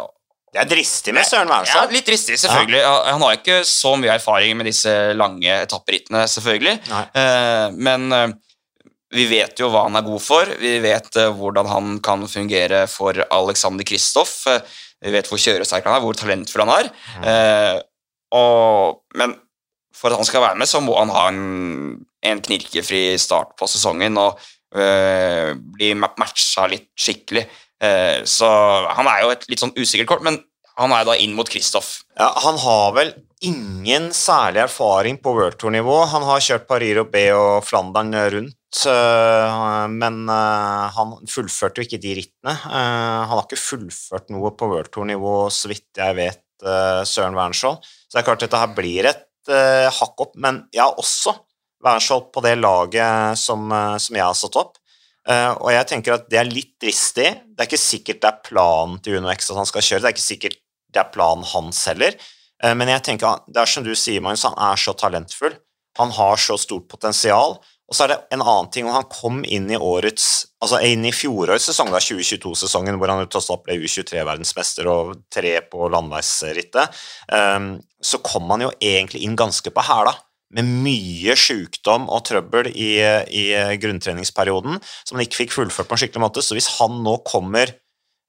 det 0.53 0.61
er 0.61 0.69
dristig 0.69 1.15
med 1.17 1.25
Søren 1.25 1.49
Wernskjold. 1.49 1.89
Ja, 1.89 1.97
litt 1.97 2.09
dristig, 2.09 2.37
selvfølgelig. 2.43 2.81
Ja. 2.83 2.97
Han 3.09 3.23
har 3.25 3.39
ikke 3.39 3.63
så 3.65 3.95
mye 3.97 4.19
erfaring 4.19 4.59
med 4.59 4.69
disse 4.69 4.93
lange 5.17 5.49
etapperittene, 5.65 6.27
selvfølgelig. 6.29 6.75
Eh, 6.93 7.69
men 7.73 8.13
eh, 8.13 8.35
vi 9.17 9.25
vet 9.31 9.61
jo 9.61 9.71
hva 9.73 9.87
han 9.87 9.97
er 9.97 10.05
god 10.05 10.21
for. 10.21 10.53
Vi 10.61 10.75
vet 10.85 11.17
eh, 11.23 11.33
hvordan 11.39 11.71
han 11.73 11.95
kan 12.05 12.27
fungere 12.29 12.85
for 12.93 13.17
Alexander 13.33 13.89
Kristoff. 13.89 14.43
Eh, 15.03 15.11
vi 15.11 15.17
vet 15.19 15.29
hvor 15.29 15.43
kjøresterk 15.43 15.89
han 15.89 15.99
er, 15.99 16.05
hvor 16.07 16.17
talentfull 16.17 16.65
han 16.65 16.75
er. 16.79 16.93
Mm. 17.19 17.83
Og, 18.39 19.03
men 19.19 19.35
for 19.93 20.15
at 20.15 20.23
han 20.23 20.27
skal 20.27 20.47
være 20.47 20.57
med, 20.63 20.71
så 20.71 20.81
må 20.81 20.95
han 20.97 21.13
ha 21.13 21.27
en, 21.29 21.43
en 22.25 22.41
knirkefri 22.43 23.19
start 23.21 23.53
på 23.59 23.69
sesongen. 23.69 24.17
og 24.23 24.41
eh, 24.75 25.53
bli 25.57 25.93
matcha 25.99 26.67
litt 26.71 26.91
skikkelig. 26.99 27.45
Eh, 27.83 28.23
så 28.29 28.49
han 28.97 29.11
er 29.11 29.25
jo 29.25 29.35
et 29.35 29.47
litt 29.51 29.63
sånn 29.63 29.75
usikkert 29.77 30.15
kort, 30.15 30.25
men 30.27 30.41
han 30.79 30.95
er 30.97 31.05
da 31.07 31.19
inn 31.21 31.35
mot 31.37 31.49
Kristoff. 31.49 32.01
Ja, 32.17 32.31
han 32.45 32.59
har 32.63 32.95
vel 32.97 33.13
ingen 33.45 34.11
særlig 34.17 34.63
erfaring 34.65 35.19
på 35.21 35.35
World 35.37 35.59
Tour-nivå. 35.61 35.99
Han 36.15 36.25
har 36.25 36.45
kjørt 36.45 36.69
Paris-Roubais 36.71 37.35
og 37.37 37.67
Flandern 37.67 38.15
rundt, 38.15 38.57
men 38.83 40.17
han 40.33 41.11
fullførte 41.29 41.83
jo 41.83 41.85
ikke 41.85 42.01
de 42.01 42.15
rittene. 42.17 42.55
han 42.65 43.29
har 43.29 43.43
ikke 43.45 43.61
fullført 43.61 44.33
noe 44.33 44.55
på 44.57 44.69
World 44.71 44.89
Tour-nivå, 44.95 45.35
så 45.53 45.69
vidt 45.69 46.01
jeg 46.01 46.17
vet, 46.17 46.41
Søren 47.05 47.37
Wernskjold. 47.37 47.85
Så 47.85 48.17
det 48.17 48.23
er 48.23 48.29
klart 48.31 48.45
dette 48.47 48.63
her 48.63 48.73
blir 48.73 49.11
et 49.11 49.53
hakk 49.99 50.25
opp, 50.25 50.33
men 50.41 50.63
jeg 50.73 50.87
har 50.87 50.97
også 50.97 51.37
Wernskjold 51.83 52.31
på 52.35 52.43
det 52.45 52.55
laget 52.61 53.39
som, 53.39 53.67
eh, 53.73 53.97
som, 53.99 54.17
jeg 54.17 54.25
har 54.25 54.39
satt 54.39 54.59
opp. 54.61 54.79
Og 55.23 55.69
jeg 55.71 55.87
tenker 55.87 56.17
at 56.17 56.25
det 56.31 56.39
er 56.41 56.49
litt 56.51 56.73
dristig. 56.83 57.29
Det 57.47 57.63
er 57.63 57.69
ikke 57.69 57.79
sikkert 57.79 58.23
det 58.25 58.31
er 58.31 58.41
planen 58.43 58.97
til 58.99 59.21
Uno 59.21 59.31
X 59.31 59.53
at 59.53 59.61
han 59.61 59.69
skal 59.71 59.85
kjøre, 59.87 60.03
det 60.03 60.09
er 60.09 60.15
ikke 60.17 60.25
sikkert 60.25 60.57
det 60.93 60.99
er 60.99 61.13
planen 61.15 61.47
hans 61.47 61.85
heller. 61.87 62.17
Men 62.63 62.91
jeg 62.91 63.05
tenker, 63.07 63.45
det 63.47 63.61
er 63.63 63.71
som 63.71 63.87
du 63.87 63.93
sier, 63.95 64.19
Magnus, 64.23 64.43
han 64.49 64.59
er 64.59 64.81
så 64.83 64.97
talentfull. 64.99 65.55
Han 66.01 66.11
har 66.17 66.43
så 66.43 66.57
stort 66.59 66.89
potensial. 66.91 67.55
Og 67.91 67.97
så 67.97 68.07
er 68.07 68.13
det 68.13 68.19
en 68.33 68.41
annen 68.41 68.71
ting, 68.73 68.87
og 68.89 68.95
han 68.97 69.09
kom 69.13 69.43
inn 69.45 69.67
i 69.69 69.77
årets, 69.77 70.27
altså 70.65 70.79
inn 70.87 71.05
i 71.05 71.13
fjorårets 71.13 71.67
sesong, 71.69 71.91
da, 71.93 72.01
2022-sesongen, 72.01 72.97
hvor 72.97 73.13
han 73.13 73.27
tross 73.29 73.51
alt 73.53 73.67
ble 73.67 73.77
U23-verdensmester 73.83 74.89
og 74.89 75.17
tre 75.33 75.59
på 75.69 75.91
landeveisrittet. 75.93 77.03
Um, 77.29 77.75
så 78.01 78.23
kom 78.25 78.49
han 78.55 78.65
jo 78.65 78.71
egentlig 78.81 79.27
inn 79.27 79.37
ganske 79.37 79.75
på 79.75 79.85
hæla 79.85 80.15
med 80.57 80.69
mye 80.85 81.37
sykdom 81.39 82.09
og 82.13 82.27
trøbbel 82.29 82.71
i, 82.73 82.95
i, 83.33 83.45
grunntreningsperioden, 83.81 84.81
som 85.05 85.17
han 85.17 85.25
ikke 85.27 85.43
fikk 85.45 85.55
fullført 85.55 85.89
på 85.89 85.97
en 85.97 86.03
skikkelig 86.03 86.25
måte. 86.27 86.45
Så 86.45 86.57
hvis 86.57 86.69
han 86.79 86.99
nå 87.05 87.19
kommer 87.29 87.73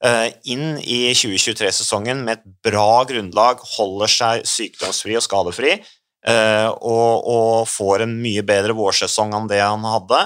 uh, 0.05 0.29
inn 0.43 0.79
i 0.83 1.01
2023-sesongen 1.11 2.23
med 2.27 2.39
et 2.39 2.61
bra 2.67 3.03
grunnlag, 3.09 3.63
holder 3.75 4.11
seg 4.11 4.47
sykdomsfri 4.47 5.19
og 5.19 5.25
skadefri, 5.25 5.77
og, 6.23 7.25
og, 7.27 7.67
får 7.67 8.05
en 8.05 8.13
mye 8.23 8.43
bedre 8.47 8.75
vårsesong 8.77 9.33
enn 9.35 9.49
det 9.51 9.59
han 9.59 9.83
hadde, 9.83 10.21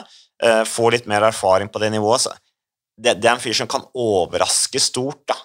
uh, 0.45 0.63
får 0.69 0.93
litt 0.93 1.07
mer 1.09 1.25
erfaring 1.25 1.71
på 1.73 1.81
det 1.81 1.89
nivået 1.95 2.27
det, 2.97 3.15
det, 3.17 3.25
er 3.25 3.35
en 3.35 3.41
fyr 3.41 3.53
som 3.57 3.69
kan 3.69 3.85
overraske 3.97 4.81
stort, 4.81 5.23
da. 5.29 5.37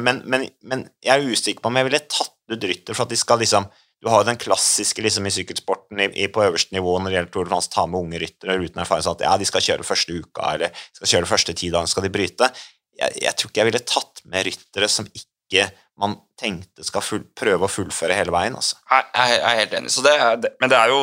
Men, 0.00 0.22
men, 0.24 0.46
men, 0.64 0.86
jeg 1.04 1.20
er 1.20 1.34
usikker 1.34 1.60
på 1.60 1.68
om 1.68 1.76
jeg 1.76 1.86
ville 1.86 1.98
tatt 2.08 2.32
ut 2.48 2.64
Rytter 2.64 2.96
for 2.96 3.04
at 3.04 3.10
de 3.12 3.18
skal 3.20 3.42
liksom 3.42 3.66
du 4.00 4.08
har 4.08 4.22
jo 4.22 4.30
den 4.30 4.38
klassiske 4.40 5.02
liksom, 5.04 5.26
i 5.28 5.32
sykkelsporten 5.34 6.00
i, 6.00 6.06
i, 6.24 6.28
på 6.32 6.42
øverste 6.46 6.72
nivå 6.72 6.96
når 6.96 7.10
det 7.10 7.16
gjelder 7.18 7.32
Tour 7.34 7.48
de 7.48 7.52
France, 7.52 7.72
ta 7.72 7.84
med 7.84 8.00
unge 8.00 8.20
ryttere 8.22 8.56
uten 8.62 8.80
erfaring, 8.80 9.04
sånn 9.04 9.18
at 9.18 9.24
ja, 9.26 9.34
de 9.40 9.48
skal 9.48 9.64
kjøre 9.66 9.86
første 9.86 10.16
uka, 10.16 10.54
eller 10.54 10.84
skal 10.96 11.10
kjøre 11.12 11.28
første 11.28 11.56
ti 11.60 11.68
dagene, 11.68 11.92
skal 11.92 12.06
de 12.06 12.12
bryte. 12.14 12.48
Jeg, 12.96 13.18
jeg, 13.26 13.34
tror 13.36 13.52
ikke 13.52 13.60
jeg 13.60 13.68
ville 13.68 13.82
tatt 13.92 14.22
med 14.32 14.46
ryttere 14.48 14.88
som 14.92 15.08
ikke 15.12 15.66
man 16.00 16.16
tenkte 16.40 16.84
skal 16.86 17.04
full, 17.04 17.22
prøve 17.36 17.66
å 17.66 17.70
fullføre 17.70 18.16
hele 18.16 18.32
veien. 18.32 18.56
Altså. 18.56 18.78
Jeg, 18.88 19.06
jeg, 19.12 19.40
er 19.40 19.58
helt 19.58 19.74
enig, 19.76 19.92
det 20.06 20.14
er, 20.14 20.38
det, 20.40 20.52
men 20.62 20.72
det 20.72 20.78
er 20.78 20.92
jo 20.92 21.00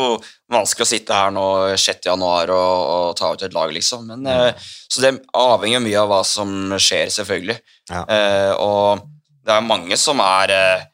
vanskelig 0.53 0.88
å 0.88 0.89
sitte 0.89 1.19
her 1.19 1.33
nå 1.36 1.45
6. 1.77 2.10
januar 2.10 2.53
og, 2.55 2.71
og 2.95 3.17
ta 3.19 3.29
ut 3.33 3.45
et 3.45 3.55
lag, 3.55 3.73
liksom. 3.75 4.07
Men, 4.10 4.25
mm. 4.25 4.57
uh, 4.57 4.71
så 4.89 5.03
det 5.05 5.13
avhenger 5.38 5.83
mye 5.86 6.01
av 6.01 6.10
hva 6.12 6.21
som 6.27 6.73
skjer, 6.81 7.12
selvfølgelig. 7.13 7.60
Ja. 7.91 8.03
Uh, 8.10 8.53
og 8.63 9.05
det 9.47 9.55
er 9.55 9.67
mange 9.67 9.97
som 9.99 10.19
er, 10.23 10.51
eh, 10.51 10.88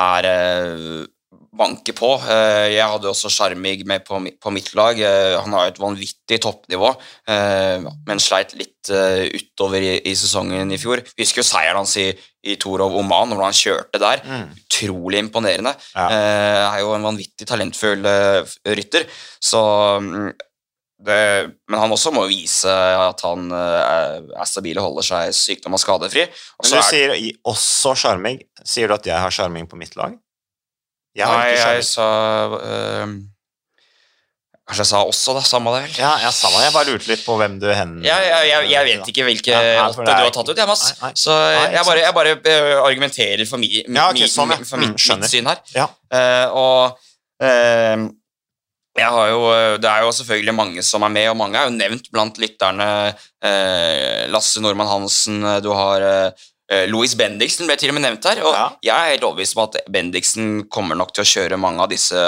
er 0.00 0.28
uh, 0.30 1.00
banke 1.56 1.94
på. 1.96 2.12
Eh, 2.30 2.70
jeg 2.76 2.86
hadde 2.86 3.10
også 3.10 3.30
Sjarmig 3.32 3.82
med 3.88 4.04
på, 4.06 4.18
på, 4.40 4.52
mitt 4.54 4.70
lag. 4.78 4.98
Eh, 4.98 5.36
han 5.38 5.54
har 5.56 5.70
et 5.70 5.80
vanvittig 5.82 6.38
toppnivå, 6.42 6.92
eh, 7.30 7.86
men 8.06 8.22
sleit 8.22 8.54
litt 8.58 8.90
utover 8.90 9.84
i, 9.84 10.12
sesongen 10.16 10.70
i 10.72 10.78
fjor. 10.80 11.02
Vi 11.12 11.24
husker 11.24 11.42
jo 11.42 11.48
seieren 11.50 11.82
hans 11.82 11.92
i, 12.00 12.08
i 12.48 12.54
Torov 12.58 12.94
Oman, 12.96 13.28
hvordan 13.28 13.50
han 13.50 13.58
kjørte 13.58 14.00
der. 14.00 14.22
Mm. 14.24 14.46
Utrolig 14.56 15.20
imponerende. 15.26 15.74
Ja. 15.92 16.06
Er 16.70 16.78
jo 16.80 16.94
en 16.96 17.04
vanvittig 17.04 17.46
talentfull 17.46 18.08
rytter. 18.72 19.04
Så 19.36 19.60
mm, 20.00 20.32
det, 21.04 21.20
men 21.68 21.82
han 21.82 21.92
også 21.92 22.14
må 22.16 22.24
vise 22.32 22.72
at 22.72 23.20
han 23.26 23.52
er 23.52 24.48
stabil 24.48 24.80
og 24.80 24.88
holder 24.88 25.10
seg 25.10 25.36
sykdom 25.36 25.76
og 25.76 25.84
skadefri. 25.84 26.24
Også 26.56 26.72
men 26.72 26.80
du 26.80 26.88
sier 26.88 27.14
også 27.52 27.94
Sjarming. 28.00 28.42
Sier 28.64 28.88
du 28.88 28.96
at 28.96 29.12
jeg 29.12 29.20
har 29.20 29.36
Sjarming 29.36 29.68
på 29.68 29.78
mitt 29.78 29.92
lag? 30.00 30.16
Jeg 31.18 31.26
Nei, 31.26 31.50
jeg 31.58 31.84
sa 31.88 32.06
øh, 32.54 33.14
Kanskje 34.70 34.84
jeg 34.84 34.90
sa 34.92 35.00
også, 35.02 35.32
da. 35.34 35.40
Samme 35.42 35.72
det, 35.74 35.80
vel. 35.88 35.96
Ja, 35.98 36.12
jeg 36.22 36.30
sa 36.36 36.50
det. 36.52 36.60
Jeg 36.62 36.74
bare 36.76 36.86
lurte 36.92 37.10
litt 37.10 37.24
på 37.26 37.34
hvem 37.40 37.56
du 37.58 37.66
hen... 37.74 37.96
Ja, 38.06 38.20
jeg, 38.22 38.44
jeg, 38.46 38.68
jeg 38.70 38.86
vet 38.86 39.08
ikke 39.10 39.24
hvilke 39.26 39.56
ja, 39.56 39.88
åtte 39.88 40.04
du 40.06 40.12
har 40.12 40.30
tatt 40.36 40.52
ut, 40.52 40.60
jeg, 40.60 40.68
Mads. 40.70 40.84
Så 41.18 41.34
jeg 41.34 41.82
bare, 41.88 42.04
jeg 42.04 42.14
bare 42.14 42.36
uh, 42.38 42.76
argumenterer 42.84 43.42
for, 43.50 43.58
mi, 43.58 43.82
mi, 43.88 43.98
okay, 43.98 44.30
sånn, 44.30 44.54
for 44.62 44.78
mitt, 44.78 44.94
mm, 44.94 45.24
mitt, 45.24 45.32
syn 45.32 45.50
her. 45.50 45.58
Uh, 45.74 46.54
og 46.54 47.02
uh, 47.42 48.06
jeg 49.00 49.10
har 49.16 49.32
jo, 49.32 49.42
Det 49.82 49.90
er 49.90 50.06
jo 50.06 50.14
selvfølgelig 50.14 50.54
mange 50.54 50.86
som 50.86 51.02
er 51.06 51.12
med, 51.18 51.26
og 51.32 51.36
mange 51.42 51.58
er 51.58 51.66
jo 51.66 51.74
nevnt 51.74 52.06
blant 52.14 52.38
lytterne. 52.42 52.88
Lasse 54.30 54.62
Normann 54.62 54.90
Hansen, 54.90 55.42
du 55.64 55.70
har 55.74 56.04
Eh, 56.04 56.49
Louis 56.90 57.16
Bendiksen 57.18 57.66
ble 57.66 57.74
til 57.80 57.90
og 57.90 57.96
med 57.96 58.04
nevnt 58.04 58.26
her. 58.28 58.40
og 58.46 58.54
ja. 58.54 58.66
Jeg 58.86 58.94
er 58.94 59.14
helt 59.16 59.24
overbevist 59.26 59.56
om 59.56 59.64
at 59.64 59.78
Bendiksen 59.90 60.50
kommer 60.70 60.98
nok 60.98 61.10
til 61.16 61.24
å 61.24 61.30
kjøre 61.30 61.58
mange 61.58 61.82
av 61.82 61.90
disse 61.90 62.20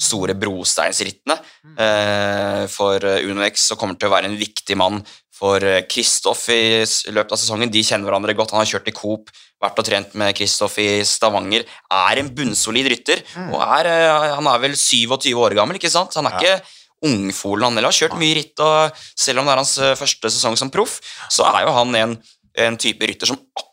store 0.00 0.36
brosteinsrittene 0.40 1.36
mm. 1.36 1.74
eh, 1.84 2.62
for 2.72 3.04
UnoX 3.04 3.68
og 3.74 3.82
kommer 3.82 4.00
til 4.00 4.08
å 4.08 4.14
være 4.14 4.30
en 4.30 4.38
viktig 4.40 4.78
mann 4.80 5.02
for 5.40 5.64
Kristoff 5.88 6.46
i 6.52 6.80
løpet 7.12 7.36
av 7.36 7.40
sesongen. 7.40 7.72
De 7.72 7.84
kjenner 7.84 8.08
hverandre 8.08 8.36
godt. 8.36 8.52
Han 8.52 8.62
har 8.62 8.72
kjørt 8.72 8.90
i 8.92 8.96
Coop, 8.96 9.30
vært 9.60 9.80
og 9.80 9.88
trent 9.88 10.16
med 10.20 10.34
Kristoff 10.36 10.76
i 10.80 10.88
Stavanger. 11.08 11.64
Er 11.92 12.20
en 12.20 12.32
bunnsolid 12.36 12.90
rytter. 12.92 13.24
Mm. 13.36 13.54
og 13.54 13.64
er, 13.64 13.92
eh, 13.92 14.34
Han 14.36 14.48
er 14.48 14.64
vel 14.64 14.76
27 14.76 15.32
år 15.36 15.56
gammel, 15.60 15.80
ikke 15.80 15.92
sant? 15.92 16.16
Han 16.16 16.28
er 16.28 16.36
ja. 16.36 16.40
ikke 16.40 16.76
ungfolen, 17.12 17.68
han 17.68 17.80
heller. 17.80 17.92
Har 17.92 18.00
kjørt 18.00 18.20
mye 18.20 18.36
ritt, 18.36 18.60
og 18.60 19.04
selv 19.16 19.40
om 19.40 19.48
det 19.48 19.52
er 19.56 19.64
hans 19.64 19.78
eh, 19.78 19.96
første 19.96 20.36
sesong 20.36 20.60
som 20.60 20.72
proff, 20.72 21.00
så 21.32 21.48
er 21.52 21.64
jo 21.64 21.76
han 21.76 21.96
en 22.00 22.20
en 22.58 22.76
type 22.80 23.06
rytter 23.06 23.30
som 23.30 23.38
absolutt 23.54 23.69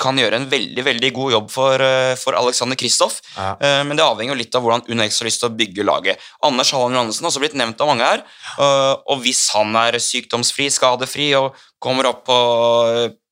kan 0.00 0.18
gjøre 0.18 0.38
en 0.40 0.48
veldig 0.50 0.84
veldig 0.84 1.10
god 1.14 1.32
jobb 1.32 1.50
for, 1.52 1.80
eh, 1.80 2.14
for 2.16 2.36
Alexander 2.38 2.76
Kristoff. 2.76 3.20
Ja. 3.36 3.56
Uh, 3.60 3.82
men 3.84 3.96
det 3.96 4.04
avhenger 4.04 4.34
jo 4.34 4.40
litt 4.40 4.54
av 4.54 4.62
hvordan 4.62 4.84
Unex 4.88 5.20
har 5.20 5.26
lyst 5.28 5.42
til 5.42 5.50
å 5.50 5.56
bygge 5.56 5.84
laget. 5.84 6.20
Anders 6.42 6.72
Halland 6.72 6.96
Johannessen 6.96 7.24
har 7.24 7.30
også 7.30 7.42
blitt 7.42 7.58
nevnt 7.58 7.80
av 7.80 7.90
mange 7.90 8.06
her. 8.06 8.22
Uh, 8.58 8.94
og 9.06 9.22
hvis 9.24 9.48
han 9.54 9.74
er 9.76 9.98
sykdomsfri, 10.02 10.70
skadefri 10.72 11.32
og 11.38 11.56
kommer 11.82 12.08
opp 12.10 12.24
på, 12.26 12.38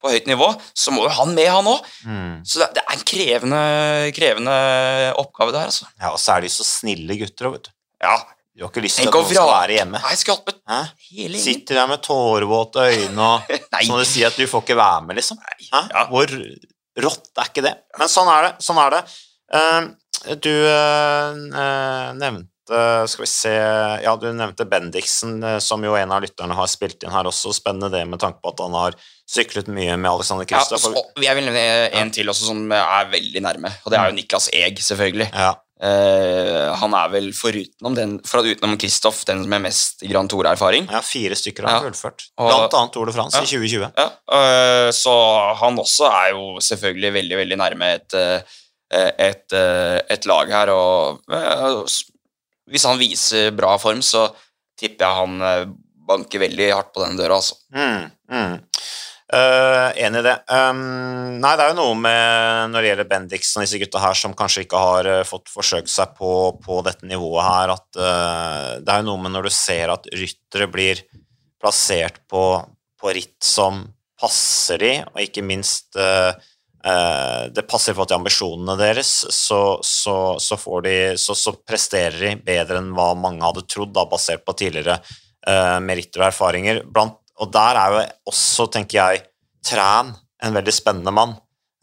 på 0.03 0.13
høyt 0.13 0.27
nivå, 0.27 0.51
så 0.75 0.95
må 0.95 1.07
jo 1.07 1.15
han 1.21 1.35
med, 1.37 1.49
han 1.51 1.71
òg. 1.71 1.87
Mm. 2.05 2.35
Så 2.45 2.63
det, 2.63 2.73
det 2.77 2.85
er 2.85 2.97
en 2.97 3.07
krevende, 3.13 3.63
krevende 4.17 4.59
oppgave 5.21 5.55
der, 5.57 5.71
altså. 5.71 5.89
Ja, 6.01 6.13
og 6.13 6.21
så 6.23 6.37
er 6.37 6.45
de 6.45 6.53
så 6.53 6.67
snille 6.67 7.19
gutter 7.21 7.51
òg, 7.51 7.59
vet 7.59 7.71
du. 7.71 7.75
Ja, 8.01 8.17
Du 8.61 8.67
har 8.67 8.75
ikke 8.75 8.83
lyst 8.85 8.99
til 9.01 9.09
at 9.09 9.15
noen 9.17 9.25
skal 9.31 9.49
være 9.49 9.77
hjemme. 9.79 10.01
Nei, 10.03 10.11
jeg 10.13 10.21
skulle 10.21 10.53
Hæ? 10.69 10.81
hele 11.07 11.39
gjengen. 11.39 11.45
Sitter 11.47 11.79
der 11.81 11.87
med 11.89 12.03
tårevåte 12.05 12.83
øyne 12.91 13.29
og 13.31 13.55
sånn 13.57 13.89
så 13.89 13.97
du 14.03 14.11
sier 14.11 14.29
at 14.29 14.37
du 14.37 14.45
får 14.51 14.67
ikke 14.67 14.77
være 14.77 15.07
med, 15.07 15.17
liksom. 15.17 15.41
Hæ? 15.41 15.81
Ja. 15.81 16.03
Hvor 16.11 16.35
rått 17.07 17.31
er 17.41 17.49
ikke 17.49 17.65
det? 17.65 17.73
Men 17.97 18.13
sånn 18.13 18.29
er 18.29 18.45
det. 18.45 18.53
Sånn 18.67 18.83
er 18.85 18.99
det. 18.99 19.01
Uh, 19.51 19.89
du 20.45 20.53
eh, 20.69 21.31
eh, 21.33 22.11
nevnte 22.21 22.49
Skal 23.09 23.23
vi 23.25 23.29
se 23.31 23.55
Ja, 24.05 24.13
du 24.21 24.27
nevnte 24.37 24.67
Bendiksen, 24.69 25.39
eh, 25.43 25.57
som 25.65 25.81
jo 25.85 25.97
en 25.97 26.13
av 26.13 26.21
lytterne 26.21 26.55
har 26.55 26.69
spilt 26.69 27.01
inn 27.01 27.15
her 27.15 27.33
også. 27.33 27.55
Spennende 27.57 27.89
det 27.97 28.05
med 28.07 28.21
tanke 28.21 28.45
på 28.45 28.53
at 28.53 28.61
han 28.61 28.77
har 28.77 28.99
syklet 29.25 29.73
mye 29.73 29.97
med 29.97 30.11
Alexander 30.11 30.45
Kristoff. 30.45 30.85
Ja, 30.93 31.25
jeg 31.31 31.41
vil 31.41 31.49
nevne 31.49 31.65
en 32.03 32.13
til 32.13 32.29
også 32.29 32.53
som 32.53 32.63
er 32.77 33.09
veldig 33.09 33.43
nærme, 33.49 33.73
og 33.81 33.95
det 33.95 34.03
er 34.03 34.13
jo 34.13 34.21
Niklas 34.21 34.53
Eg, 34.53 34.85
selvfølgelig. 34.85 35.33
ja. 35.33 35.57
Eh, 35.83 36.75
han 36.77 36.93
er 36.95 37.09
vel 37.09 37.31
forutenom 37.33 37.95
den, 37.97 38.11
for 38.29 38.45
utenom 38.45 38.77
Kristoff 38.81 39.23
den 39.25 39.47
med 39.49 39.63
mest 39.65 40.03
Grand 40.05 40.29
Tour-erfaring. 40.29 40.89
ja, 40.93 41.01
fire 41.01 41.35
stykker 41.39 41.65
har 41.65 41.79
Ja. 41.79 41.81
fullført. 41.89 42.27
Blant 42.37 42.75
annet 42.75 42.93
Tour 42.93 43.07
de 43.07 43.13
France 43.17 43.37
Ja. 43.39 43.43
i 43.43 43.47
2020. 43.47 43.93
Ja, 43.97 44.11
Uh, 44.31 44.91
så 44.95 45.11
han 45.59 45.77
også 45.79 46.07
er 46.07 46.31
jo 46.31 46.61
selvfølgelig 46.61 47.13
veldig, 47.15 47.37
veldig 47.41 47.57
nærme 47.59 47.95
et, 47.97 48.15
øh, 48.15 48.41
et, 49.19 49.53
et 50.11 50.27
lag 50.27 50.47
her, 50.49 50.69
og 50.71 51.21
uh, 51.33 51.85
hvis 52.71 52.85
han 52.85 52.99
viser 52.99 53.51
bra 53.51 53.77
form, 53.79 54.01
så 54.03 54.29
tipper 54.79 55.07
jeg 55.07 55.17
han 55.17 55.75
banker 56.07 56.39
veldig 56.45 56.73
hardt 56.73 56.93
på 56.95 57.05
den 57.07 57.17
døra, 57.19 57.37
altså. 57.41 57.55
Mm, 57.75 58.11
mm. 58.31 58.61
Eh, 59.31 60.03
enig 60.03 60.19
i 60.19 60.27
det. 60.27 60.33
Um, 60.51 61.39
nei, 61.39 61.53
det 61.55 61.63
er 61.63 61.69
jo 61.71 61.79
noe 61.79 61.95
med 62.03 62.73
når 62.73 62.83
det 62.83 62.89
gjelder 62.89 63.09
Bendiksen 63.13 63.61
og 63.61 63.67
disse 63.67 63.79
gutta 63.79 64.03
her 64.03 64.17
som 64.19 64.35
kanskje 64.35 64.65
ikke 64.65 64.81
har 64.83 65.07
uh, 65.07 65.27
fått 65.29 65.53
forsøkt 65.53 65.93
seg 65.93 66.17
på, 66.19 66.31
på 66.59 66.81
dette 66.83 67.07
nivået 67.07 67.47
her, 67.47 67.75
at 67.77 68.01
uh, 68.01 68.73
det 68.83 68.91
er 68.91 69.05
jo 69.05 69.07
noe 69.07 69.23
med 69.23 69.37
når 69.37 69.47
du 69.47 69.53
ser 69.55 69.95
at 69.95 70.11
ryttere 70.11 70.67
blir 70.73 71.05
plassert 71.63 72.19
på, 72.27 72.43
på 72.99 73.15
ritt 73.15 73.39
som 73.47 73.85
passer 74.19 74.83
de, 74.83 74.93
og 75.13 75.23
ikke 75.23 75.47
minst 75.47 75.95
det 76.81 77.63
passer 77.69 77.93
for 77.93 78.07
at 78.07 78.09
til 78.09 78.17
ambisjonene 78.17 78.73
deres, 78.81 79.09
så, 79.37 79.59
så, 79.85 80.15
så, 80.41 80.57
de, 80.85 80.95
så, 81.21 81.53
presterer 81.69 82.17
de 82.17 82.31
bedre 82.41 82.81
enn 82.81 82.95
hva 82.97 83.11
mange 83.21 83.45
hadde 83.45 83.67
trodd, 83.69 83.93
da, 83.97 84.07
basert 84.09 84.47
på 84.49 84.55
tidligere 84.57 84.97
meritter 85.85 86.23
og 86.23 86.31
erfaringer. 86.31 86.81
Blant, 86.89 87.20
og 87.41 87.53
der 87.55 87.79
er 87.81 87.95
jo 87.95 88.01
også, 88.33 88.69
tenker 88.73 89.01
jeg, 89.01 89.27
Træn 89.65 90.15
en 90.45 90.57
veldig 90.57 90.73
spennende 90.73 91.13
mann. 91.13 91.35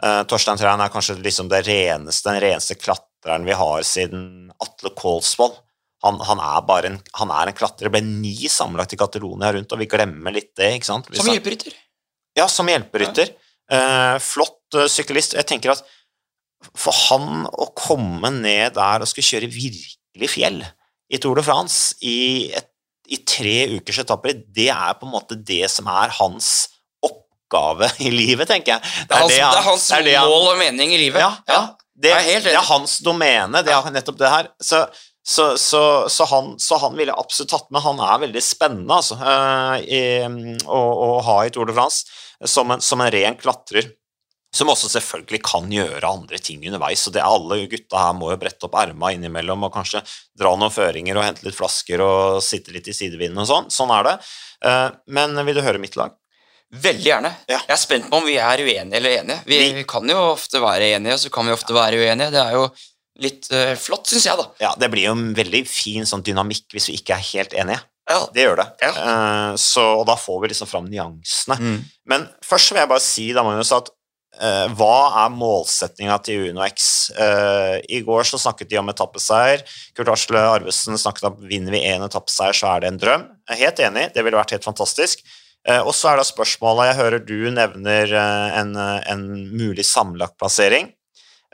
Uh, 0.01 0.23
Torstein 0.29 0.57
Træn 0.57 0.81
er 0.81 0.93
kanskje 0.93 1.17
liksom 1.21 1.49
reneste, 1.49 2.29
den 2.29 2.41
reneste 2.41 2.77
klatreren 2.77 3.45
vi 3.45 3.55
har 3.57 3.85
siden 3.85 4.51
Atle 4.61 4.93
Kolsvold. 4.97 5.57
Han, 6.05 6.19
han, 6.21 6.41
er 6.41 6.61
bare 6.65 6.91
en, 6.91 6.97
han 7.17 7.33
er 7.33 7.49
en 7.49 7.57
klatrer. 7.57 7.89
Det 7.89 7.93
ble 7.93 8.03
ni 8.05 8.49
sammenlagt 8.49 8.93
i 8.93 8.99
Catalonia 9.01 9.49
rundt, 9.53 9.73
og 9.73 9.81
vi 9.81 9.89
glemmer 9.89 10.33
litt 10.33 10.53
det. 10.57 10.75
ikke 10.77 10.89
sant? 10.89 11.09
Vi 11.09 11.17
Som 11.17 11.31
hjelperytter. 11.33 11.77
ja, 12.37 12.45
som 12.49 12.69
hjelperytter. 12.69 13.33
Uh, 13.67 14.17
flott 14.21 14.77
uh, 14.77 14.85
syklist. 14.91 15.37
Jeg 15.37 15.49
tenker 15.49 15.73
at 15.73 15.85
for 16.77 16.95
han 17.09 17.45
å 17.49 17.69
komme 17.77 18.31
ned 18.33 18.75
der 18.77 19.03
og 19.03 19.09
skulle 19.09 19.27
kjøre 19.27 19.49
virkelig 19.53 20.29
fjell 20.33 20.61
i 21.13 21.19
Tour 21.21 21.39
de 21.39 21.45
France 21.45 21.95
i, 22.05 22.49
et, 22.57 22.66
i 23.07 23.19
tre 23.27 23.55
ukers 23.77 24.01
etapper, 24.03 24.35
det 24.55 24.69
er 24.73 24.95
på 24.99 25.07
en 25.07 25.13
måte 25.13 25.37
det 25.47 25.65
som 25.71 25.87
er 25.91 26.11
hans 26.17 26.67
oppgave 27.05 27.89
i 28.03 28.11
livet, 28.11 28.47
tenker 28.49 28.75
jeg. 28.75 28.95
Det 29.07 29.15
er 29.15 29.21
hans, 29.23 29.35
det 29.35 29.43
er 29.43 29.67
hans 29.67 29.89
det 29.89 29.97
er 29.99 30.07
det 30.09 30.15
han- 30.19 30.31
mål 30.31 30.49
og 30.53 30.57
mening 30.61 30.95
i 30.95 31.03
livet. 31.05 31.21
ja, 31.23 31.33
ja. 31.47 31.61
Det, 31.97 32.11
er 32.13 32.45
er 32.51 32.61
hans 32.61 32.99
domene, 33.01 33.63
det 33.65 33.73
er 33.73 33.87
nettopp 33.89 34.19
det 34.19 34.29
her. 34.29 34.49
Så, 34.61 34.83
så, 35.25 35.47
så, 35.57 35.79
så, 36.13 36.27
han, 36.29 36.51
så 36.61 36.77
han 36.77 36.93
ville 36.95 37.15
absolutt 37.17 37.49
tatt 37.49 37.71
med. 37.73 37.81
Han 37.81 37.97
er 38.05 38.19
veldig 38.27 38.43
spennende 38.45 38.99
altså, 38.99 39.17
eh, 39.17 39.87
i, 39.97 40.01
å, 40.61 40.77
å 40.77 41.07
ha 41.25 41.39
i 41.47 41.49
Tour 41.55 41.65
de 41.65 41.73
France 41.73 42.05
som 42.45 42.69
en, 42.69 42.83
som 42.85 43.01
en 43.01 43.09
ren 43.11 43.39
klatrer. 43.39 43.89
Som 44.55 44.69
også 44.71 44.87
selvfølgelig 44.89 45.41
kan 45.43 45.65
gjøre 45.69 46.07
andre 46.07 46.37
ting 46.39 46.61
underveis. 46.65 47.01
Så 47.03 47.11
det 47.13 47.19
er 47.21 47.27
Alle 47.27 47.67
gutta 47.69 47.99
her 47.99 48.13
må 48.17 48.29
jo 48.31 48.37
brette 48.41 48.63
opp 48.65 48.77
erma 48.79 49.11
innimellom 49.13 49.65
og 49.67 49.73
kanskje 49.75 50.01
dra 50.39 50.53
noen 50.55 50.71
føringer 50.73 51.17
og 51.19 51.25
hente 51.27 51.43
litt 51.45 51.57
flasker 51.57 52.01
og 52.01 52.39
sitte 52.45 52.71
litt 52.71 52.87
i 52.87 52.95
sidevinden 52.95 53.43
og 53.43 53.49
sånn. 53.49 53.67
Sånn 53.73 53.91
er 53.97 54.07
det. 54.07 54.15
Eh, 54.65 54.87
Men 55.13 55.35
vil 55.45 55.59
du 55.59 55.61
høre 55.65 55.81
mitt 55.83 55.97
lag? 55.99 56.15
Veldig 56.71 57.05
gjerne. 57.05 57.29
Ja. 57.47 57.59
Jeg 57.67 57.75
er 57.75 57.79
spent 57.79 58.09
på 58.09 58.17
om 58.19 58.25
vi 58.27 58.37
er 58.43 58.59
uenige 58.63 58.95
eller 58.97 59.17
enige. 59.21 59.41
Vi, 59.47 59.59
Vi- 59.73 59.83
kan 59.87 60.07
jo 60.09 60.17
ofte 60.33 60.59
være 60.63 60.93
enige, 60.97 61.13
og 61.13 61.19
så 61.19 61.29
kan 61.31 61.45
vi 61.45 61.53
ofte 61.55 61.73
være 61.75 61.95
uenige. 62.01 62.31
Det 62.31 62.41
er 62.41 62.51
jo 62.57 62.65
litt 63.23 63.47
uh, 63.51 63.75
flott, 63.79 64.07
syns 64.07 64.25
jeg, 64.27 64.37
da. 64.37 64.47
Ja, 64.59 64.73
Det 64.79 64.89
blir 64.91 65.05
jo 65.07 65.13
en 65.15 65.33
veldig 65.35 65.63
fin 65.67 66.03
sånn 66.05 66.23
dynamikk 66.23 66.67
hvis 66.75 66.87
vi 66.91 66.97
ikke 66.99 67.15
er 67.15 67.23
helt 67.33 67.53
enige. 67.53 67.79
Ja. 68.09 68.19
Det 68.33 68.43
gjør 68.45 68.59
det. 68.61 68.67
Ja. 68.83 68.91
Uh, 68.95 69.55
så, 69.59 69.83
og 70.01 70.05
da 70.07 70.15
får 70.19 70.41
vi 70.43 70.47
liksom 70.53 70.67
fram 70.71 70.85
nyansene. 70.91 71.57
Mm. 71.59 71.79
Men 72.07 72.27
først 72.45 72.71
vil 72.71 72.79
jeg 72.83 72.91
bare 72.91 73.03
si 73.03 73.25
da, 73.35 73.43
Magnus, 73.43 73.71
at 73.75 73.89
hva 74.77 74.95
er 75.23 75.33
målsettinga 75.33 76.17
til 76.25 76.49
UnoX? 76.51 77.09
Eh, 77.17 77.77
I 77.97 78.01
går 78.05 78.27
så 78.29 78.39
snakket 78.41 78.69
de 78.71 78.79
om 78.81 78.91
etappeseier. 78.91 79.63
Kurt 79.97 80.11
Asle 80.13 80.43
Arvesen 80.53 80.97
snakket 80.99 81.29
om 81.31 81.39
vinner 81.49 81.73
vi 81.73 81.81
én 81.89 82.05
etappeseier, 82.05 82.53
så 82.57 82.69
er 82.75 82.83
det 82.83 82.91
en 82.93 82.99
drøm. 83.01 83.27
Jeg 83.49 83.55
er 83.57 83.63
helt 83.65 83.83
enig, 83.89 84.05
det 84.13 84.25
ville 84.25 84.39
vært 84.39 84.53
helt 84.57 84.67
fantastisk. 84.67 85.23
Eh, 85.67 85.81
og 85.81 85.93
så 85.97 86.11
er 86.13 86.21
da 86.21 86.27
spørsmålet 86.27 86.91
Jeg 86.91 86.99
hører 87.01 87.23
du 87.27 87.37
nevner 87.51 88.13
eh, 88.13 88.59
en, 88.61 88.75
en 88.77 89.25
mulig 89.57 89.87
sammenlagtplassering. 89.89 90.93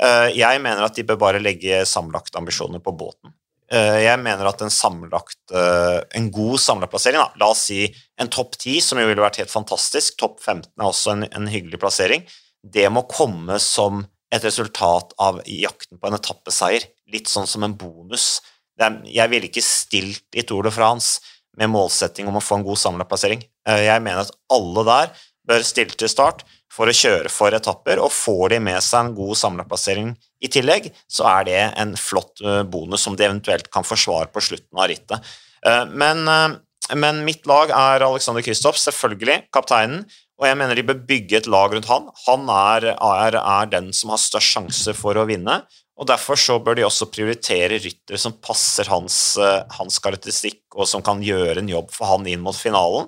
Eh, 0.02 0.28
jeg 0.38 0.62
mener 0.62 0.84
at 0.86 0.98
de 0.98 1.06
bør 1.08 1.22
bare 1.28 1.42
legge 1.42 1.84
sammenlagtambisjoner 1.90 2.84
på 2.84 2.94
båten. 2.98 3.34
Eh, 3.72 4.04
Jeg 4.04 4.20
mener 4.22 4.46
at 4.50 4.62
en, 4.62 4.70
sammenlagt, 4.74 5.40
eh, 5.56 6.00
en 6.20 6.30
god 6.34 6.60
sammenlagtplassering, 6.62 7.22
la 7.40 7.50
oss 7.50 7.66
si 7.72 7.88
en 8.22 8.30
topp 8.30 8.58
10, 8.60 8.82
som 8.86 9.00
jo 9.02 9.08
ville 9.10 9.24
vært 9.24 9.40
helt 9.42 9.54
fantastisk, 9.54 10.18
topp 10.20 10.42
15 10.44 10.68
er 10.78 10.88
også 10.90 11.14
en, 11.16 11.24
en 11.32 11.48
hyggelig 11.50 11.80
plassering, 11.82 12.26
det 12.64 12.88
må 12.94 13.04
komme 13.12 13.60
som 13.60 14.06
et 14.34 14.44
resultat 14.44 15.14
av 15.22 15.42
jakten 15.46 16.00
på 16.00 16.10
en 16.10 16.18
etappeseier. 16.18 16.88
Litt 17.14 17.30
sånn 17.30 17.48
som 17.50 17.64
en 17.68 17.76
bonus. 17.78 18.40
Jeg 18.80 19.30
ville 19.30 19.50
ikke 19.50 19.62
stilt 19.62 20.34
i 20.34 20.46
Tour 20.48 20.66
de 20.66 20.72
France 20.74 21.22
med 21.60 21.70
målsetting 21.70 22.26
om 22.28 22.40
å 22.40 22.42
få 22.42 22.58
en 22.58 22.66
god 22.66 22.80
sammenlagtplassering. 22.82 23.44
Eh, 23.70 23.84
Jeg 23.86 24.02
mener 24.02 24.24
at 24.24 24.34
alle 24.50 24.84
der 24.88 25.12
bør 25.46 25.62
stille 25.68 25.94
til 25.94 26.10
start 26.10 26.42
for 26.74 26.90
å 26.90 26.96
kjøre 26.96 27.30
for 27.30 27.54
etapper, 27.54 28.00
og 28.02 28.10
får 28.10 28.56
de 28.56 28.60
med 28.60 28.82
seg 28.82 29.04
en 29.04 29.14
god 29.14 29.38
sammenlagtplassering 29.38 30.16
i 30.42 30.50
tillegg, 30.50 30.88
så 31.06 31.28
er 31.30 31.46
det 31.46 31.60
en 31.78 31.94
flott 32.00 32.42
eh, 32.42 32.64
bonus 32.64 33.06
som 33.06 33.16
de 33.16 33.28
eventuelt 33.28 33.70
kan 33.70 33.86
forsvare 33.86 34.32
på 34.34 34.42
slutten 34.42 34.80
av 34.82 34.90
rittet. 34.90 35.34
Eh, 35.66 35.86
Men, 35.86 36.26
men 36.96 37.22
mitt 37.28 37.46
lag 37.46 37.70
er 37.70 38.02
Alexander 38.08 38.42
Kristoff, 38.42 38.82
selvfølgelig, 38.82 39.52
kapteinen, 39.54 40.08
og 40.44 40.50
jeg 40.50 40.60
mener 40.60 40.76
de 40.76 40.84
bør 40.84 41.00
bygge 41.08 41.38
et 41.40 41.48
lag 41.48 41.72
rundt 41.72 41.88
han. 41.88 42.10
Han 42.26 42.50
er, 42.52 42.90
er, 42.94 43.38
er 43.40 43.70
den 43.72 43.94
som 43.96 44.12
har 44.12 44.20
størst 44.20 44.58
sjanse 44.58 44.94
for 44.98 45.16
å 45.16 45.24
vinne, 45.30 45.62
og 45.96 46.10
derfor 46.10 46.40
så 46.40 46.58
bør 46.60 46.76
de 46.76 46.84
også 46.84 47.08
prioritere 47.14 47.80
ryttere 47.80 48.20
som 48.20 48.36
passer 48.44 48.90
hans, 48.92 49.38
eh, 49.40 49.62
hans 49.78 50.02
karakteristikk, 50.04 50.66
og 50.76 50.90
som 50.90 51.06
kan 51.06 51.24
gjøre 51.24 51.62
en 51.62 51.72
jobb 51.72 51.94
for 51.96 52.10
han 52.12 52.28
inn 52.28 52.44
mot 52.44 52.58
finalen. 52.58 53.08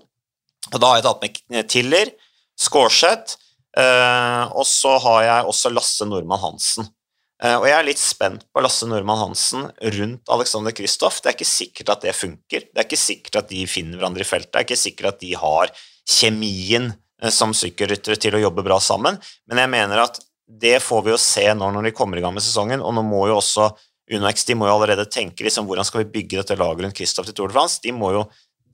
Og 0.72 0.78
da 0.80 0.92
har 0.92 1.02
jeg 1.02 1.08
tatt 1.10 1.50
med 1.52 1.70
Tiller, 1.70 2.12
Skårseth, 2.56 3.36
eh, 3.76 4.44
og 4.56 4.64
så 4.70 4.96
har 5.04 5.24
jeg 5.26 5.50
også 5.52 5.74
Lasse 5.74 6.08
Nordmann 6.08 6.44
Hansen. 6.46 6.88
Eh, 7.44 7.58
og 7.58 7.66
jeg 7.68 7.76
er 7.76 7.88
litt 7.90 8.00
spent 8.00 8.46
på 8.56 8.64
Lasse 8.64 8.88
Nordmann 8.88 9.20
Hansen 9.20 9.68
rundt 9.98 10.32
Alexander 10.32 10.76
Kristoff. 10.76 11.20
Det 11.20 11.34
er 11.34 11.36
ikke 11.36 11.52
sikkert 11.52 11.92
at 11.98 12.06
det 12.06 12.16
funker. 12.16 12.70
Det 12.70 12.80
er 12.80 12.88
ikke 12.88 13.02
sikkert 13.02 13.42
at 13.44 13.52
de 13.52 13.66
finner 13.68 14.00
hverandre 14.00 14.24
i 14.24 14.30
feltet. 14.30 14.54
Det 14.54 14.62
er 14.62 14.68
ikke 14.70 14.86
sikkert 14.86 15.16
at 15.16 15.26
de 15.26 15.34
har 15.42 15.74
kjemien 16.06 16.94
eh, 16.94 17.02
som 17.32 17.54
sykkelryttere 17.56 18.20
til 18.20 18.36
å 18.38 18.42
jobbe 18.42 18.66
bra 18.66 18.80
sammen. 18.84 19.20
Men 19.50 19.62
jeg 19.64 19.72
mener 19.72 20.04
at 20.04 20.20
det 20.46 20.78
får 20.84 21.06
vi 21.06 21.14
jo 21.14 21.20
se 21.22 21.46
nå 21.58 21.70
når 21.74 21.90
de 21.90 21.96
kommer 21.96 22.20
i 22.20 22.24
gang 22.24 22.36
med 22.36 22.44
sesongen, 22.46 22.84
og 22.84 22.94
nå 22.94 23.06
må 23.06 23.26
jo 23.32 23.40
også 23.40 23.70
UnoX 24.14 24.46
de 24.46 24.54
må 24.58 24.68
jo 24.70 24.76
allerede 24.76 25.08
tenke 25.10 25.46
liksom, 25.46 25.66
hvordan 25.66 25.88
skal 25.88 26.04
vi 26.04 26.12
bygge 26.20 26.38
dette 26.42 26.58
laget 26.60 26.86
rundt 26.86 26.98
Kristoff 26.98 27.26
til 27.26 27.34
Tour 27.38 27.50
de 27.50 27.58
France. 27.58 27.80
De 27.82 27.94
må 27.96 28.12
jo 28.14 28.26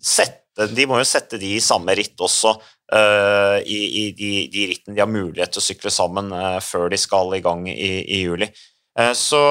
sette, 0.02 0.68
de, 0.68 0.88
må 0.90 1.00
jo 1.00 1.08
sette 1.08 1.40
de 1.40 1.54
i 1.56 1.64
samme 1.64 1.96
ritt 1.96 2.20
også, 2.20 2.52
uh, 2.92 3.58
i, 3.64 3.80
i 4.02 4.04
de, 4.18 4.32
de 4.52 4.66
rittene 4.74 4.98
de 4.98 5.04
har 5.04 5.12
mulighet 5.12 5.54
til 5.56 5.64
å 5.64 5.68
sykle 5.70 5.94
sammen 5.94 6.34
uh, 6.36 6.60
før 6.66 6.92
de 6.92 7.00
skal 7.00 7.32
i 7.38 7.44
gang 7.46 7.64
i, 7.72 7.94
i 8.04 8.24
juli. 8.26 8.50
Uh, 9.00 9.14
så, 9.16 9.42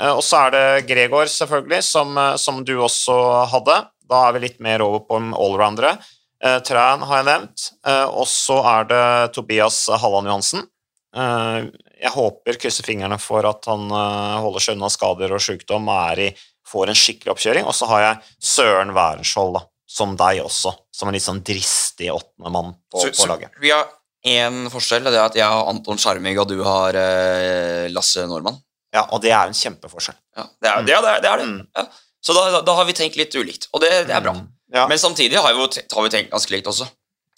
eh, 0.00 0.12
og 0.12 0.22
så 0.24 0.46
er 0.46 0.54
det 0.54 0.66
Gregor, 0.88 1.28
selvfølgelig, 1.30 1.82
som, 1.84 2.16
eh, 2.18 2.36
som 2.40 2.62
du 2.64 2.76
også 2.78 3.16
hadde. 3.52 3.82
Da 4.08 4.26
er 4.26 4.36
vi 4.36 4.46
litt 4.46 4.60
mer 4.64 4.84
over 4.84 5.04
på 5.04 5.20
allroundere. 5.20 5.96
Uh, 5.98 6.13
Træn 6.44 7.04
har 7.08 7.20
jeg 7.20 7.28
nevnt. 7.30 7.66
Eh, 7.88 8.06
og 8.10 8.28
så 8.28 8.58
er 8.74 8.88
det 8.90 9.04
Tobias 9.36 9.78
Halland 9.88 10.28
Johansen. 10.28 10.66
Eh, 11.14 11.70
jeg 12.02 12.12
håper, 12.14 12.58
krysser 12.60 12.86
fingrene 12.86 13.18
for 13.22 13.46
at 13.48 13.68
han 13.70 13.86
eh, 13.88 14.36
holder 14.44 14.64
seg 14.64 14.76
unna 14.76 14.90
skader 14.92 15.34
og 15.34 15.42
sykdom 15.42 15.88
er 15.94 16.24
i, 16.26 16.30
får 16.68 16.90
en 16.90 16.98
skikkelig 16.98 17.34
oppkjøring. 17.34 17.68
Og 17.70 17.76
så 17.76 17.88
har 17.92 18.04
jeg 18.04 18.34
Søren 18.52 18.94
Wærenskiold, 18.96 19.60
som 19.94 20.16
deg 20.18 20.42
også, 20.44 20.74
som 20.94 21.10
en 21.10 21.16
litt 21.16 21.24
sånn 21.24 21.42
dristig 21.46 22.10
åttende 22.12 22.52
mann 22.52 22.74
på, 22.90 23.04
Så, 23.04 23.12
på 23.14 23.28
så 23.28 23.38
vi 23.62 23.70
har 23.70 23.86
én 24.24 24.64
forskjell, 24.72 25.04
og 25.04 25.12
det 25.12 25.20
er 25.20 25.28
at 25.28 25.36
jeg 25.38 25.46
har 25.52 25.68
Anton 25.70 26.00
Skjermig, 26.00 26.34
og 26.40 26.48
du 26.50 26.58
har 26.64 26.96
eh, 26.98 27.84
Lasse 27.92 28.24
Normann. 28.28 28.58
Ja, 28.94 29.04
og 29.10 29.22
det 29.24 29.32
er 29.34 29.50
en 29.50 29.56
kjempeforskjell. 29.58 30.16
Ja, 30.38 30.48
det 30.62 30.70
er 30.70 30.84
det. 30.86 30.94
Er, 30.94 31.22
det, 31.22 31.30
er 31.30 31.40
det. 31.42 31.46
Mm. 31.50 31.62
Ja. 31.74 31.86
Så 32.24 32.34
da, 32.36 32.44
da, 32.54 32.60
da 32.64 32.76
har 32.78 32.86
vi 32.88 32.94
tenkt 32.96 33.18
litt 33.20 33.34
ulikt, 33.36 33.68
og 33.74 33.82
det, 33.84 33.90
det 34.08 34.14
er 34.16 34.22
bra. 34.24 34.36
Mm. 34.38 34.46
Ja. 34.74 34.88
Men 34.90 34.98
samtidig 34.98 35.38
har, 35.38 35.54
vi, 35.54 35.86
har 35.94 36.06
vi 36.06 36.12
tenkt 36.12 36.34
ganske 36.34 36.54
likt 36.54 36.70
også. 36.70 36.88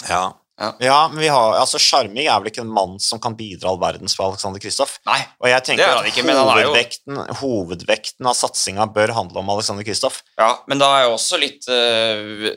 Ja. 0.09 0.25
Ja. 0.57 0.71
Ja, 0.81 1.09
men 1.13 1.21
vi 1.21 1.29
har, 1.29 1.55
altså 1.61 1.77
Sjarming 1.81 2.31
er 2.31 2.41
vel 2.41 2.49
ikke 2.49 2.63
en 2.63 2.73
mann 2.73 2.95
som 3.03 3.21
kan 3.21 3.35
bidra 3.37 3.69
all 3.75 3.81
verdens 3.81 4.15
for 4.17 4.31
Alexander 4.31 4.63
Kristoff. 4.63 4.95
Og 5.05 5.49
jeg 5.51 5.65
tenker 5.67 5.85
er 5.85 5.99
at 6.01 6.09
ikke, 6.09 6.25
er 6.25 6.33
jo- 6.33 6.47
hovedvekten, 6.49 7.19
hovedvekten 7.43 8.31
av 8.31 8.39
satsinga 8.39 8.87
bør 8.95 9.13
handle 9.19 9.43
om 9.43 9.53
Alexander 9.53 9.85
Kristoff. 9.85 10.23
Ja, 10.41 10.55
men 10.67 10.81
da 10.81 10.89
er 10.97 11.05
jo 11.05 11.19
også 11.19 11.37
litt 11.43 11.69
eh, 11.69 12.49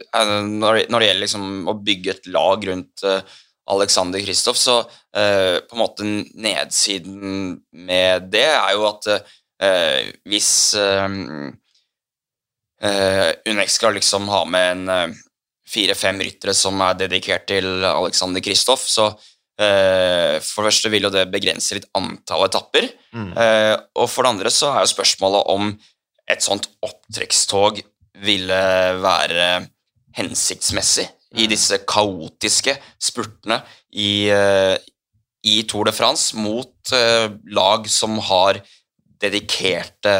når, 0.48 0.80
det, 0.80 0.88
gjelder 0.88 1.24
liksom 1.26 1.68
å 1.68 1.76
bygge 1.76 2.16
et 2.16 2.32
lag 2.32 2.64
rundt 2.72 3.04
uh, 3.04 3.20
Alexander 3.70 4.24
Kristoff, 4.24 4.58
så 4.58 4.80
uh, 4.80 5.58
på 5.60 5.76
en 5.76 5.84
måte 5.84 6.08
nedsiden 6.08 7.60
med 7.76 8.32
det 8.32 8.48
er 8.48 8.78
jo 8.78 8.88
at 8.88 9.12
hvis 10.24 10.50
uh, 12.86 13.32
Unex 13.50 13.80
skal 13.80 13.98
liksom 13.98 14.30
ha 14.32 14.44
med 14.46 14.72
en 14.72 14.94
eh, 14.94 15.18
fire-fem 15.70 16.22
ryttere 16.26 16.56
som 16.58 16.80
er 16.82 16.98
dedikert 17.04 17.48
til 17.52 17.86
Alexander 17.86 18.44
Kristoff, 18.46 18.88
så 18.88 19.12
Uh, 19.60 20.40
for 20.40 20.64
det 20.64 20.70
første 20.70 20.90
vil 20.94 21.04
jo 21.04 21.10
det 21.12 21.26
begrense 21.34 21.76
litt 21.76 21.90
antall 22.00 22.46
etapper. 22.46 22.86
Mm. 23.12 23.34
Uh, 23.36 23.74
og 24.00 24.06
for 24.08 24.24
det 24.24 24.30
andre 24.32 24.52
så 24.56 24.70
er 24.72 24.86
jo 24.86 24.92
spørsmålet 24.94 25.50
om 25.52 25.74
et 26.32 26.46
sånt 26.46 26.70
opptrekkstog 26.88 27.82
ville 28.24 28.62
være 29.04 29.50
hensiktsmessig 30.16 31.10
i 31.36 31.44
Mm. 31.44 31.50
disse 31.52 31.78
kaotiske 31.86 32.78
spurtene 32.98 33.60
i, 33.92 34.32
uh, 34.32 34.78
i 35.44 35.62
Tour 35.68 35.86
de 35.86 35.92
France 35.92 36.36
mot 36.36 36.92
eh, 36.92 37.30
lag 37.54 37.86
som 37.88 38.18
har 38.18 38.60
dedikerte 39.22 40.16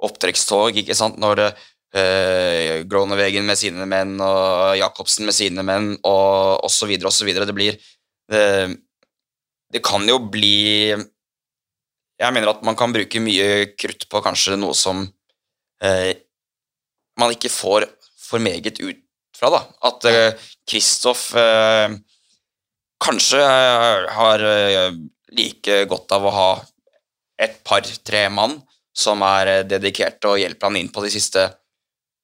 opptrekkstog, 0.00 0.76
ikke 0.78 0.94
sant, 0.94 1.18
når 1.18 1.50
uh, 1.96 2.84
Gronevegen 2.88 3.46
med 3.48 3.58
sine 3.60 3.86
menn 3.88 4.16
og 4.20 4.76
Jacobsen 4.80 5.28
med 5.28 5.36
sine 5.36 5.64
menn 5.66 5.94
og 6.02 6.64
osv. 6.68 6.90
videre. 6.90 7.46
Det 7.48 7.56
blir 7.56 7.78
eh, 8.32 8.68
Det 9.72 9.82
kan 9.84 10.06
jo 10.08 10.18
bli 10.18 10.94
Jeg 12.18 12.32
mener 12.34 12.50
at 12.50 12.62
man 12.66 12.76
kan 12.76 12.92
bruke 12.92 13.20
mye 13.20 13.74
krutt 13.78 14.08
på 14.10 14.22
kanskje 14.24 14.56
noe 14.56 14.74
som 14.74 15.04
eh, 15.82 16.14
man 17.18 17.34
ikke 17.34 17.50
får 17.50 17.86
for 18.28 18.42
meget 18.42 18.80
ut 18.80 18.98
fra, 19.38 19.50
da. 19.54 19.60
At 19.86 20.04
eh, 20.10 20.48
Kristoff 20.68 21.30
eh, 21.38 21.94
kanskje 23.04 23.38
eh, 23.42 24.08
har 24.16 24.44
eh, 24.44 24.98
like 25.36 25.84
godt 25.90 26.12
av 26.16 26.26
å 26.26 26.34
ha 26.34 26.50
et 27.38 27.60
par-tre 27.66 28.26
mann 28.34 28.58
som 28.96 29.22
er 29.22 29.52
eh, 29.52 29.64
dedikert 29.68 30.24
og 30.26 30.40
hjelper 30.42 30.70
han 30.70 30.80
inn 30.80 30.92
på 30.92 31.04
de 31.04 31.12
siste 31.14 31.46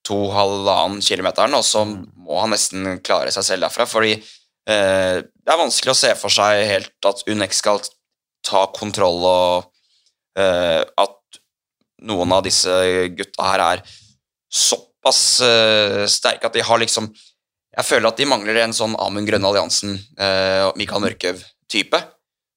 to 0.04 0.18
halvannen 0.34 1.02
kilometeren, 1.04 1.56
og 1.56 1.64
så 1.66 1.84
må 1.86 2.40
han 2.42 2.52
nesten 2.52 2.98
klare 3.04 3.32
seg 3.34 3.46
selv 3.46 3.66
derfra, 3.66 3.86
fordi 3.88 4.14
eh, 4.14 5.20
det 5.24 5.52
er 5.52 5.60
vanskelig 5.60 5.94
å 5.94 5.98
se 5.98 6.12
for 6.18 6.32
seg 6.32 6.64
helt 6.68 7.08
at 7.08 7.24
Unex 7.30 7.62
skal 7.62 7.80
ta 8.44 8.66
kontroll, 8.76 9.24
og 9.24 10.40
eh, 10.40 10.82
at 10.84 11.40
noen 12.04 12.34
av 12.36 12.44
disse 12.44 12.72
gutta 13.16 13.48
her 13.48 13.64
er 13.64 13.84
såpass 14.52 15.22
eh, 15.44 16.02
sterke 16.10 16.50
at 16.50 16.56
de 16.56 16.64
har 16.64 16.82
liksom 16.82 17.08
Jeg 17.74 17.86
føler 17.88 18.06
at 18.06 18.20
de 18.20 18.26
mangler 18.30 18.60
en 18.62 18.76
sånn 18.76 18.92
Amund 19.02 19.26
Grønne 19.26 19.48
Alliansen, 19.48 19.96
eh, 20.14 20.68
Mikael 20.78 21.02
Mørkøv-type. 21.02 21.98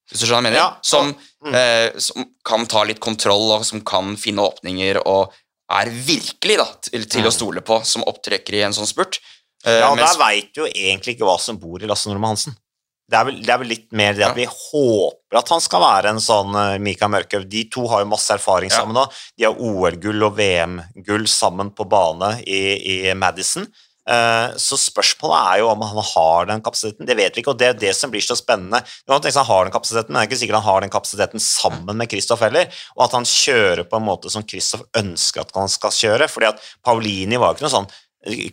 Hvis 0.05 0.21
du 0.21 0.27
skjønner 0.27 0.35
hva 0.35 0.41
jeg 0.43 0.45
mener? 0.45 0.59
Ja, 0.59 0.67
som, 0.85 1.09
mm. 1.41 1.55
eh, 1.57 1.97
som 1.97 2.27
kan 2.45 2.67
ta 2.69 2.83
litt 2.85 3.01
kontroll, 3.01 3.47
og 3.55 3.65
som 3.65 3.81
kan 3.81 4.13
finne 4.21 4.45
åpninger, 4.45 4.99
og 5.09 5.33
er 5.69 5.89
virkelig 5.91 6.57
da, 6.61 6.65
til, 6.81 7.05
til 7.11 7.25
å 7.27 7.31
stole 7.33 7.61
på 7.65 7.81
som 7.85 8.05
opptrekker 8.07 8.55
i 8.55 8.61
en 8.67 8.73
sånn 8.75 8.87
spurt. 8.87 9.19
Eh, 9.65 9.79
Ja, 9.81 9.89
mens- 9.95 10.13
Der 10.15 10.19
veit 10.21 10.53
du 10.53 10.61
jo 10.61 10.67
egentlig 10.71 11.15
ikke 11.17 11.25
hva 11.27 11.39
som 11.39 11.57
bor 11.57 11.81
i 11.83 11.87
Lasse 11.89 12.07
Normann 12.07 12.35
Hansen. 12.37 12.55
Det 13.09 13.15
er, 13.17 13.23
vel, 13.23 13.37
det 13.41 13.49
er 13.49 13.57
vel 13.61 13.67
litt 13.71 13.91
mer 13.95 14.13
det 14.13 14.23
at 14.25 14.35
Ja. 14.35 14.35
vi 14.35 14.45
håper 14.45 15.37
at 15.39 15.49
han 15.49 15.61
skal 15.61 15.79
være 15.79 16.09
en 16.09 16.19
sånn 16.19 16.53
uh, 16.55 16.77
Mikael 16.77 17.09
Mørkøv. 17.11 17.47
De 17.49 17.63
to 17.71 17.85
har 17.87 18.01
jo 18.03 18.09
masse 18.11 18.29
erfaring 18.35 18.69
Ja. 18.69 18.81
sammen 18.81 18.95
nå. 18.95 19.05
De 19.37 19.45
har 19.45 19.55
OL-gull 19.55 20.23
og 20.27 20.35
VM-gull 20.35 21.23
sammen 21.27 21.71
på 21.71 21.87
bane 21.87 22.41
i, 22.45 23.07
i 23.09 23.13
Madison. 23.15 23.65
Eh, 24.07 24.55
så 24.61 24.77
spørsmålet 24.79 25.51
er 25.51 25.59
jo 25.61 25.69
om 25.73 25.83
han 25.83 26.03
har 26.13 26.47
den 26.51 26.63
kapasiteten. 26.63 27.07
Det 27.07 27.17
vet 27.19 27.35
vi 27.35 27.43
ikke, 27.43 27.51
og 27.51 27.59
det 27.59 27.67
er 27.67 27.79
det 27.81 27.93
som 27.97 28.11
blir 28.13 28.23
så 28.23 28.37
spennende. 28.39 28.79
Du 29.03 29.11
kan 29.11 29.21
tenke 29.21 29.37
Han 29.37 29.49
har 29.51 29.67
den 29.67 29.75
kapasiteten, 29.75 30.13
men 30.13 30.21
det 30.21 30.25
er 30.25 30.31
ikke 30.31 30.41
sikkert 30.41 30.59
han 30.61 30.69
har 30.69 30.81
den 30.81 30.93
kapasiteten 30.93 31.43
sammen 31.43 31.97
med 31.97 32.09
Kristoff 32.09 32.41
heller, 32.41 32.71
og 32.95 33.05
at 33.05 33.15
han 33.17 33.27
kjører 33.27 33.83
på 33.89 33.99
en 33.99 34.07
måte 34.07 34.31
som 34.33 34.45
Kristoff 34.47 34.85
ønsker 34.97 35.41
at 35.43 35.51
han 35.55 35.69
skal 35.69 35.91
kjøre. 35.91 36.27
fordi 36.27 36.47
at 36.47 36.59
Paulini 36.83 37.37
var 37.37 37.51
jo 37.51 37.57
ikke 37.57 37.67
noe 37.67 37.77
sånn 37.77 37.91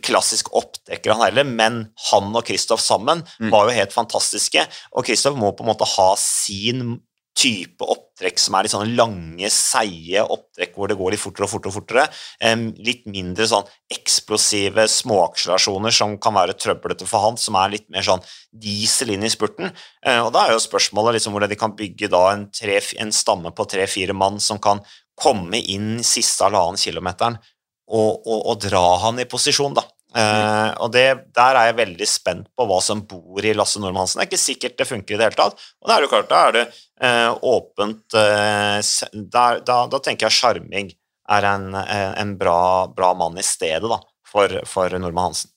klassisk 0.05 0.51
oppdekker 0.55 1.11
han 1.11 1.25
heller, 1.25 1.43
men 1.43 1.89
han 2.11 2.35
og 2.35 2.45
Kristoff 2.45 2.79
sammen 2.79 3.23
Mm. 3.41 3.49
var 3.51 3.65
jo 3.65 3.75
helt 3.75 3.93
fantastiske, 3.93 4.67
og 4.93 5.05
Kristoff 5.05 5.35
må 5.35 5.55
på 5.55 5.63
en 5.63 5.71
måte 5.73 5.87
ha 5.87 6.15
sin 6.15 7.01
type 7.35 7.83
opptrekk 7.83 8.39
som 8.39 8.55
er 8.55 8.65
litt 8.65 8.73
sånne 8.73 8.95
lange, 8.95 9.49
seige 9.51 10.23
opptrekk 10.23 10.75
hvor 10.77 10.89
det 10.89 10.97
går 10.99 11.13
litt 11.13 11.21
fortere 11.21 11.47
og 11.47 11.51
fortere 11.51 11.71
og 11.71 11.75
fortere. 11.75 12.05
Um, 12.39 12.67
litt 12.79 13.03
mindre 13.11 13.47
sånn 13.51 13.67
eksplosive 13.91 14.87
småakselerasjoner 14.91 15.95
som 15.95 16.15
kan 16.21 16.37
være 16.37 16.55
trøblete 16.59 17.07
for 17.09 17.27
han, 17.27 17.39
som 17.39 17.57
er 17.59 17.73
litt 17.75 17.87
mer 17.93 18.07
sånn 18.07 18.23
diesel 18.51 19.11
inn 19.15 19.25
i 19.27 19.33
spurten. 19.33 19.73
Uh, 20.05 20.21
og 20.25 20.31
da 20.35 20.45
er 20.45 20.55
jo 20.55 20.63
spørsmålet 20.63 21.19
liksom 21.19 21.35
hvordan 21.35 21.51
de 21.51 21.59
kan 21.59 21.75
bygge 21.75 22.11
da 22.13 22.23
en, 22.31 22.47
tre, 22.55 22.79
en 23.03 23.11
stamme 23.15 23.51
på 23.55 23.67
tre-fire 23.75 24.15
mann 24.15 24.39
som 24.43 24.61
kan 24.63 24.83
komme 25.19 25.59
inn 25.59 25.99
siste 26.03 26.47
halvannen 26.47 26.79
kilometeren 26.79 27.37
og, 27.85 28.25
og, 28.25 28.39
og 28.39 28.63
dra 28.63 28.85
han 29.05 29.21
i 29.21 29.27
posisjon, 29.29 29.75
da. 29.77 29.83
Eh, 30.15 30.69
og 30.79 30.91
det, 30.95 31.05
der 31.35 31.59
er 31.59 31.69
jeg 31.69 31.79
veldig 31.81 32.07
spent 32.07 32.49
på 32.55 32.67
hva 32.69 32.79
som 32.83 33.03
bor 33.07 33.43
i 33.43 33.55
Lasse 33.55 33.81
Nordmann 33.81 34.05
Hansen. 34.05 34.21
Det 34.21 34.25
er 34.25 34.31
ikke 34.31 34.43
sikkert 34.43 34.77
det 34.79 34.89
funker 34.89 35.15
i 35.15 35.19
det 35.19 35.29
hele 35.29 35.39
tatt. 35.39 35.65
Og 35.83 35.89
da 35.89 35.97
er 35.97 36.05
det 36.05 36.11
klart, 36.13 36.29
da 36.31 36.43
er 36.47 36.55
det 36.55 36.65
uh, 37.03 37.31
åpent 37.51 38.15
uh, 38.15 38.79
der, 39.13 39.59
da, 39.67 39.79
da 39.91 39.99
tenker 40.03 40.29
jeg 40.29 40.39
sjarming 40.39 40.93
er 41.35 41.47
en, 41.49 41.71
en, 41.73 42.35
bra, 42.37 42.85
bra 42.93 43.15
mann 43.17 43.39
i 43.41 43.43
stedet 43.43 43.89
da, 43.89 43.97
for, 44.29 44.59
for 44.69 44.93
Nordmann 44.93 45.31
Hansen. 45.31 45.49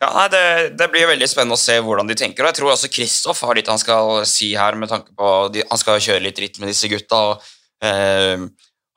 Ja, 0.00 0.08
nei, 0.16 0.28
det, 0.32 0.44
det 0.80 0.86
blir 0.88 1.10
veldig 1.10 1.26
spennende 1.28 1.58
å 1.58 1.60
se 1.60 1.74
hvordan 1.84 2.08
de 2.08 2.16
tenker. 2.16 2.42
Og 2.42 2.48
jeg 2.48 2.56
tror 2.56 2.72
også 2.72 2.88
Kristoff 2.92 3.42
har 3.44 3.58
litt 3.58 3.68
han 3.68 3.80
skal 3.80 4.22
si 4.28 4.54
her, 4.56 4.78
med 4.80 4.88
tanke 4.88 5.12
på 5.12 5.32
de, 5.52 5.64
Han 5.68 5.80
skal 5.80 6.00
kjøre 6.00 6.24
litt 6.24 6.40
ritt 6.40 6.56
med 6.60 6.72
disse 6.72 6.88
gutta. 6.88 7.18
og 7.28 7.50
eh, 7.84 8.46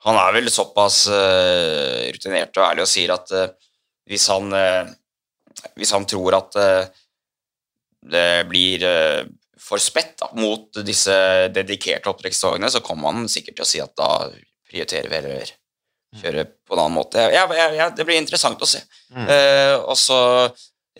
Han 0.06 0.20
er 0.22 0.32
vel 0.38 0.48
såpass 0.52 1.02
eh, 1.12 2.08
rutinert 2.08 2.56
og 2.56 2.64
ærlig 2.70 2.86
og 2.86 2.88
sier 2.88 3.12
at 3.18 3.34
eh, 3.36 3.52
hvis, 4.10 4.28
han, 4.32 4.52
eh, 4.52 4.92
hvis 5.78 5.94
han 5.96 6.06
tror 6.08 6.38
at 6.40 6.58
eh, 6.60 7.02
det 8.14 8.28
blir 8.50 8.84
eh, 8.84 9.24
for 9.64 9.80
spett 9.80 10.18
da, 10.20 10.28
mot 10.36 10.82
disse 10.84 11.14
dedikerte 11.54 12.10
opptrekkstogene, 12.12 12.68
så 12.70 12.82
kommer 12.84 13.12
han 13.12 13.30
sikkert 13.32 13.60
til 13.60 13.66
å 13.66 13.70
si 13.70 13.80
at 13.84 13.94
da 13.96 14.10
prioriterer 14.68 15.08
vi 15.08 15.20
heller 15.20 15.54
kjøre 16.20 16.44
på 16.66 16.76
en 16.76 16.82
annen 16.84 16.98
måte. 16.98 17.22
Jeg, 17.32 17.48
jeg, 17.58 17.76
jeg, 17.78 17.94
det 17.98 18.06
blir 18.06 18.20
interessant 18.20 18.60
å 18.62 18.68
se. 18.68 18.82
Mm. 19.14 19.26
Eh, 19.26 19.76
og 19.80 19.96
så 19.98 20.20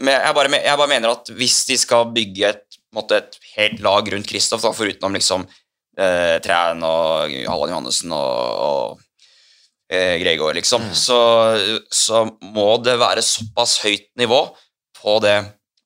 men 0.02 0.16
jeg 0.16 0.34
bare, 0.34 0.50
jeg 0.58 0.78
bare 0.80 0.90
mener 0.90 1.12
at 1.14 1.28
hvis 1.38 1.60
de 1.68 1.76
skal 1.78 2.08
bygge 2.14 2.48
et, 2.48 2.78
måte, 2.96 3.20
et 3.20 3.36
helt 3.54 3.82
lag 3.84 4.08
rundt 4.10 4.26
Kristoff, 4.26 4.64
foruten 4.74 5.06
om 5.06 5.14
liksom 5.14 5.44
eh, 5.46 6.40
Træn 6.42 6.82
og 6.82 7.30
Halland 7.30 7.74
Johannessen 7.76 8.14
og, 8.16 8.64
og 8.64 9.04
eh, 9.94 10.16
Gregor, 10.22 10.54
liksom, 10.58 10.82
Mm. 10.88 10.94
så, 10.98 11.18
så 11.90 12.24
må 12.42 12.68
det 12.84 12.96
være 13.00 13.22
såpass 13.24 13.78
høyt 13.84 14.08
nivå 14.20 14.42
på 15.00 15.16
det, 15.24 15.36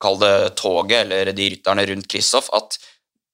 kall 0.00 0.18
det 0.22 0.34
toget, 0.58 1.04
eller 1.06 1.32
de 1.34 1.50
rytterne 1.54 1.84
rundt 1.90 2.08
Kristoff, 2.10 2.48
at 2.54 2.78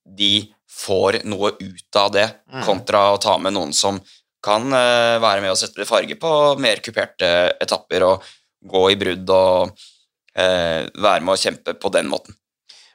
de 0.05 0.49
får 0.75 1.21
noe 1.25 1.53
ut 1.61 1.97
av 2.01 2.11
det, 2.13 2.29
Mm. 2.53 2.63
kontra 2.67 3.07
å 3.15 3.21
ta 3.23 3.39
med 3.39 3.55
noen 3.57 3.73
som 3.73 4.01
kan 4.45 4.67
eh, 4.77 5.17
være 5.23 5.41
med 5.41 5.51
og 5.55 5.57
sette 5.61 5.81
det 5.81 5.89
farge 5.89 6.17
på 6.21 6.31
mer 6.61 6.83
kuperte 6.85 7.29
etapper 7.65 8.03
og 8.05 8.23
gå 8.69 8.91
i 8.93 8.97
brudd 9.01 9.31
og 9.33 9.71
eh, 10.37 10.85
være 10.99 11.21
med 11.25 11.33
å 11.35 11.41
kjempe 11.41 11.75
på 11.81 11.91
den 11.95 12.09
måten. 12.11 12.35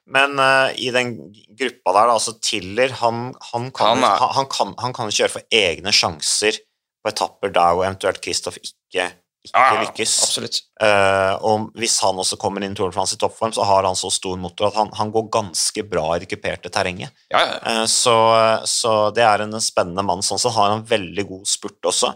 Men 0.09 0.39
uh, 0.41 0.71
i 0.73 0.89
den 0.89 1.11
gruppa 1.53 1.91
der, 1.93 2.07
da, 2.09 2.13
altså 2.17 2.33
Tiller, 2.41 2.89
han, 2.97 3.27
han, 3.51 3.67
kan, 3.71 3.91
Han 3.99 4.03
er- 4.07 4.17
han, 4.23 4.31
han, 4.39 4.47
kan, 4.49 4.71
han 4.81 4.93
kan 4.97 5.11
kjøre 5.13 5.29
for 5.35 5.43
egne 5.53 5.91
sjanser 5.93 6.57
på 7.03 7.11
etapper 7.11 7.51
der 7.55 7.75
hvor 7.75 7.85
eventuelt 7.87 8.21
Kristoff 8.23 8.57
ikke, 8.59 9.05
ikke 9.45 9.65
lykkes. 9.83 10.15
Absolutt. 10.25 10.59
Uh, 10.81 11.35
og 11.47 11.69
hvis 11.79 11.97
han 12.03 12.19
også 12.19 12.39
kommer 12.41 12.65
inn 12.65 12.75
i 12.75 12.79
Tour 12.79 12.91
de 12.91 12.97
France 12.97 13.15
i 13.15 13.21
toppform, 13.21 13.53
så 13.55 13.67
har 13.67 13.87
han 13.87 13.97
så 13.97 14.11
stor 14.13 14.35
motor 14.41 14.69
at 14.69 14.79
han, 14.81 14.91
han 14.99 15.13
går 15.15 15.29
ganske 15.33 15.85
bra 15.89 16.05
i 16.15 16.23
det 16.23 16.29
kuperte 16.31 16.71
terrenget. 16.73 17.15
Ja, 17.31 17.45
ja. 17.45 17.57
Uh, 17.63 17.85
så, 17.89 18.17
så 18.67 18.97
det 19.15 19.25
er 19.25 19.45
en 19.45 19.55
spennende 19.63 20.05
mann. 20.05 20.25
Sånn 20.25 20.41
sett 20.41 20.55
har 20.57 20.75
han 20.75 20.85
veldig 20.89 21.27
god 21.31 21.49
spurt 21.49 21.91
også. 21.93 22.13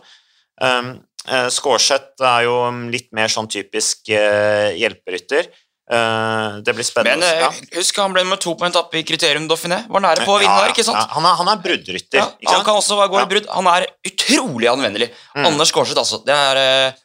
Um, 0.61 0.95
uh, 1.31 1.49
Skårseth 1.51 2.21
er 2.23 2.47
jo 2.47 2.57
litt 2.93 3.09
mer 3.15 3.31
sånn 3.31 3.49
typisk 3.51 4.11
eh, 4.13 4.75
hjelperytter. 4.77 5.49
Eh, 5.94 6.58
det 6.66 6.74
blir 6.74 6.86
spennende. 6.88 7.28
Men 7.28 7.44
ja. 7.44 7.50
eh, 7.52 7.78
husk, 7.78 7.98
han 8.02 8.16
ble 8.16 8.24
nummer 8.26 8.39
to 8.41 8.56
på 8.58 8.66
en 8.66 8.74
etappe 8.74 8.98
i 8.98 9.04
Kriterium 9.06 9.46
Dauphiné. 9.50 9.84
Var 9.91 10.04
nære 10.06 10.26
på 10.26 10.36
å 10.36 10.39
vinne 10.41 10.56
Ja, 10.56 10.66
der, 10.66 10.74
ikke 10.74 10.86
sant? 10.88 10.98
ja, 10.98 11.06
han 11.14 11.28
er, 11.30 11.38
han 11.41 11.52
er 11.54 11.62
bruddrytter. 11.62 12.20
Ja, 12.20 12.28
han 12.50 12.58
sant? 12.58 12.68
kan 12.70 12.80
også 12.80 12.98
gå 12.98 13.22
i 13.22 13.26
brudd. 13.36 13.50
Han 13.54 13.70
er 13.74 13.88
utrolig 14.10 14.72
anvendelig. 14.72 15.12
Mm. 15.36 15.48
Anders 15.52 15.74
Kårseth, 15.76 16.02
altså. 16.02 16.22
Det 16.26 16.34
er, 16.34 16.62
eh, 16.64 17.02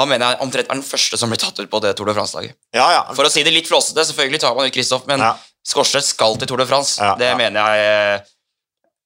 han 0.00 0.12
mener 0.12 0.32
jeg 0.34 0.42
omtrent 0.46 0.70
er 0.70 0.78
den 0.78 0.86
første 0.86 1.20
som 1.20 1.32
blir 1.32 1.40
tatt 1.40 1.60
ut 1.60 1.70
på 1.72 1.82
det 1.84 1.94
Tour 1.98 2.08
de 2.08 2.16
France-laget. 2.16 2.56
Ja, 2.76 2.88
ja. 2.94 3.02
For 3.16 3.28
å 3.28 3.32
si 3.32 3.44
det 3.44 3.52
litt 3.52 3.68
flåsete, 3.68 4.04
selvfølgelig 4.10 4.44
tar 4.44 4.56
man 4.56 4.68
ut 4.68 4.76
Kristoff, 4.76 5.06
men 5.10 5.24
Ja. 5.24 5.34
Skårseth 5.66 6.06
skal 6.06 6.36
til 6.38 6.48
Tour 6.48 6.62
de 6.62 6.66
France. 6.68 7.00
Ja, 7.02 7.16
det 7.18 7.32
ja. 7.32 7.36
mener 7.36 7.74
jeg 7.74 8.22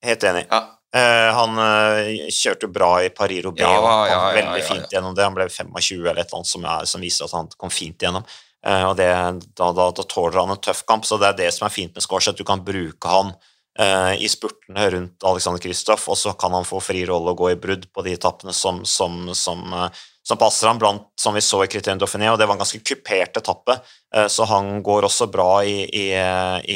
Helt 0.04 0.22
enig. 0.24 0.46
ja. 0.50 0.66
Eh, 0.90 1.28
han 1.36 1.54
uh, 1.54 2.28
kjørte 2.34 2.66
bra 2.66 2.96
i 3.04 3.10
Paris-Roubais. 3.14 3.62
Ja, 3.62 3.76
og 3.78 3.84
kom 3.86 4.08
ja, 4.10 4.14
ja, 4.16 4.22
veldig 4.34 4.58
ja, 4.58 4.64
ja. 4.64 4.68
fint 4.72 4.94
gjennom 4.96 5.14
det. 5.14 5.22
Han 5.22 5.36
ble 5.36 5.46
25 5.46 6.00
eller 6.00 6.18
et 6.18 6.24
eller 6.24 6.40
annet 6.40 6.50
som, 6.50 6.64
er, 6.66 6.88
som 6.90 7.04
viser 7.04 7.28
at 7.28 7.34
han 7.36 7.50
kom 7.60 7.70
fint 7.70 8.02
gjennom. 8.02 8.26
Eh, 8.66 8.84
og 8.84 8.96
det, 9.00 9.08
da, 9.56 9.70
da, 9.72 9.88
da 9.96 10.04
tåler 10.04 10.42
han 10.42 10.52
en 10.52 10.60
tøff 10.60 10.84
kamp, 10.88 11.06
så 11.08 11.16
det 11.20 11.30
er 11.30 11.38
det 11.44 11.54
som 11.56 11.68
er 11.68 11.74
fint 11.74 11.94
med 11.96 12.04
Skårseth. 12.04 12.36
Du 12.38 12.44
kan 12.48 12.64
bruke 12.64 13.08
han 13.08 13.32
eh, 13.78 14.20
i 14.20 14.28
spurtene 14.28 14.90
rundt 14.92 15.24
Alexander 15.24 15.62
Kristoff, 15.62 16.08
og 16.12 16.18
så 16.20 16.34
kan 16.38 16.54
han 16.56 16.68
få 16.68 16.82
fri 16.84 17.06
rolle 17.08 17.32
og 17.32 17.40
gå 17.40 17.52
i 17.54 17.58
brudd 17.60 17.88
på 17.94 18.04
de 18.06 18.16
etappene 18.18 18.52
som, 18.56 18.82
som, 18.84 19.30
som, 19.36 19.64
eh, 19.72 20.04
som 20.26 20.38
passer 20.40 20.68
ham, 20.68 20.78
blant, 20.78 21.08
som 21.20 21.34
vi 21.34 21.42
så 21.44 21.62
i 21.64 21.70
Criterion 21.72 22.02
Dauphiné, 22.02 22.28
og 22.28 22.38
det 22.38 22.46
var 22.50 22.58
en 22.58 22.62
ganske 22.62 22.82
kupert 22.84 23.40
etappe, 23.40 23.80
eh, 24.14 24.28
så 24.28 24.44
han 24.52 24.82
går 24.84 25.08
også 25.08 25.30
bra 25.32 25.50
i, 25.64 25.82
i, 25.88 26.06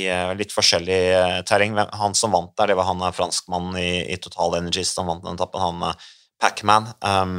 i 0.00 0.02
litt 0.40 0.56
forskjellig 0.56 1.00
eh, 1.20 1.38
terreng. 1.48 1.76
Han 2.00 2.16
som 2.16 2.32
vant 2.34 2.54
der, 2.56 2.72
det 2.72 2.80
var 2.80 2.88
han 2.88 3.04
eh, 3.04 3.14
franskmannen 3.14 3.76
i, 3.82 3.92
i 4.14 4.20
Total 4.22 4.60
Energies 4.62 4.96
som 4.96 5.12
vant 5.12 5.24
den 5.26 5.36
etappen, 5.36 5.60
han 5.60 5.90
eh, 5.90 6.12
Pac-Man. 6.42 6.88
Um, 7.00 7.34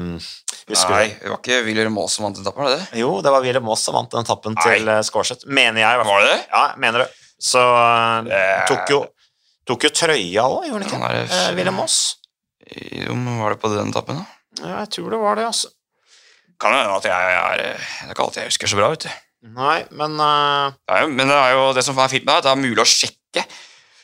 husker 0.69 0.93
Nei, 0.95 1.07
du? 1.11 1.17
det 1.25 1.29
var 1.33 1.39
ikke 1.41 1.57
William 1.67 1.93
Maas 1.93 2.15
som 2.17 2.25
vant 2.25 2.39
etappen, 2.41 2.63
var 2.63 2.71
det 2.73 2.79
det? 2.81 2.99
Jo, 3.01 3.09
det 3.21 3.33
var 3.33 3.43
Willem 3.45 3.65
Moss 3.67 3.83
som 3.85 3.93
vant 3.97 4.09
den 4.13 4.23
etappen 4.25 4.55
Nei. 4.55 4.63
til 4.65 4.89
uh, 4.89 5.01
Skårseth, 5.05 5.45
mener 5.47 5.81
jeg. 5.83 5.99
Var 6.07 6.23
det 6.23 6.29
det? 6.31 6.39
Ja, 6.53 6.63
mener 6.81 7.03
det. 7.05 7.09
Så 7.45 7.61
Eh. 7.61 8.61
tok, 8.69 8.89
jo, 8.89 9.01
tok 9.67 9.83
jo 9.85 9.91
trøya 9.91 10.45
òg, 10.47 10.63
gjorde 10.69 10.87
han 10.87 11.03
ikke? 11.03 11.11
det, 11.11 11.25
Uh, 11.35 11.51
Willem 11.59 11.75
Moss. 11.81 11.97
Jo, 12.71 13.13
men 13.13 13.37
Var 13.43 13.53
det 13.53 13.59
på 13.61 13.69
den 13.75 13.91
etappen, 13.93 14.23
da? 14.23 14.25
Ja, 14.63 14.79
jeg 14.85 14.89
tror 14.95 15.11
det 15.13 15.19
var 15.21 15.35
det, 15.37 15.45
altså. 15.51 15.69
Kan 16.57 16.71
jo 16.71 16.79
hende 16.79 16.95
at 16.95 17.03
jeg 17.03 17.35
er 17.35 17.61
eh, 17.67 17.85
Det 17.99 18.07
er 18.07 18.13
ikke 18.15 18.23
alltid 18.25 18.41
jeg 18.45 18.49
husker 18.53 18.71
så 18.71 18.77
bra, 18.79 18.89
vet 18.95 19.05
du. 19.05 19.09
Nei, 19.59 19.83
men 19.91 20.15
uh, 20.17 20.71
Det 20.87 21.01
jo, 21.03 21.09
men 21.13 21.27
det 21.29 21.35
er 21.37 21.51
jo 21.53 21.65
det 21.75 21.83
som 21.85 21.99
er 22.01 22.09
fint 22.09 22.23
med 22.25 22.31
det, 22.31 22.37
at 22.39 22.47
det 22.47 22.53
er 22.55 22.61
mulig 22.63 22.81
å 22.81 22.87
sjekke. 22.89 23.43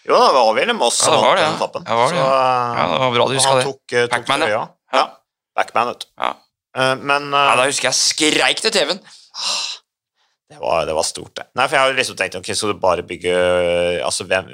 Jo, 0.05 0.17
det 0.19 0.33
var 0.35 0.51
Willem 0.57 0.77
Moss 0.81 0.99
som 0.99 1.13
det 1.15 1.21
vant 1.23 1.39
det, 1.39 1.45
den 1.47 1.55
etappen. 1.57 1.87
Ja, 1.87 1.95
det 1.95 1.97
var 2.01 2.11
det, 2.11 2.19
Så, 2.19 2.27
ja. 2.27 2.35
uh, 2.35 2.77
Ja, 2.77 2.85
det 2.91 2.99
var 3.05 3.15
bra 3.15 3.25
du 3.31 3.33
huska 3.39 3.55
det. 3.61 4.03
Pac-Man, 4.11 4.45
ja. 4.51 4.61
Ja. 4.93 5.05
Backman, 5.57 5.93
vet 5.93 6.05
du. 6.05 6.09
Ja. 6.21 6.33
Uh, 6.77 6.95
men 6.99 7.29
uh, 7.33 7.49
Ja, 7.51 7.55
da 7.59 7.67
husker 7.67 7.89
jeg 7.89 7.99
skreik 7.99 8.63
til 8.63 8.73
TV-en. 8.73 9.01
Det 10.51 10.59
var, 10.59 10.83
det 10.85 10.93
var 10.97 11.05
stort, 11.07 11.31
det. 11.37 11.45
Nei, 11.55 11.65
for 11.69 11.77
jeg 11.77 11.87
har 11.87 11.93
liksom 11.95 12.17
tenkt 12.19 12.35
ok, 12.35 12.49
skal 12.51 12.73
du 12.73 12.79
bare 12.83 13.05
bygge 13.07 13.31
altså 14.03 14.25
hvem, 14.27 14.49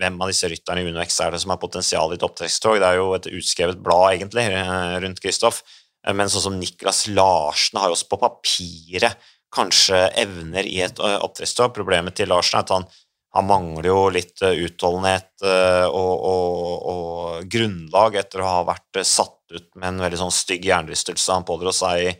hvem 0.00 0.16
av 0.18 0.32
disse 0.32 0.48
rytterne 0.50 0.82
i 0.82 0.88
UnoX 0.90 1.20
er 1.22 1.34
det 1.34 1.38
som 1.44 1.52
har 1.54 1.60
potensial 1.62 2.10
i 2.10 2.16
et 2.18 2.24
topptrekkstog? 2.24 2.80
Det 2.82 2.88
er 2.88 2.98
jo 2.98 3.12
et 3.14 3.28
utskrevet 3.30 3.78
blad, 3.84 4.16
egentlig, 4.16 4.48
eh, 4.50 4.96
rundt 5.04 5.22
Kristoff. 5.22 5.60
Eh, 6.02 6.10
Men 6.10 6.32
sånn 6.32 6.42
som 6.48 6.58
Niklas 6.58 7.04
Larsen 7.14 7.78
har 7.78 7.86
jo 7.86 7.94
også 7.94 8.10
på 8.10 8.18
papiret 8.24 9.30
kanskje 9.54 10.02
evner 10.24 10.66
i 10.66 10.80
et 10.82 10.98
eh. 10.98 11.70
Problemet 11.70 12.18
til 12.18 12.34
Larsen 12.34 12.58
er 12.58 12.66
at 12.66 12.74
han, 12.74 12.90
han 13.38 13.46
mangler 13.46 13.92
jo 13.92 14.02
litt 14.10 14.42
eh, 14.42 14.58
utholdenhet 14.66 15.46
eh, 15.46 15.86
og, 15.86 16.14
og, 16.34 16.76
og 16.82 17.46
grunnlag 17.46 18.18
etter 18.24 18.42
å 18.42 18.50
ha 18.56 18.62
vært 18.74 18.98
eh, 18.98 19.06
satt 19.06 19.37
ut 19.54 19.68
med 19.74 19.88
en 19.92 20.04
veldig 20.04 20.20
sånn 20.20 20.34
stygg 20.34 20.66
hjernerystelse 20.68 21.34
han 21.34 21.46
pådro 21.48 21.72
seg 21.74 22.04
i, 22.04 22.12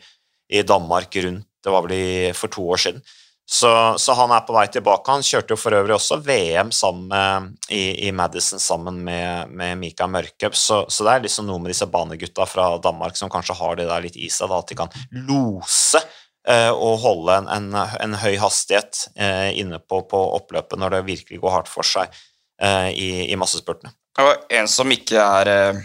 i 0.59 0.65
Danmark 0.65 1.15
rundt 1.23 1.45
det 1.63 1.71
var 1.73 1.83
vel 1.85 1.95
i, 1.95 2.33
for 2.35 2.51
to 2.51 2.63
år 2.71 2.79
siden. 2.79 3.01
Så, 3.49 3.69
så 3.97 4.13
han 4.13 4.29
er 4.29 4.43
på 4.45 4.53
vei 4.53 4.67
tilbake. 4.69 5.09
Han 5.09 5.25
kjørte 5.25 5.55
jo 5.55 5.57
for 5.57 5.73
øvrig 5.73 5.95
også 5.95 6.19
VM 6.21 6.69
med, 7.09 7.55
i, 7.73 8.07
i 8.07 8.11
Madison 8.13 8.61
sammen 8.61 8.99
med, 9.03 9.49
med 9.49 9.77
Mika 9.81 10.05
Mørkøp, 10.07 10.55
så, 10.55 10.83
så 10.87 11.05
det 11.07 11.15
er 11.15 11.23
liksom 11.25 11.47
noe 11.49 11.57
med 11.59 11.73
disse 11.73 11.87
banegutta 11.89 12.45
fra 12.45 12.69
Danmark 12.77 13.17
som 13.17 13.31
kanskje 13.33 13.57
har 13.57 13.79
det 13.79 13.87
der 13.89 14.05
litt 14.05 14.19
i 14.21 14.29
seg, 14.29 14.51
da, 14.51 14.61
at 14.61 14.69
de 14.69 14.77
kan 14.77 14.93
lose 15.25 16.03
eh, 16.45 16.69
og 16.69 17.01
holde 17.01 17.39
en, 17.41 17.49
en, 17.55 17.79
en 18.05 18.17
høy 18.21 18.37
hastighet 18.37 19.07
eh, 19.17 19.49
inne 19.57 19.81
på, 19.81 20.03
på 20.11 20.21
oppløpet 20.37 20.77
når 20.77 20.99
det 20.99 21.07
virkelig 21.09 21.41
går 21.41 21.55
hardt 21.57 21.73
for 21.73 21.87
seg 21.87 22.13
eh, 22.61 22.91
i, 22.93 23.09
i 23.33 23.39
massespurtene. 23.39 23.95
En 24.53 24.69
som 24.69 24.93
ikke 24.93 25.17
er, 25.25 25.49
eh, 25.55 25.81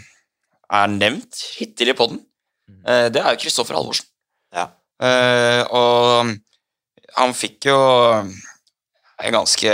er 0.71 0.91
nevnt 0.91 1.41
hittil 1.59 1.91
i 1.91 1.97
podden, 1.97 2.19
eh, 2.87 3.07
det 3.13 3.21
er 3.21 3.35
jo 3.35 3.41
Kristoffer 3.43 3.77
Halvorsen. 3.77 4.07
Ja. 4.55 4.69
Eh, 5.01 5.61
og 5.75 6.35
han 7.15 7.35
fikk 7.37 7.69
jo 7.69 7.77
en 8.15 9.35
ganske 9.37 9.71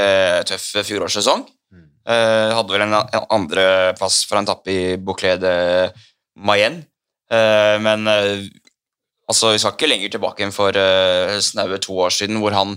tøff 0.49 0.67
fjorårssesong. 0.87 1.45
Mm. 1.71 1.87
Eh, 2.13 2.53
hadde 2.57 2.75
vel 2.75 2.85
en, 2.85 2.97
andreplass 3.29 4.23
for 4.29 4.39
en 4.39 4.49
tappe 4.49 4.73
i 4.73 4.81
Bouclé 4.97 5.37
de 5.41 5.55
Mayenne. 6.35 6.87
Men 7.31 8.03
altså, 8.11 9.53
vi 9.53 9.59
skal 9.61 9.77
ikke 9.77 9.87
lenger 9.87 10.09
tilbake 10.11 10.43
enn 10.43 10.51
for 10.51 10.75
snaue 11.39 11.77
to 11.79 11.95
år 12.03 12.11
siden, 12.11 12.41
hvor 12.43 12.51
han 12.51 12.73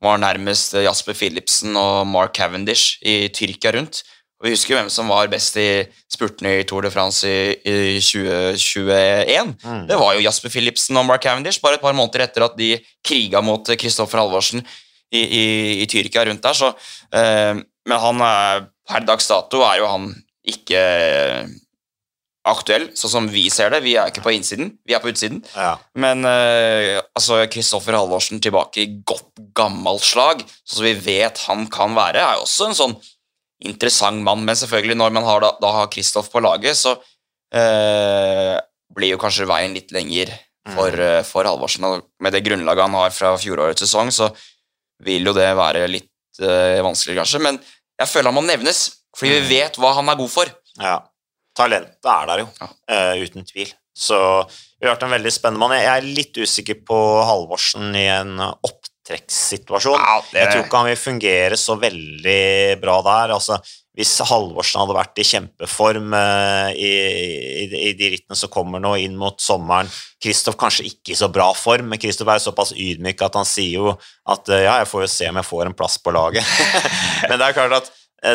var 0.00 0.16
nærmest 0.16 0.72
Jasper 0.80 1.12
Philipsen 1.12 1.76
og 1.76 2.06
Mark 2.08 2.32
Cavendish 2.38 2.96
i 3.04 3.28
Tyrkia 3.28 3.74
rundt. 3.76 4.00
Og 4.42 4.48
Vi 4.48 4.56
husker 4.56 4.74
hvem 4.74 4.88
som 4.90 5.06
var 5.06 5.28
best 5.30 5.54
i 5.62 5.84
spurtene 6.10 6.56
i 6.58 6.64
Tour 6.66 6.82
de 6.82 6.90
France 6.90 7.28
i, 7.30 7.54
i 7.62 8.00
2021. 8.02 9.52
Mm. 9.62 9.84
Det 9.86 9.98
var 10.00 10.16
jo 10.16 10.24
Jasper 10.24 10.50
Philipsen 10.50 10.98
og 10.98 11.06
Mark 11.06 11.22
Cavendish, 11.22 11.62
bare 11.62 11.78
et 11.78 11.84
par 11.84 11.94
måneder 11.94 12.24
etter 12.26 12.48
at 12.48 12.56
de 12.58 12.72
kriga 13.06 13.38
mot 13.38 13.70
Kristoffer 13.78 14.18
Halvorsen 14.18 14.64
i, 15.14 15.22
i, 15.22 15.44
i 15.84 15.86
Tyrkia 15.86 16.26
rundt 16.26 16.42
der. 16.42 16.58
Så, 16.58 16.72
eh, 17.14 17.54
men 17.86 18.02
han 18.08 18.26
er, 18.26 18.66
per 18.90 19.06
dags 19.06 19.30
dato 19.30 19.62
er 19.62 19.78
jo 19.78 19.92
han 19.92 20.10
ikke 20.50 20.82
eh, 20.82 21.54
aktuell, 22.50 22.88
sånn 22.98 23.14
som 23.14 23.30
vi 23.30 23.46
ser 23.54 23.70
det. 23.70 23.84
Vi 23.86 23.94
er 23.94 24.10
ikke 24.10 24.26
på 24.26 24.34
innsiden, 24.34 24.74
vi 24.82 24.98
er 24.98 25.06
på 25.06 25.12
utsiden. 25.12 25.38
Ja. 25.54 25.76
Men 25.94 26.26
eh, 26.26 26.98
altså 27.14 27.44
Kristoffer 27.46 27.94
Halvorsen 27.94 28.42
tilbake 28.42 28.82
i 28.82 28.90
godt, 29.06 29.30
gammelt 29.54 30.02
slag, 30.02 30.42
sånn 30.66 30.82
som 30.82 30.90
vi 30.90 30.96
vet 31.06 31.46
han 31.46 31.68
kan 31.70 31.94
være, 31.94 32.26
er 32.26 32.40
jo 32.40 32.46
også 32.48 32.72
en 32.72 32.80
sånn 32.82 33.00
interessant 33.68 34.22
mann. 34.26 34.44
Men 34.46 34.56
selvfølgelig, 34.58 34.96
når 34.98 35.12
man 35.14 35.24
har 35.28 35.40
da, 35.44 35.52
da 35.62 35.72
har 35.80 35.90
Kristoff 35.92 36.30
på 36.32 36.42
laget, 36.42 36.76
så 36.78 36.96
eh, 37.54 38.56
blir 38.94 39.14
jo 39.14 39.20
kanskje 39.22 39.46
veien 39.48 39.74
litt 39.76 39.92
lenger 39.94 40.32
for, 40.74 40.94
eh, 40.94 41.22
for 41.26 41.48
Halvorsen. 41.48 41.84
Og 41.88 42.06
med 42.22 42.34
det 42.36 42.44
grunnlaget 42.46 42.86
han 42.88 42.98
har 42.98 43.14
fra 43.14 43.34
fjorårets 43.40 43.84
sesong, 43.86 44.12
så 44.14 44.30
vil 45.02 45.24
jo 45.26 45.34
det 45.36 45.48
være 45.58 45.86
litt 45.90 46.08
eh, 46.42 46.80
vanskelig, 46.84 47.18
kanskje. 47.22 47.40
Men 47.44 47.58
jeg 48.00 48.08
føler 48.10 48.30
han 48.32 48.38
må 48.38 48.44
nevnes, 48.46 48.84
fordi 49.16 49.34
vi 49.34 49.40
Mm. 49.42 49.48
vet 49.50 49.76
hva 49.80 49.94
han 49.98 50.08
er 50.08 50.16
god 50.16 50.30
for. 50.32 50.52
Ja. 50.80 50.98
Talentet 51.58 52.08
er 52.08 52.26
der 52.30 52.38
jo, 52.40 52.48
Ja. 52.62 52.68
uh, 52.88 53.14
uten 53.20 53.44
tvil. 53.44 53.68
Så 53.94 54.16
vi 54.80 54.86
har 54.88 54.94
vært 54.96 55.02
en 55.04 55.10
veldig 55.12 55.32
spennende 55.34 55.60
mann. 55.60 55.74
Jeg 55.76 55.84
er 55.92 56.06
litt 56.16 56.32
usikker 56.40 56.78
på 56.88 56.96
Halvorsen 57.28 57.92
i 57.94 58.06
en 58.08 58.38
opptrekkssituasjon. 59.02 59.98
Ja, 59.98 60.22
det- 60.32 60.40
Jeg 60.40 60.52
tror 60.52 60.64
ikke 60.64 60.76
han 60.76 60.86
vil 60.86 60.96
fungere 60.96 61.56
så 61.56 61.76
veldig 61.78 62.80
bra 62.80 63.02
der. 63.02 63.34
Altså, 63.34 63.58
hvis 63.94 64.18
Halvorsen 64.24 64.80
hadde 64.80 64.94
vært 64.96 65.18
i 65.18 65.22
kjempeform 65.22 66.14
eh, 66.14 66.72
i, 66.72 66.92
i, 67.66 67.88
i 67.90 67.92
de 67.92 68.08
rittene 68.14 68.36
som 68.36 68.48
kommer 68.48 68.80
nå 68.80 68.94
inn 68.98 69.16
mot 69.16 69.36
sommeren 69.38 69.90
Kristoff 70.22 70.56
kanskje 70.56 70.86
ikke 70.88 71.12
i 71.12 71.14
så 71.18 71.28
bra 71.30 71.52
form, 71.52 71.88
men 71.90 71.98
Kristoff 71.98 72.28
er 72.28 72.38
såpass 72.38 72.72
ydmyk 72.72 73.20
at 73.20 73.34
han 73.34 73.44
sier 73.44 73.74
jo 73.82 73.98
at 74.26 74.48
eh, 74.48 74.62
ja, 74.64 74.78
jeg 74.80 74.88
får 74.88 75.02
jo 75.02 75.10
se 75.12 75.28
om 75.28 75.36
jeg 75.36 75.44
får 75.44 75.66
en 75.66 75.74
plass 75.76 75.98
på 75.98 76.10
laget. 76.14 76.44
men 77.28 77.38
det 77.38 77.48
er 77.50 77.52
klart 77.58 77.72
at 77.82 77.92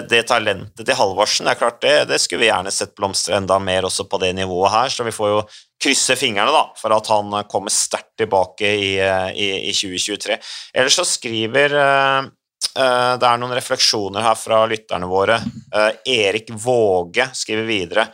det 0.09 0.25
talentet 0.27 0.83
til 0.83 0.97
Halvorsen, 0.99 1.47
det 1.47 1.53
er 1.53 1.59
klart 1.61 1.77
det, 1.79 1.93
det 2.09 2.17
skulle 2.19 2.41
vi 2.43 2.49
gjerne 2.49 2.73
sett 2.75 2.91
blomstre 2.97 3.37
enda 3.37 3.55
mer 3.63 3.87
også 3.87 4.03
på 4.11 4.19
det 4.19 4.33
nivået 4.35 4.73
her, 4.73 4.91
så 4.91 5.05
vi 5.07 5.13
får 5.15 5.29
jo 5.31 5.37
krysse 5.81 6.17
fingrene 6.17 6.53
da, 6.53 6.63
for 6.77 6.95
at 6.95 7.09
han 7.11 7.33
eh, 7.37 7.47
kommer 7.49 7.73
sterkt 7.73 8.15
tilbake 8.19 8.67
i, 8.67 8.91
eh, 9.03 9.29
i, 9.37 9.47
i 9.69 9.73
2023. 9.75 10.37
Ellers 10.73 10.97
så 10.97 11.05
skriver 11.07 11.75
uh, 11.77 12.27
eh, 12.73 13.13
det 13.21 13.29
er 13.29 13.41
noen 13.41 13.55
refleksjoner 13.57 14.25
her 14.25 14.37
fra 14.39 14.63
lytterne 14.69 15.09
våre. 15.09 15.39
Uh, 15.73 15.91
Erik 16.09 16.49
Våge 16.51 17.29
skriver 17.37 17.69
videre. 17.69 18.07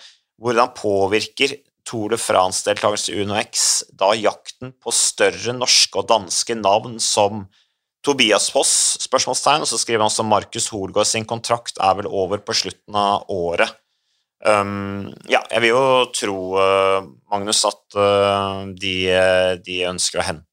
Hvordan 0.43 0.73
påvirker 0.75 1.55
Tour 1.87 2.13
de 2.13 2.19
France-deltakelse 2.19 3.11
i 3.11 3.23
UnoX 3.23 3.83
da 3.99 4.13
jakten 4.15 4.71
på 4.79 4.91
større 4.95 5.55
norske 5.55 5.99
og 5.99 6.07
danske 6.11 6.55
navn 6.55 6.95
som 7.03 7.45
Tobias 8.03 8.49
Foss, 8.51 8.73
spørsmålstegn, 9.05 9.63
og 9.63 9.69
så 9.69 9.79
skriver 9.79 10.03
han 10.03 10.11
også 10.11 10.25
Markus 10.27 10.67
Holgaard 10.73 11.07
sin 11.07 11.27
kontrakt 11.27 11.79
er 11.79 11.95
vel 12.01 12.09
over 12.11 12.41
på 12.43 12.55
slutten 12.57 12.97
av 12.99 13.29
året. 13.31 13.71
Um, 14.43 15.13
ja, 15.31 15.39
jeg 15.53 15.63
vil 15.63 15.71
jo 15.71 15.83
tro, 16.11 16.39
uh, 16.59 17.05
Magnus, 17.31 17.61
at 17.69 17.95
uh, 17.95 18.65
de, 18.75 18.97
de 19.63 19.77
ønsker 19.87 20.19
å 20.19 20.25
hente 20.27 20.49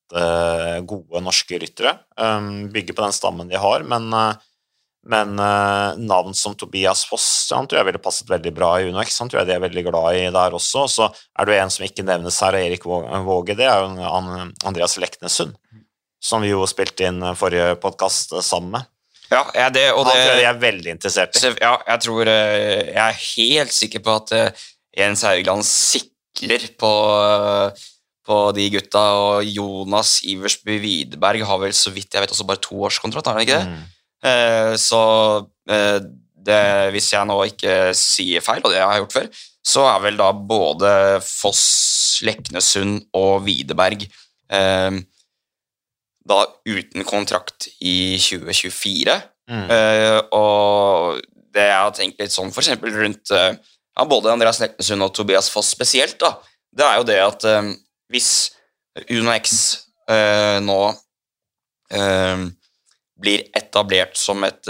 gode 0.91 1.23
norske 1.23 1.59
ryttere. 1.63 1.97
Um, 2.19 2.71
bygge 2.71 2.95
på 2.95 3.03
den 3.03 3.15
stammen 3.15 3.51
de 3.51 3.59
har, 3.59 3.83
men, 3.87 4.07
uh, 4.15 4.39
men 5.11 5.35
uh, 5.43 5.99
navn 5.99 6.39
som 6.39 6.55
Tobias 6.59 7.03
Foss 7.11 7.27
han 7.55 7.67
tror 7.67 7.81
jeg 7.81 7.91
ville 7.91 8.03
passet 8.03 8.31
veldig 8.31 8.55
bra 8.55 8.73
i 8.79 8.89
UnoX. 8.91 9.19
Han 9.23 9.31
tror 9.31 9.43
jeg 9.43 9.51
de 9.51 9.59
er 9.59 9.67
veldig 9.67 9.87
glad 9.91 10.19
i 10.19 10.25
der 10.35 10.55
også. 10.55 10.87
Så 10.91 11.11
er 11.11 11.51
det 11.51 11.59
en 11.59 11.75
som 11.75 11.87
ikke 11.87 12.07
nevnes 12.07 12.39
her, 12.47 12.59
Erik 12.63 12.87
Våge. 12.87 13.59
Det 13.59 13.67
er 13.67 13.83
jo 13.83 14.11
Andreas 14.71 14.99
Leknessund. 15.03 15.59
Som 16.21 16.45
vi 16.45 16.53
jo 16.53 16.67
spilte 16.69 17.09
inn 17.09 17.23
forrige 17.39 17.75
podkast 17.81 18.35
sammen 18.45 18.77
med. 18.79 18.89
Ja, 19.31 19.45
jeg, 19.55 19.75
det, 19.77 19.85
og 19.95 20.09
Han 20.09 20.19
tror 20.19 20.41
jeg 20.43 20.49
er 20.49 20.59
veldig 20.59 20.93
interessert 20.97 21.39
i. 21.39 21.53
Ja, 21.63 21.77
jeg 21.87 22.03
tror 22.03 22.29
eh, 22.33 22.89
Jeg 22.91 22.99
er 22.99 23.21
helt 23.21 23.75
sikker 23.75 24.03
på 24.03 24.17
at 24.19 24.33
eh, 24.35 24.65
Jens 24.99 25.23
Haugland 25.23 25.63
sikler 25.67 26.65
på, 26.81 26.91
eh, 27.15 27.85
på 28.27 28.39
de 28.57 28.67
gutta, 28.75 29.05
og 29.23 29.47
Jonas 29.47 30.17
Iversby 30.27 30.81
Widerberg 30.83 31.47
har 31.47 31.63
vel 31.63 31.77
så 31.79 31.95
vidt 31.95 32.11
jeg 32.11 32.25
vet 32.25 32.35
også 32.35 32.49
bare 32.49 32.63
toårskontrakt, 32.65 33.31
har 33.31 33.39
han 33.39 33.47
ikke 33.47 33.61
det? 33.61 33.71
Mm. 33.71 33.87
Eh, 34.33 34.73
så 34.83 35.03
eh, 35.71 36.01
det, 36.51 36.65
hvis 36.97 37.13
jeg 37.15 37.31
nå 37.31 37.39
ikke 37.53 37.79
sier 37.97 38.43
feil, 38.43 38.65
og 38.65 38.75
det 38.75 38.83
har 38.83 38.97
jeg 38.97 39.05
gjort 39.05 39.17
før, 39.21 39.31
så 39.71 39.87
er 39.93 40.05
vel 40.09 40.19
da 40.19 40.33
både 40.35 40.93
Foss, 41.23 41.65
Leknesund 42.27 43.05
og 43.15 43.45
Widerberg 43.47 44.03
eh, 44.09 44.99
da 46.27 46.45
uten 46.69 47.05
kontrakt 47.09 47.69
i 47.81 48.19
2024. 48.21 49.17
Mm. 49.51 49.67
Uh, 49.67 50.19
og 50.37 51.21
det 51.51 51.67
jeg 51.67 51.83
har 51.83 51.95
tenkt 51.97 52.21
litt 52.23 52.35
sånn 52.35 52.53
eksempel 52.55 52.95
rundt 52.95 53.33
uh, 53.35 53.51
ja, 53.97 54.07
både 54.07 54.33
Andreas 54.33 54.61
Leknesund 54.63 55.07
og 55.07 55.15
Tobias 55.17 55.51
Foss 55.53 55.73
spesielt, 55.75 56.19
da, 56.23 56.37
det 56.71 56.87
er 56.87 56.99
jo 57.01 57.07
det 57.09 57.19
at 57.19 57.47
eh, 57.51 57.71
hvis 58.15 58.31
UnoX 59.11 59.55
eh, 60.11 60.59
nå 60.63 60.81
blir 63.21 63.43
etablert 63.59 64.15
som 64.15 64.45
et 64.47 64.69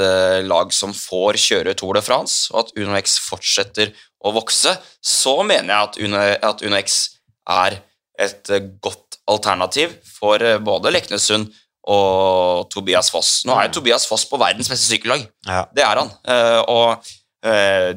lag 0.49 0.71
som 0.73 0.95
får 0.97 1.37
kjøre 1.37 1.75
Tour 1.77 1.99
de 1.99 2.03
France, 2.03 2.49
og 2.49 2.63
at 2.63 2.73
UnoX 2.81 3.19
fortsetter 3.21 3.93
å 4.25 4.33
vokse, 4.33 4.73
så 5.05 5.35
mener 5.45 5.69
jeg 5.69 6.39
at 6.49 6.65
UnoX 6.65 6.97
Uno 7.13 7.21
er 7.51 7.77
et 8.21 8.51
godt 8.83 9.10
alternativ 9.31 9.97
for 10.19 10.43
eh, 10.43 10.59
både 10.63 10.93
Leknesund 10.95 11.49
og 11.91 12.67
Tobias 12.71 13.09
Foss. 13.11 13.41
Nå 13.49 13.55
er 13.57 13.67
jo 13.69 13.71
Mm. 13.71 13.77
Tobias 13.79 14.05
Foss 14.07 14.27
på 14.29 14.39
verdens 14.41 14.69
beste 14.69 14.91
sykkellag. 14.91 15.23
Ja. 15.49 15.63
Det 15.75 15.83
er 15.87 15.97
han. 16.03 16.11
Eh, 16.29 16.61
og 16.69 17.11
eh, 17.49 17.95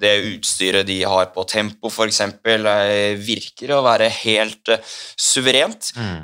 det 0.00 0.12
utstyret 0.34 0.86
de 0.88 0.98
har 1.04 1.26
på 1.34 1.42
tempo, 1.48 1.88
f.eks., 1.90 2.20
virker 3.20 3.72
å 3.76 3.82
være 3.84 4.06
helt 4.22 4.70
suverent. 5.20 5.90
Mm. 5.96 6.22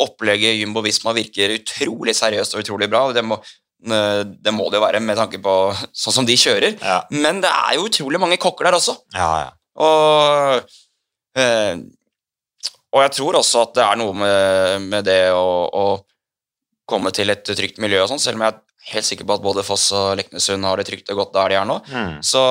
Opplegget 0.00 0.56
Jumbo 0.62 0.80
Visma 0.86 1.12
virker 1.16 1.52
utrolig 1.58 2.14
seriøst 2.16 2.54
og 2.56 2.62
utrolig 2.62 2.88
bra. 2.88 3.02
og 3.10 3.14
Det 3.18 3.24
må, 3.26 3.36
det 3.84 4.54
må 4.56 4.70
det 4.72 4.80
jo 4.80 4.84
være 4.86 5.02
med 5.04 5.18
tanke 5.20 5.42
på 5.44 5.56
sånn 5.92 6.16
som 6.22 6.28
de 6.28 6.38
kjører. 6.40 6.78
Ja, 6.80 7.02
Men 7.12 7.42
det 7.44 7.50
er 7.52 7.76
jo 7.76 7.84
utrolig 7.90 8.20
mange 8.22 8.40
kokker 8.40 8.70
der 8.70 8.78
også. 8.78 8.96
ja, 9.16 9.30
ja. 9.44 9.50
Og, 9.80 10.64
eh, 11.36 11.76
og 12.90 13.04
jeg 13.04 13.14
tror 13.20 13.38
også 13.38 13.64
at 13.66 13.76
det 13.78 13.84
er 13.86 14.00
noe 14.00 14.16
med, 14.18 14.88
med 14.90 15.06
det 15.06 15.22
å, 15.34 15.46
å 15.70 15.86
komme 16.90 17.12
til 17.14 17.30
et 17.30 17.46
trygt 17.46 17.78
miljø 17.82 18.02
og 18.02 18.10
sånn, 18.10 18.22
selv 18.22 18.40
om 18.40 18.46
jeg 18.46 18.56
er 18.56 18.94
helt 18.96 19.06
sikker 19.06 19.28
på 19.28 19.36
at 19.36 19.44
både 19.44 19.64
Foss 19.66 19.90
og 19.94 20.16
Leknesund 20.18 20.66
har 20.66 20.80
det 20.80 20.88
trygt 20.88 21.10
og 21.12 21.22
godt 21.22 21.34
der 21.36 21.52
de 21.52 21.58
er 21.60 21.68
nå. 21.68 21.78
Mm. 21.86 22.18
Så 22.26 22.42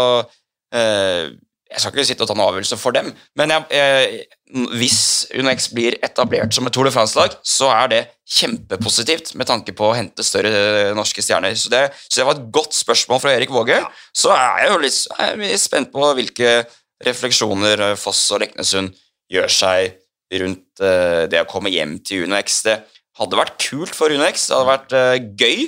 eh, 0.75 1.29
jeg 1.69 1.83
skal 1.83 1.93
ikke 1.93 2.07
sitte 2.07 2.25
og 2.25 2.29
ta 2.31 2.37
noen 2.37 2.47
avgjørelse 2.47 2.79
for 2.81 2.95
dem, 2.95 3.11
men 3.37 3.53
jeg, 3.53 3.65
eh, 3.77 4.63
hvis 4.79 5.01
UnoX 5.37 5.69
blir 5.75 5.99
etablert 6.05 6.55
som 6.55 6.65
et 6.65 6.73
Tour 6.73 6.87
de 6.87 6.93
France-lag, 6.95 7.35
så 7.45 7.69
er 7.75 7.91
det 7.91 8.01
kjempepositivt 8.39 9.35
med 9.37 9.49
tanke 9.49 9.75
på 9.77 9.91
å 9.91 9.95
hente 9.97 10.25
større 10.25 10.49
eh, 10.55 10.95
norske 10.97 11.21
stjerner. 11.25 11.57
Så 11.59 11.69
det, 11.73 11.83
så 12.07 12.21
det 12.21 12.29
var 12.29 12.39
et 12.39 12.49
godt 12.55 12.77
spørsmål 12.77 13.21
fra 13.21 13.35
Erik 13.35 13.53
Våge. 13.53 13.83
Så 14.15 14.33
er 14.33 14.63
jeg 14.63 14.73
jo 14.73 14.83
litt, 14.85 14.99
er 15.17 15.33
jeg 15.33 15.43
litt 15.43 15.65
spent 15.67 15.93
på 15.93 16.13
hvilke 16.17 16.59
refleksjoner 17.05 17.91
Foss 17.99 18.23
og 18.35 18.41
Leknesund 18.43 18.95
gjør 19.29 19.51
seg 19.53 19.99
rundt 20.37 20.83
eh, 20.83 21.25
det 21.31 21.41
å 21.43 21.49
komme 21.49 21.71
hjem 21.73 21.97
til 22.05 22.27
UnoX. 22.27 22.61
Det 22.67 22.77
hadde 23.19 23.39
vært 23.39 23.59
kult 23.61 23.95
for 23.95 24.13
UnoX, 24.13 24.47
det 24.49 24.57
hadde 24.57 24.71
vært 24.71 24.95
eh, 24.97 25.15
gøy. 25.39 25.65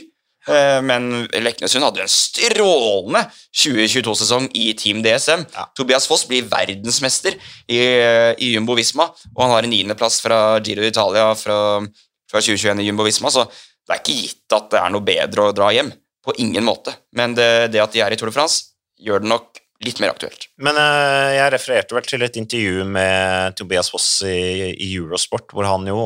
Eh, 0.49 0.79
Men 0.85 1.09
Leknesund 1.45 1.85
hadde 1.85 2.01
jo 2.01 2.07
en 2.07 2.13
strålende 2.13 3.23
2022-sesong 3.63 4.49
i 4.57 4.71
Team 4.77 5.01
DSM. 5.05 5.47
Ja. 5.55 5.67
Tobias 5.77 6.07
Foss 6.09 6.27
blir 6.29 6.47
verdensmester 6.49 7.37
i, 7.67 7.81
i 7.81 8.53
Jumbo 8.55 8.77
Visma, 8.77 9.09
og 9.33 9.43
han 9.43 9.55
har 9.55 9.67
en 9.67 9.73
niendeplass 9.73 10.21
fra 10.23 10.39
Giro 10.65 10.85
d'Italia 10.85 11.31
fra, 11.37 11.57
fra 12.29 12.41
2021 12.41 12.81
i 12.81 12.89
Jumbo 12.89 13.05
Visma, 13.07 13.33
så 13.33 13.45
det 13.49 13.95
er 13.97 14.01
ikke 14.03 14.19
gitt 14.21 14.55
at 14.55 14.69
det 14.71 14.79
er 14.81 14.93
noe 14.93 15.05
bedre 15.05 15.49
å 15.49 15.55
dra 15.55 15.71
hjem. 15.73 15.91
På 16.21 16.35
ingen 16.37 16.61
måte. 16.61 16.93
Men 17.17 17.33
det, 17.33 17.73
det 17.73 17.79
at 17.81 17.95
de 17.95 18.03
er 18.05 18.13
i 18.13 18.17
Tour 18.19 18.29
de 18.29 18.35
France, 18.35 18.75
gjør 19.01 19.23
det 19.23 19.29
nok 19.31 19.60
litt 19.85 19.99
mer 20.01 20.13
aktuelt. 20.13 20.47
Men 20.61 20.77
uh, 20.77 21.31
jeg 21.33 21.51
refererte 21.53 21.97
vel 21.97 22.05
til 22.07 22.25
et 22.25 22.37
intervju 22.39 22.85
med 22.85 23.57
Tobias 23.59 23.89
Foss 23.91 24.07
i, 24.27 24.71
i 24.75 24.91
Eurosport, 24.95 25.49
hvor 25.55 25.67
han 25.67 25.87
jo 25.89 25.99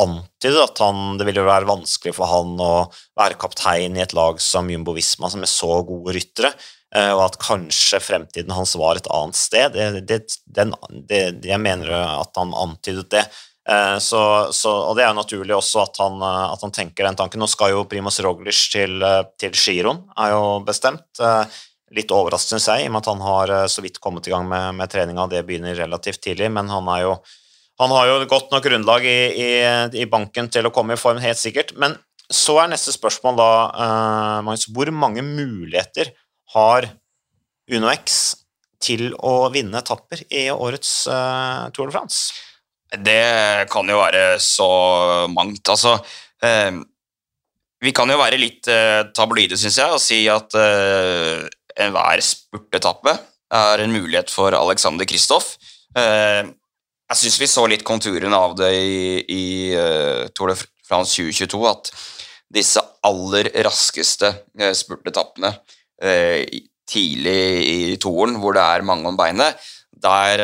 antydet 0.00 0.62
at 0.64 0.80
han, 0.80 1.18
det 1.20 1.26
ville 1.28 1.44
være 1.44 1.68
vanskelig 1.68 2.14
for 2.16 2.30
han 2.30 2.54
å 2.64 2.72
være 3.20 3.36
kaptein 3.40 3.98
i 3.98 4.04
et 4.04 4.16
lag 4.16 4.40
som 4.40 4.70
Jumbo 4.72 4.94
Visma, 4.96 5.28
som 5.32 5.44
er 5.44 5.52
så 5.52 5.82
gode 5.86 6.16
ryttere, 6.16 6.54
uh, 6.96 7.12
og 7.18 7.26
at 7.28 7.38
kanskje 7.44 8.00
fremtiden 8.04 8.56
hans 8.56 8.74
var 8.80 9.00
et 9.00 9.12
annet 9.12 9.38
sted. 9.38 9.76
Det, 9.76 10.06
det, 10.08 10.40
den, 10.48 10.74
det, 11.10 11.22
jeg 11.44 11.60
mener 11.62 11.92
at 11.92 12.36
han 12.40 12.56
antydet 12.56 13.08
det. 13.12 13.28
Eh, 13.68 13.98
Så, 14.02 14.20
så, 14.56 14.70
og 14.88 14.96
det 14.96 15.04
er 15.04 15.10
jo 15.10 15.18
naturlig 15.20 15.52
også 15.54 15.82
at 15.84 15.98
han, 16.00 16.16
at 16.24 16.62
han 16.64 16.72
tenker 16.74 17.06
den 17.06 17.18
tanken. 17.18 17.42
Nå 17.42 17.46
skal 17.46 17.74
jo 17.74 17.84
Primoz 17.86 18.16
Roglic 18.24 18.62
til, 18.72 19.04
til 19.38 19.52
Giron, 19.52 20.00
er 20.18 20.32
jo 20.32 20.46
bestemt. 20.66 21.04
Litt 21.96 22.12
overraskende, 22.14 22.60
syns 22.60 22.68
jeg, 22.70 22.84
i 22.84 22.88
og 22.88 22.94
med 22.94 23.02
at 23.02 23.10
han 23.10 23.22
har 23.24 23.52
eh, 23.54 23.68
så 23.72 23.82
vidt 23.82 23.98
kommet 24.02 24.28
i 24.28 24.34
gang 24.34 24.46
med, 24.50 24.76
med 24.78 24.92
treninga. 24.92 25.26
Det 25.30 25.42
begynner 25.46 25.74
relativt 25.78 26.22
tidlig, 26.22 26.50
men 26.54 26.70
han, 26.70 26.90
jo, 27.02 27.16
han 27.82 27.94
har 27.96 28.10
jo 28.10 28.20
godt 28.30 28.54
nok 28.54 28.62
grunnlag 28.68 29.08
i, 29.08 29.18
i, 29.34 29.50
i 30.04 30.06
banken 30.10 30.52
til 30.54 30.68
å 30.68 30.74
komme 30.74 30.94
i 30.94 31.00
form, 31.00 31.18
helt 31.22 31.40
sikkert. 31.40 31.74
Men 31.80 31.98
så 32.30 32.60
er 32.62 32.70
neste 32.70 32.94
spørsmål 32.94 33.40
da, 33.40 33.50
eh, 33.74 34.36
Magnus, 34.46 34.68
hvor 34.70 34.92
mange 34.94 35.24
muligheter 35.26 36.12
har 36.54 36.86
Uno 37.70 37.90
X 37.90 38.20
til 38.82 39.10
å 39.18 39.50
vinne 39.52 39.82
etapper 39.82 40.22
i 40.30 40.46
årets 40.50 40.92
eh, 41.10 41.66
Tour 41.74 41.90
de 41.90 41.96
France? 41.96 42.30
Det 42.90 43.66
kan 43.70 43.90
jo 43.90 44.00
være 44.00 44.38
så 44.42 44.70
mangt. 45.30 45.62
Altså 45.70 45.98
eh, 46.42 46.78
Vi 47.82 47.92
kan 47.94 48.10
jo 48.10 48.18
være 48.18 48.40
litt 48.40 48.70
eh, 48.70 49.02
tabloide, 49.14 49.58
syns 49.58 49.78
jeg, 49.82 49.94
og 49.94 50.02
si 50.02 50.24
at 50.30 50.54
enhver 51.78 52.22
spurtetappe 52.24 53.14
er 53.50 53.82
en 53.82 53.92
mulighet 53.92 54.30
for 54.32 54.54
Alexander 54.54 55.06
Kristoff. 55.08 55.56
Eh, 55.98 56.46
jeg 57.10 57.18
syns 57.18 57.38
vi 57.40 57.48
så 57.50 57.66
litt 57.70 57.84
konturene 57.86 58.36
av 58.36 58.54
det 58.58 58.70
i, 58.76 59.00
i 59.26 59.44
eh, 59.74 60.28
Tour 60.36 60.52
de 60.52 60.58
France 60.86 61.16
2022, 61.18 61.62
at 61.70 61.90
disse 62.50 62.82
aller 63.06 63.50
raskeste 63.66 64.32
eh, 64.58 64.74
spurtetappene 64.76 65.54
tidlig 66.90 67.40
i 67.68 67.96
toren, 68.00 68.38
hvor 68.40 68.54
det 68.56 68.62
er 68.64 68.86
mange 68.88 69.10
om 69.10 69.18
beinet, 69.18 69.58
der 70.00 70.40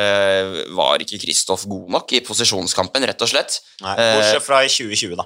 var 0.76 1.00
ikke 1.00 1.16
Kristoff 1.22 1.64
god 1.64 1.94
nok 1.94 2.12
i 2.12 2.20
posisjonskampen, 2.20 3.06
rett 3.08 3.24
og 3.24 3.30
slett. 3.30 3.56
Nei, 3.80 3.94
Bortsett 3.96 4.44
fra 4.44 4.60
i 4.60 4.68
2020, 4.68 5.16
da. 5.16 5.24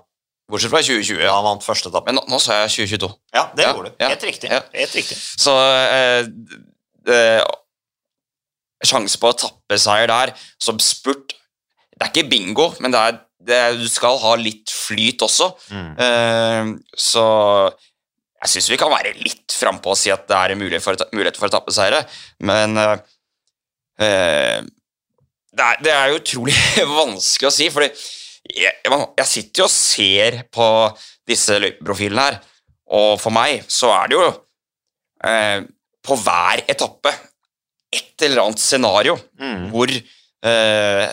Bortsett 0.50 0.72
fra 0.72 0.82
2020. 0.82 1.22
Ja, 1.22 1.32
han 1.36 1.46
vant 1.46 1.64
første 1.64 1.90
etappe. 1.90 2.10
Men 2.10 2.18
nå, 2.20 2.24
nå 2.30 2.40
sa 2.42 2.60
jeg 2.64 2.74
2022. 2.90 3.10
Ja, 3.36 3.46
det 3.56 3.64
Ja, 3.66 3.72
gjorde 3.74 3.92
du. 3.92 4.04
Helt 4.04 4.26
riktig. 4.28 4.50
Helt 4.50 4.94
riktig. 4.98 5.18
Så 5.18 5.54
eh, 5.56 6.28
eh, 7.14 7.42
Sjanse 8.90 9.18
på 9.20 9.28
etappeseier 9.34 10.08
der 10.08 10.30
som 10.56 10.78
spurt 10.80 11.34
Det 11.92 12.06
er 12.06 12.12
ikke 12.14 12.30
bingo, 12.30 12.70
men 12.80 12.94
det 12.94 13.00
er, 13.00 13.18
det 13.44 13.56
er, 13.60 13.74
du 13.76 13.88
skal 13.92 14.16
ha 14.22 14.30
litt 14.40 14.72
flyt 14.72 15.20
også. 15.26 15.50
Mm. 15.68 15.90
Eh, 16.00 16.70
så 16.96 17.24
jeg 18.40 18.52
syns 18.54 18.70
vi 18.72 18.78
kan 18.80 18.88
være 18.88 19.12
litt 19.20 19.52
frampå 19.52 19.92
og 19.92 19.98
si 20.00 20.08
at 20.12 20.24
det 20.30 20.36
er 20.38 20.56
mulighet 20.56 20.80
for, 20.84 20.96
mulighet 21.12 21.36
for 21.36 21.50
etappeseiere, 21.50 22.00
men 22.48 22.80
eh, 22.80 22.94
eh, 24.00 24.62
det, 25.52 25.66
er, 25.66 25.82
det 25.84 25.92
er 25.92 26.16
utrolig 26.16 26.56
vanskelig 27.02 27.50
å 27.50 27.52
si, 27.52 27.68
fordi 27.74 27.90
jeg, 28.48 28.72
jeg 29.18 29.26
sitter 29.28 29.62
jo 29.62 29.66
og 29.68 29.74
ser 29.74 30.38
på 30.52 30.68
disse 31.28 31.58
løypeprofilene 31.62 32.28
her, 32.28 32.38
og 32.90 33.12
for 33.22 33.34
meg 33.34 33.64
så 33.70 33.92
er 33.94 34.10
det 34.10 34.18
jo 34.18 34.28
eh, 35.28 35.58
på 36.06 36.16
hver 36.24 36.64
etappe 36.70 37.12
et 37.94 38.24
eller 38.26 38.46
annet 38.46 38.62
scenario 38.62 39.18
Mm. 39.40 39.70
hvor 39.72 39.90
eh, 39.90 41.06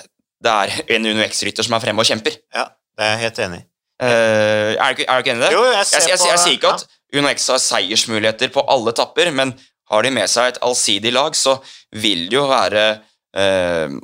det 0.43 0.53
er 0.53 0.73
en 0.95 1.05
UnoX-rytter 1.09 1.65
som 1.65 1.73
er 1.77 1.83
fremme 1.83 2.03
og 2.03 2.07
kjemper. 2.09 2.35
Ja, 2.53 2.67
det 2.97 3.05
er 3.05 3.13
jeg 3.15 3.23
helt 3.25 3.39
enig 3.45 3.59
i. 3.59 3.65
Eh, 3.97 4.73
er, 4.77 4.93
du 4.93 5.01
er 5.01 5.15
du 5.17 5.23
ikke 5.23 5.33
enig 5.33 5.41
i 5.41 5.45
det? 5.47 5.53
Jo, 5.55 5.63
jeg 5.73 5.85
ser 5.89 6.03
jeg, 6.03 6.09
jeg, 6.11 6.19
på 6.21 6.27
jeg, 6.29 6.41
sier 6.43 6.57
ikke 6.59 6.69
ja. 6.69 6.75
at 6.75 7.17
UnoX 7.17 7.47
har 7.53 7.63
seiersmuligheter 7.63 8.51
på 8.53 8.63
alle 8.69 8.93
etapper, 8.93 9.31
men 9.33 9.55
har 9.89 10.03
de 10.05 10.11
med 10.13 10.29
seg 10.29 10.51
et 10.51 10.59
allsidig 10.67 11.13
lag, 11.15 11.35
så 11.35 11.55
vil 11.95 12.27
det 12.29 12.37
jo 12.37 12.45
være 12.51 12.83
eh, 13.37 13.97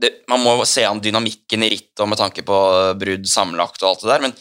det, 0.00 0.10
Man 0.28 0.42
må 0.42 0.56
se 0.66 0.82
an 0.88 0.98
dynamikken 1.02 1.62
i 1.66 1.70
rittet 1.74 2.00
og 2.02 2.08
med 2.10 2.18
tanke 2.18 2.42
på 2.46 2.56
brudd 2.98 3.28
sammenlagt 3.30 3.82
og 3.84 3.92
alt 3.92 4.02
det 4.02 4.10
der, 4.10 4.24
men 4.24 4.34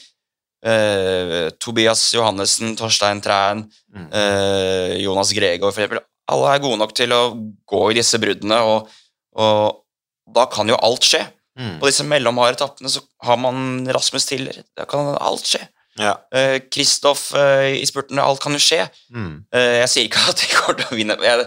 uh, 0.66 1.50
Tobias 1.62 2.08
Johannessen, 2.16 2.76
Torstein 2.80 3.22
Træn, 3.24 3.66
Mm. 3.94 4.08
uh, 4.10 4.96
Jonas 4.98 5.30
Gregor 5.38 5.70
for 5.70 5.84
eksempel, 5.84 6.00
alle 6.34 6.48
er 6.56 6.62
gode 6.64 6.80
nok 6.82 6.96
til 6.98 7.12
å 7.14 7.20
gå 7.70 7.82
i 7.92 7.98
disse 8.00 8.18
bruddene, 8.18 8.58
og, 8.66 8.88
og 9.38 9.84
da 10.34 10.48
kan 10.50 10.66
jo 10.72 10.80
alt 10.82 11.06
skje. 11.06 11.20
Mm. 11.60 11.76
På 11.78 11.86
disse 11.86 12.02
mellomharde 12.10 12.56
etappene 12.58 12.90
så 12.90 13.04
har 13.22 13.38
man 13.38 13.84
Rasmus 13.94 14.26
Tiller. 14.26 14.64
Da 14.74 14.88
kan 14.90 15.12
alt 15.22 15.46
skje. 15.46 15.62
Ja. 16.02 16.16
uh, 16.34 16.58
Kristoff 16.74 17.28
eh, 17.38 17.76
i 17.78 17.86
spurtene, 17.86 18.24
alt 18.26 18.42
kan 18.42 18.56
jo 18.58 18.64
skje. 18.64 18.88
Mm. 19.14 19.44
Uh, 19.54 19.76
jeg 19.84 19.92
sier 19.94 20.08
ikke 20.10 20.24
at 20.32 20.42
de 20.42 20.50
kommer 20.56 20.80
til 20.82 20.90
å 20.90 20.98
vinne. 20.98 21.20
Jeg, 21.22 21.46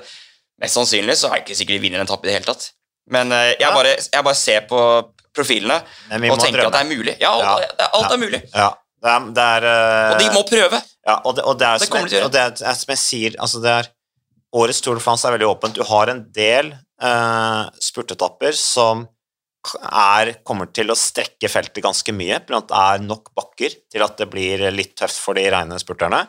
mest 0.62 0.78
sannsynlig 0.78 1.18
så 1.18 1.32
er 1.32 1.40
det 1.40 1.48
ikke 1.48 1.58
sikkert 1.58 1.80
de 1.80 1.84
vinner 1.88 1.98
en 2.04 2.06
etappe 2.06 2.28
i 2.28 2.30
det 2.30 2.36
hele 2.38 2.46
tatt. 2.52 2.68
Men 3.12 3.32
eh, 3.34 3.52
jeg, 3.54 3.70
bare, 3.74 3.94
jeg 3.98 4.26
bare 4.26 4.38
ser 4.38 4.66
på 4.70 4.80
profilene 5.36 5.78
og 5.82 6.40
tenker 6.40 6.62
drømme. 6.62 6.70
at 6.70 6.74
det 6.74 6.82
er 6.82 6.90
mulig. 6.90 7.14
Ja, 7.20 7.32
alt, 7.36 7.86
alt 7.86 8.12
er 8.12 8.20
mulig. 8.20 8.42
Ja. 8.54 8.72
Det 9.06 9.12
er, 9.12 9.26
det 9.36 9.42
er 9.56 9.66
eh, 9.70 10.12
Og 10.14 10.22
de 10.22 10.30
må 10.34 10.42
prøve. 10.48 10.80
Ja, 11.06 11.18
og 11.20 11.36
det, 11.36 11.44
og 11.46 11.58
det 11.60 11.66
er, 11.68 11.82
Det 11.82 11.88
som, 11.88 12.08
jeg, 12.08 12.24
og 12.24 12.32
det 12.34 12.42
er, 12.42 12.78
som 12.80 12.94
jeg 12.94 13.02
sier 13.02 13.36
altså 13.42 13.60
er, 13.70 13.90
Årets 14.56 14.80
Tour 14.82 14.96
de 14.96 15.04
France 15.04 15.26
er 15.28 15.34
veldig 15.36 15.50
åpent. 15.50 15.76
Du 15.76 15.84
har 15.86 16.10
en 16.10 16.22
del 16.34 16.72
uh, 17.02 17.66
spurtetapper 17.82 18.56
som 18.56 19.04
er, 19.76 20.32
kommer 20.46 20.70
til 20.74 20.90
å 20.90 20.96
strekke 20.96 21.50
feltet 21.50 21.84
ganske 21.84 22.14
mye, 22.14 22.38
blant 22.46 22.68
det 22.70 22.78
er 22.78 23.02
nok 23.02 23.32
bakker 23.36 23.74
til 23.92 24.04
at 24.06 24.14
det 24.20 24.28
blir 24.32 24.62
litt 24.72 24.94
tøft 24.98 25.18
for 25.20 25.36
de 25.36 25.44
reine 25.52 25.78
spurterne. 25.82 26.22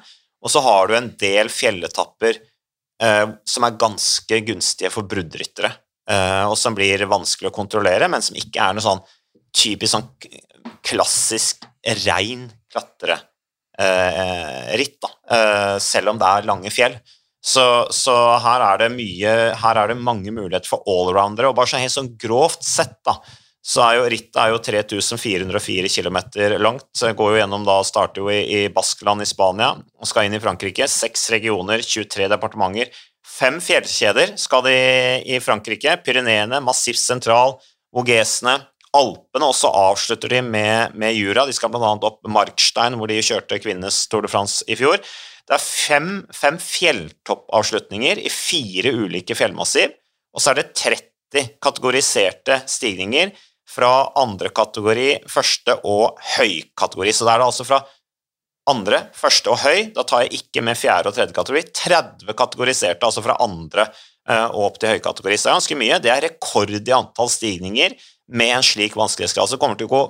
Og 0.43 0.51
så 0.51 0.63
har 0.65 0.89
du 0.89 0.97
en 0.97 1.11
del 1.21 1.49
fjelletapper 1.53 2.41
uh, 2.41 3.37
som 3.47 3.67
er 3.69 3.79
ganske 3.79 4.41
gunstige 4.49 4.91
for 4.93 5.07
bruddryttere, 5.07 5.71
og 6.07 6.53
som 6.55 6.75
blir 6.77 7.01
vanskelig 7.09 7.49
å 7.49 7.55
kontrollere, 7.55 8.07
men 8.07 8.23
som 8.23 8.37
ikke 8.39 8.63
er 8.63 8.77
noe 8.77 8.85
sånn 8.85 9.01
typisk 9.57 9.91
sånn 9.91 10.07
klassisk 10.85 11.65
rein 12.05 12.47
klatreritt, 12.71 13.25
da, 15.01 15.09
eh, 15.35 15.77
selv 15.83 16.13
om 16.13 16.19
det 16.19 16.27
er 16.27 16.47
lange 16.49 16.71
fjell. 16.73 16.97
Så, 17.47 17.63
så 17.93 18.13
her 18.43 18.63
er 18.65 18.77
det 18.81 18.87
mye 18.91 19.33
Her 19.55 19.77
er 19.79 19.87
det 19.91 20.03
mange 20.03 20.33
muligheter 20.33 20.67
for 20.67 20.83
allroundere. 20.89 21.47
Og 21.47 21.55
bare 21.55 21.69
så 21.69 21.79
helt 21.79 21.93
sånn 21.93 22.17
grovt 22.19 22.65
sett, 22.65 22.97
da, 23.07 23.13
så 23.63 23.83
er 23.85 23.97
jo 23.99 24.09
rittet 24.11 24.39
er 24.41 24.51
jo 24.51 24.59
3404 24.63 25.91
km 25.93 26.17
langt. 26.59 26.87
Så 26.95 27.13
går 27.15 27.35
jo 27.35 27.39
gjennom 27.41 27.63
da, 27.67 27.77
starter 27.87 28.23
jo 28.23 28.31
i, 28.33 28.41
i 28.57 28.73
Baskeland 28.73 29.23
i 29.23 29.29
Spania 29.29 29.75
og 29.77 30.09
skal 30.09 30.27
inn 30.27 30.35
i 30.35 30.43
Frankrike. 30.43 30.89
Seks 30.91 31.29
regioner, 31.31 31.83
23 31.83 32.27
departementer. 32.33 32.91
Fem 33.37 33.59
fjellkjeder 33.61 34.33
skal 34.41 34.63
de 34.65 34.77
i 35.29 35.37
Frankrike. 35.43 35.99
Pyreneene, 36.01 36.57
Massif 36.65 36.97
Sentral, 36.97 37.57
Vogesene. 37.93 38.55
Alpene 38.97 39.49
også 39.51 39.69
avslutter 39.69 40.31
de 40.31 40.39
med, 40.41 40.95
med 40.97 41.13
Jura. 41.13 41.45
De 41.45 41.53
skal 41.53 41.69
bl.a. 41.69 41.91
opp 42.07 42.23
Markstein, 42.33 42.97
hvor 42.97 43.11
de 43.11 43.19
kjørte 43.21 43.59
kvinnenes 43.61 43.99
Tour 44.09 44.25
de 44.25 44.31
France 44.31 44.65
i 44.65 44.77
fjor. 44.79 44.97
Det 45.47 45.53
er 45.53 45.63
fem, 45.63 46.09
fem 46.33 46.57
fjelltoppavslutninger 46.59 48.23
i 48.25 48.31
fire 48.33 48.95
ulike 49.05 49.37
fjellmassiv, 49.37 49.93
og 50.33 50.43
så 50.43 50.51
er 50.51 50.59
det 50.59 50.71
30 50.73 51.53
kategoriserte 51.63 52.57
stigninger 52.67 53.35
fra 53.67 53.91
andre 54.17 54.49
kategori, 54.55 55.09
første 55.29 55.77
og 55.85 56.17
høykategori. 56.37 57.13
Så 57.13 57.27
det 57.27 57.35
er 57.35 57.43
det 57.43 57.49
altså 57.51 57.67
fra 57.67 57.83
andre, 58.71 59.01
første 59.15 59.51
og 59.53 59.61
høy. 59.63 59.89
Da 59.95 60.03
tar 60.07 60.25
jeg 60.25 60.41
ikke 60.41 60.63
med 60.65 60.79
fjerde 60.79 61.11
og 61.11 61.17
tredje 61.17 61.35
kategori. 61.35 61.63
30 61.77 62.37
kategoriserte, 62.37 63.07
altså 63.07 63.23
fra 63.25 63.37
andre 63.43 63.87
eh, 63.87 64.47
og 64.47 64.71
opp 64.71 64.79
til 64.81 64.95
høykategori. 64.95 65.37
Så 65.37 65.47
det 65.47 65.51
er 65.51 65.59
ganske 65.61 65.79
mye. 65.81 65.99
Det 66.03 66.13
er 66.13 66.23
rekord 66.27 66.73
i 66.77 66.95
antall 66.95 67.31
stigninger 67.31 67.97
med 68.37 68.55
en 68.57 68.65
slik 68.65 68.97
vanskelighetsgrad. 68.99 69.49
Så 69.49 69.57
det 69.57 69.63
kommer 69.63 69.79
til 69.79 69.89
å 69.89 69.95
gå 69.95 70.03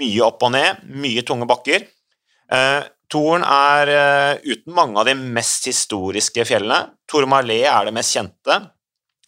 mye 0.00 0.26
opp 0.26 0.44
og 0.46 0.54
ned, 0.54 0.84
mye 1.04 1.24
tunge 1.26 1.48
bakker. 1.50 1.88
Eh, 2.54 2.82
Toren 3.12 3.44
er 3.46 3.90
eh, 3.92 4.52
uten 4.54 4.74
mange 4.74 4.98
av 5.00 5.08
de 5.08 5.14
mest 5.14 5.68
historiske 5.68 6.46
fjellene. 6.48 6.94
Tormalé 7.10 7.60
er 7.68 7.86
det 7.86 7.94
mest 7.94 8.16
kjente, 8.16 8.56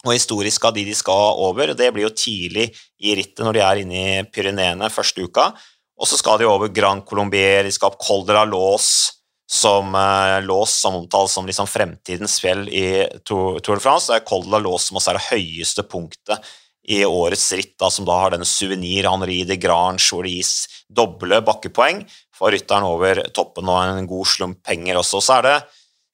og 0.03 0.13
historisk 0.13 0.65
av 0.67 0.75
de 0.75 0.85
de 0.87 0.95
skal 0.97 1.41
over. 1.45 1.75
Det 1.77 1.91
blir 1.93 2.07
jo 2.07 2.15
tidlig 2.15 2.69
i 3.03 3.15
rittet 3.17 3.43
når 3.45 3.57
de 3.57 3.63
er 3.63 3.81
inne 3.83 4.01
i 4.01 4.25
Pyreneene 4.33 4.89
første 4.93 5.23
uka. 5.23 5.51
Og 5.97 6.09
så 6.09 6.19
skal 6.19 6.39
de 6.39 6.49
over 6.49 6.69
Grand 6.69 7.05
Colombier, 7.05 7.65
de 7.65 7.73
skal 7.73 7.89
opp 7.89 8.01
Col 8.03 8.25
de 8.27 8.35
la 8.37 8.45
Lås, 8.45 9.17
som, 9.49 9.95
eh, 9.95 10.65
som 10.65 10.95
omtales 10.95 11.31
som 11.31 11.45
liksom 11.47 11.67
fremtidens 11.67 12.39
fjell 12.39 12.67
i 12.69 13.07
Tour 13.25 13.59
de 13.59 13.79
France. 13.79 14.11
Det 14.11 14.21
er 14.21 14.27
Col 14.27 14.43
de 14.43 14.51
la 14.51 14.59
Lås 14.59 14.89
som 14.89 14.97
også 14.97 15.13
er 15.13 15.19
det 15.19 15.29
høyeste 15.31 15.83
punktet 15.83 16.43
i 16.87 17.03
årets 17.03 17.51
ritt, 17.51 17.75
da, 17.79 17.89
som 17.91 18.05
da 18.07 18.15
har 18.15 18.31
denne 18.31 18.47
suvenir 18.47 19.09
Henri 19.09 19.41
de 19.47 19.57
Grange, 19.59 20.03
hvor 20.07 20.23
det 20.23 20.37
gis 20.37 20.83
doble 20.87 21.41
bakkepoeng 21.43 22.05
for 22.35 22.53
rytteren 22.53 22.87
over 22.87 23.25
toppen 23.35 23.67
og 23.67 23.81
en 23.83 24.07
god 24.07 24.29
slump 24.31 24.61
penger 24.63 24.99
også. 25.01 25.19
Så 25.23 25.39
er 25.39 25.47
det 25.47 25.57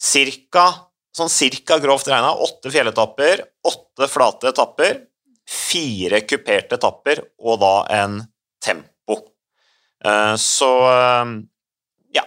cirka, 0.01 0.65
sånn 1.13 1.29
cirka 1.29 1.77
grovt 1.83 2.09
regna 2.09 2.33
åtte 2.33 2.73
fjelletapper, 2.73 3.45
åtte 3.69 4.09
flate 4.09 4.49
etapper, 4.49 5.03
fire 5.49 6.23
kuperte 6.25 6.79
etapper 6.79 7.21
og 7.43 7.61
da 7.61 7.75
en 8.01 8.17
tempo. 8.63 8.92
Eh, 10.05 10.35
Så 10.35 10.71
eh, 10.91 11.25
ja, 12.17 12.25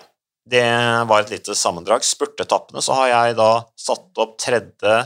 det 0.50 0.66
var 1.08 1.24
et 1.24 1.34
lite 1.36 1.54
sammendrag. 1.54 2.04
Spurtetappene 2.04 2.82
så 2.82 2.96
har 3.00 3.12
jeg 3.12 3.38
da 3.40 3.50
satt 3.78 4.22
opp 4.22 4.36
tredje, 4.42 5.00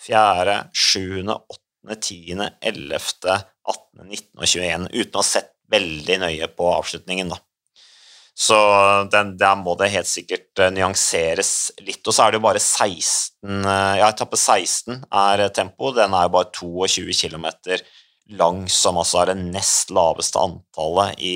fjerde, 0.00 0.60
sjuende, 0.72 1.38
åttende, 1.38 1.98
tiende, 2.00 2.52
ellevte, 2.64 3.40
18., 3.64 4.06
19. 4.08 4.28
og 4.38 4.46
21, 4.46 4.88
uten 4.92 5.18
å 5.18 5.22
ha 5.22 5.26
sett 5.28 5.52
veldig 5.72 6.20
nøye 6.20 6.48
på 6.52 6.68
avslutningen, 6.74 7.32
da. 7.32 7.40
Så 8.34 8.56
den, 9.12 9.36
der 9.38 9.54
må 9.56 9.76
det 9.78 9.92
helt 9.92 10.10
sikkert 10.10 10.58
eh, 10.58 10.72
nyanseres 10.74 11.70
litt. 11.86 12.02
Og 12.02 12.10
så 12.16 12.24
er 12.24 12.32
det 12.32 12.40
jo 12.40 12.46
bare 12.48 12.62
16 12.62 13.60
eh, 13.62 13.92
Ja, 14.00 14.08
etappe 14.08 14.38
16 14.40 15.04
er 15.06 15.44
tempo. 15.54 15.92
Den 15.94 16.16
er 16.18 16.26
jo 16.26 16.32
bare 16.34 16.50
22 16.50 17.14
km 17.14 17.46
lang, 18.34 18.64
som 18.72 18.98
altså 18.98 19.20
er 19.22 19.30
det 19.30 19.52
nest 19.54 19.92
laveste 19.94 20.42
antallet 20.42 21.20
i 21.22 21.34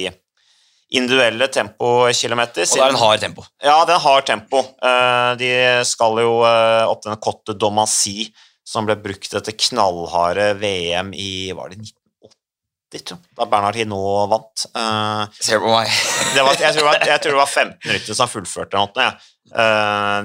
individuelle 0.95 1.49
tempokilometer. 1.53 2.65
Og 2.65 2.77
det 2.79 2.85
er 2.85 2.95
en 2.95 3.01
hard 3.03 3.21
tempo. 3.21 3.45
Ja, 3.63 3.77
den 3.89 4.01
har 4.01 4.23
tempo. 4.25 4.63
Eh, 4.81 5.31
De 5.41 5.51
skal 5.85 6.21
jo 6.23 6.39
eh, 6.49 6.85
opp 6.89 7.03
denne 7.05 7.19
Cotte 7.21 7.53
Domancy, 7.59 8.31
som 8.65 8.89
ble 8.89 8.97
brukt 9.01 9.35
etter 9.37 9.57
knallharde 9.57 10.55
VM 10.61 11.13
i 11.17 11.53
Var 11.57 11.73
det 11.73 11.79
1980, 11.81 13.03
tror 13.05 13.17
jeg, 13.19 13.37
da 13.37 13.47
Bernhard 13.53 13.77
Hinault 13.77 14.31
vant? 14.33 14.65
Eh, 14.77 15.41
Ser 15.45 15.61
på 15.65 15.73
meg? 15.75 15.93
det 16.35 16.45
var, 16.47 16.57
jeg, 16.57 16.73
tror 16.73 16.81
det 16.81 16.89
var, 16.89 17.05
jeg 17.13 17.23
tror 17.25 17.37
det 17.37 17.43
var 17.43 17.53
15 17.53 17.93
ryttere 17.97 18.17
som 18.23 18.33
fullførte 18.33 18.81
noe, 18.81 19.09
ja. 19.11 19.13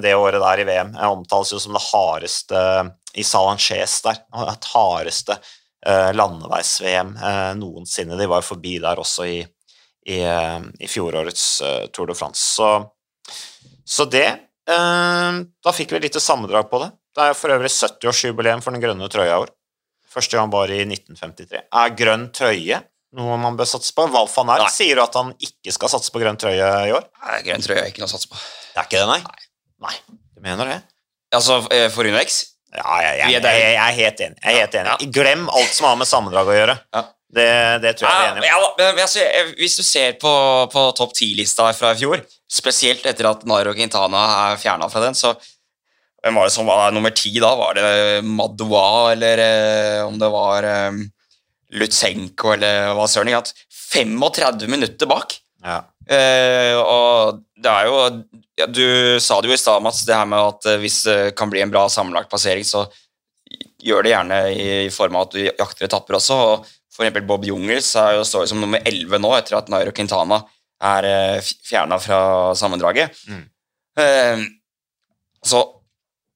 Det 0.03 0.11
året 0.19 0.41
der 0.43 0.59
i 0.59 0.63
VM. 0.67 0.89
Jeg 0.99 1.11
omtales 1.15 1.53
jo 1.53 1.59
som 1.63 1.71
det 1.77 1.83
hardeste 1.85 2.59
i 3.15 3.23
Salanches 3.23 4.01
der. 4.03 4.17
Det 4.35 4.67
hardeste 4.73 5.37
landeveis-VM 6.19 7.13
noensinne. 7.55 8.17
De 8.19 8.27
var 8.27 8.41
jo 8.43 8.49
forbi 8.49 8.73
der 8.83 8.99
også 8.99 9.23
i, 9.31 9.37
i, 10.05 10.19
i 10.79 10.89
fjorårets 10.89 11.45
eh, 11.61 11.85
Tour 11.95 12.09
de 12.11 12.15
France. 12.17 12.43
Så, 12.57 12.69
så 13.85 14.05
det 14.11 14.27
eh, 14.27 15.41
Da 15.63 15.75
fikk 15.75 15.93
vi 15.93 16.01
et 16.01 16.07
lite 16.09 16.23
sammendrag 16.23 16.69
på 16.71 16.81
det. 16.83 16.91
Det 17.13 17.27
er 17.29 17.37
for 17.37 17.53
øvrig 17.53 17.69
70-årsjubileum 17.71 18.63
for 18.65 18.73
den 18.73 18.83
grønne 18.83 19.09
trøya 19.11 19.35
i 19.35 19.43
år. 19.45 19.53
Første 20.13 20.37
gang 20.37 20.49
var 20.53 20.71
i 20.73 20.81
1953. 20.85 21.67
Er 21.69 21.95
grønn 21.97 22.27
trøye 22.35 22.81
noe 23.13 23.37
man 23.37 23.57
bør 23.57 23.69
satse 23.69 23.93
på? 23.95 24.05
Valf 24.13 24.33
van 24.39 24.49
Nei. 24.49 24.57
Sier 24.73 24.97
du 24.97 25.03
at 25.03 25.15
han 25.17 25.33
ikke 25.37 25.73
skal 25.75 25.91
satse 25.93 26.13
på 26.13 26.21
grønn 26.21 26.39
trøye 26.41 26.69
i 26.89 26.93
år. 26.95 27.05
Nei, 27.25 27.39
Grønn 27.45 27.65
trøye 27.65 27.83
er 27.83 27.91
ikke 27.91 28.03
noe 28.03 28.09
å 28.09 28.13
satse 28.15 28.29
på. 28.31 28.39
Det 28.73 28.81
er 28.81 28.89
ikke 28.89 29.03
det, 29.03 29.09
nei? 29.11 29.19
Nei, 29.83 29.95
du 30.33 30.43
mener 30.45 30.71
det? 30.71 30.79
Altså, 31.33 31.59
eh, 31.73 31.89
for 31.93 32.07
UnoX 32.09 32.43
Ja, 32.73 32.85
jeg, 33.03 33.17
jeg, 33.19 33.33
jeg, 33.35 33.57
jeg, 33.61 33.73
er 33.77 33.97
helt 33.99 34.21
enig. 34.25 34.39
Er 34.41 34.55
helt 34.57 34.77
enig. 34.79 35.11
Glem 35.13 35.45
alt 35.53 35.75
som 35.75 35.89
har 35.91 35.99
med 35.99 36.09
sammendrag 36.09 36.49
å 36.49 36.55
gjøre. 36.57 36.77
Ja. 36.95 37.03
Det, 37.33 37.49
det 37.81 37.95
tror 37.97 38.09
jeg 38.09 38.19
vi 38.19 38.25
er 38.25 38.35
enige 38.35 38.57
om. 38.59 38.81
Ja, 38.83 39.43
hvis 39.57 39.77
du 39.79 39.83
ser 39.85 40.13
på, 40.21 40.33
på 40.69 40.83
topp 40.97 41.15
ti-lista 41.17 41.71
fra 41.73 41.93
i 41.95 41.97
fjor, 41.97 42.21
spesielt 42.51 43.05
etter 43.09 43.31
at 43.31 43.45
Nairo 43.49 43.73
Quintana 43.73 44.21
er 44.51 44.61
fjerna 44.61 44.89
fra 44.91 45.01
den, 45.07 45.17
så 45.17 45.33
hvem 46.23 46.37
var 46.39 46.47
det 46.47 46.55
som 46.55 46.69
var 46.69 46.93
nummer 46.95 47.11
ti 47.11 47.33
da? 47.41 47.49
Var 47.59 47.75
det 47.75 47.87
Madoua, 48.23 49.11
eller 49.11 49.41
eh, 49.43 50.05
om 50.05 50.15
det 50.21 50.29
var 50.31 50.67
eh, 50.69 51.01
Lutsenko, 51.75 52.53
eller 52.53 52.93
hva 52.95 53.09
søren? 53.11 53.33
At 53.35 53.51
35 53.93 54.69
minutter 54.71 55.09
bak. 55.09 55.35
Ja. 55.63 55.81
Eh, 56.07 56.77
og 56.79 57.41
det 57.63 57.71
er 57.71 57.87
jo 57.87 57.99
ja, 58.59 58.65
Du 58.67 58.85
sa 59.23 59.37
det 59.39 59.47
jo 59.47 59.55
i 59.55 59.59
stad, 59.59 59.83
Mats, 59.83 60.01
det 60.07 60.15
her 60.15 60.27
med 60.27 60.39
at 60.53 60.69
eh, 60.71 60.79
hvis 60.81 61.01
det 61.07 61.17
kan 61.39 61.51
bli 61.51 61.63
en 61.63 61.71
bra 61.73 61.85
sammenlagt 61.91 62.31
passering, 62.31 62.63
så 62.67 62.85
gjør 63.83 64.03
det 64.05 64.13
gjerne 64.13 64.39
i, 64.53 64.67
i 64.87 64.91
form 64.93 65.19
av 65.19 65.27
at 65.27 65.35
du 65.35 65.43
jakter 65.43 65.89
etapper 65.89 66.19
også. 66.19 66.39
og 66.39 66.71
Eksempel 66.99 67.25
Bob 67.25 67.45
Jungels 67.47 67.89
er 67.97 68.19
jo 68.19 68.25
står 68.27 68.45
som 68.51 68.59
nummer 68.61 68.81
11 68.85 69.17
nå, 69.23 69.31
etter 69.37 69.57
at 69.57 69.71
Nairo 69.73 69.93
Quintana 69.95 70.43
er 70.83 71.07
eh, 71.09 71.53
fjerna 71.65 71.97
fra 72.01 72.19
sammendraget. 72.59 73.15
Mm. 73.29 73.45
Eh, 74.03 74.43
så 75.43 75.63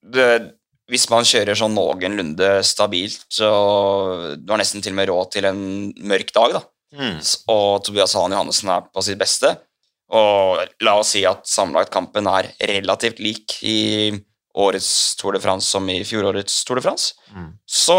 det, 0.01 0.25
hvis 0.89 1.05
man 1.11 1.27
kjører 1.27 1.57
sånn 1.59 1.75
noenlunde 1.75 2.49
stabilt, 2.65 3.25
så 3.29 3.51
du 4.39 4.51
har 4.53 4.61
nesten 4.61 4.81
til 4.81 4.95
og 4.95 4.99
med 5.01 5.09
råd 5.11 5.31
til 5.35 5.47
en 5.49 5.61
mørk 6.09 6.33
dag, 6.33 6.57
da 6.59 6.65
Mm. 6.95 7.17
og 7.51 7.83
Tobias 7.83 8.13
Hahn 8.15 8.31
Johannessen 8.31 8.69
er 8.71 8.85
på 8.87 9.01
sitt 9.03 9.19
beste. 9.19 9.49
Og 10.15 10.61
la 10.79 10.93
oss 10.95 11.09
si 11.11 11.25
at 11.27 11.43
sammenlagtkampen 11.51 12.29
er 12.31 12.47
relativt 12.71 13.19
lik 13.19 13.57
i 13.67 14.15
årets 14.55 15.15
Tour 15.19 15.35
de 15.35 15.41
France 15.43 15.67
som 15.67 15.83
i 15.91 15.97
fjorårets 16.07 16.61
Tour 16.63 16.79
de 16.79 16.85
France. 16.85 17.11
Mm. 17.35 17.49
Så 17.67 17.97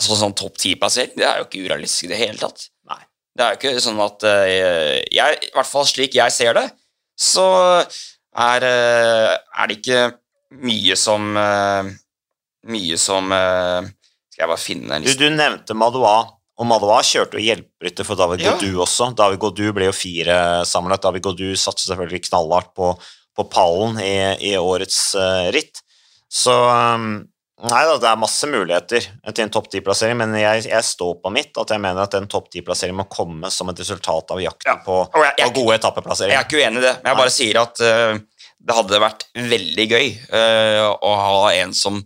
altså 0.00 0.16
sånn 0.16 0.36
topp 0.38 0.56
ti-plassering, 0.60 1.12
det 1.18 1.26
er 1.28 1.40
jo 1.40 1.46
ikke 1.48 1.64
urealistisk 1.66 2.08
i 2.08 2.12
det 2.14 2.20
hele 2.22 2.40
tatt. 2.40 2.68
Nei. 2.88 3.02
Det 3.36 3.44
er 3.44 3.54
jo 3.54 3.60
ikke 3.60 3.84
sånn 3.84 4.00
at 4.02 4.26
eh, 4.28 4.96
jeg, 5.12 5.38
I 5.46 5.52
hvert 5.54 5.68
fall 5.68 5.86
slik 5.88 6.16
jeg 6.16 6.34
ser 6.34 6.56
det, 6.56 6.66
så 7.20 7.46
er, 7.80 8.64
eh, 8.64 9.34
er 9.36 9.70
det 9.70 9.78
ikke 9.80 10.04
mye 10.64 10.96
som 10.98 11.34
eh, 11.36 11.96
Mye 12.70 12.98
som 13.00 13.30
Skal 13.32 14.42
jeg 14.42 14.48
bare 14.50 14.60
finne 14.60 14.98
en 14.98 15.04
liste 15.04 15.16
du 15.16 15.32
nevnte 15.32 15.72
Madoua, 15.72 16.26
og 16.60 16.66
Madoua 16.68 16.98
kjørte 17.06 17.38
jo 17.38 17.46
hjelperytter 17.46 18.04
for 18.04 18.20
David 18.20 18.42
Ja. 18.44 18.52
Godu 18.52 18.82
også. 18.84 19.06
David 19.16 19.40
Godu 19.40 19.70
ble 19.72 19.86
jo 19.88 19.94
fire 19.96 20.36
sammenlagt. 20.68 21.06
David 21.06 21.24
Godu 21.24 21.46
satset 21.56 21.88
selvfølgelig 21.88 22.26
knallhardt 22.26 22.74
på, 22.76 22.90
på 23.32 23.46
pallen 23.48 23.96
i, 24.04 24.12
i 24.50 24.52
årets 24.60 24.98
uh, 25.16 25.48
ritt. 25.56 25.80
Så 26.28 26.52
um, 26.52 27.22
Nei 27.68 27.80
det 28.00 28.08
er 28.08 28.16
masse 28.16 28.48
muligheter 28.48 29.04
til 29.34 29.42
en 29.44 29.50
topp 29.52 29.66
ti-plassering, 29.72 30.16
men 30.16 30.32
jeg, 30.40 30.62
jeg 30.70 30.84
står 30.86 31.18
på 31.20 31.32
mitt 31.34 31.58
at 31.60 31.68
jeg 31.74 31.82
mener 31.82 32.06
at 32.06 32.14
en 32.16 32.28
topp 32.30 32.46
ti-plassering 32.54 32.96
må 32.96 33.04
komme 33.12 33.50
som 33.52 33.68
et 33.68 33.82
resultat 33.82 34.32
av 34.32 34.40
jakten 34.40 34.70
Ja. 34.70 34.76
på, 34.84 34.96
jeg- 35.12 35.34
jeg- 35.38 35.54
gode 35.54 35.76
Jeg 35.76 36.38
er 36.38 36.44
ikke 36.48 36.56
uenig 36.62 36.78
i 36.78 36.86
det, 36.86 36.94
men 37.02 37.10
jeg 37.12 37.16
bare 37.20 37.30
sier 37.36 37.60
at 37.60 37.80
uh, 37.84 38.18
det 38.60 38.74
hadde 38.76 39.00
vært 39.04 39.24
veldig 39.36 39.86
gøy 39.90 40.08
uh, 40.32 40.96
å 41.04 41.12
ha 41.20 41.52
en 41.52 41.74
som 41.74 42.00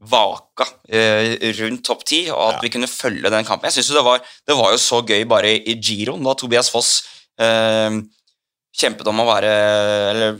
vaka 0.00 0.64
uh, 0.64 1.52
rundt 1.60 1.84
topp 1.84 2.04
ti, 2.04 2.30
og 2.30 2.48
at 2.48 2.54
Ja. 2.54 2.60
vi 2.62 2.70
kunne 2.70 2.88
følge 2.88 3.30
den 3.30 3.44
kampen. 3.44 3.68
Jeg 3.68 3.76
synes 3.84 3.88
jo 3.92 3.94
det 4.00 4.04
var, 4.08 4.18
det 4.48 4.56
var 4.56 4.72
jo 4.72 4.80
så 4.80 5.02
gøy 5.04 5.24
bare 5.28 5.52
i, 5.60 5.76
giroen, 5.80 6.24
da 6.24 6.34
Tobias 6.34 6.70
Foss 6.72 7.02
kjempet 8.74 9.06
om 9.10 9.20
å 9.20 9.26
være 9.26 9.50
Eller 10.10 10.36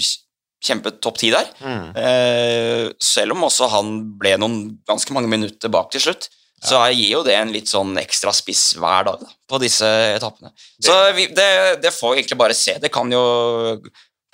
kjempet 0.65 1.03
topp 1.05 1.21
ti 1.21 1.31
der. 1.35 1.51
Mm. 1.61 1.91
Eh, 2.01 2.87
selv 3.03 3.37
om 3.37 3.45
også 3.49 3.69
han 3.73 3.93
ble 4.21 4.37
noen 4.41 4.59
ganske 4.89 5.15
mange 5.17 5.31
minutter 5.31 5.73
bak 5.73 5.93
til 5.93 6.07
slutt, 6.07 6.31
så 6.65 6.81
gir 6.95 7.11
jo 7.11 7.21
det 7.27 7.37
en 7.37 7.53
litt 7.53 7.69
sånn 7.69 7.93
ekstra 8.01 8.33
spiss 8.33 8.73
hver 8.81 9.05
dag 9.11 9.21
da, 9.21 9.31
på 9.51 9.61
disse 9.61 9.89
etappene. 10.15 10.55
Så 10.81 10.97
vi, 11.17 11.29
det, 11.37 11.51
det 11.85 11.93
får 11.93 12.15
vi 12.15 12.23
egentlig 12.23 12.41
bare 12.41 12.57
se. 12.57 12.79
Det 12.81 12.93
kan 12.93 13.13
jo 13.13 13.23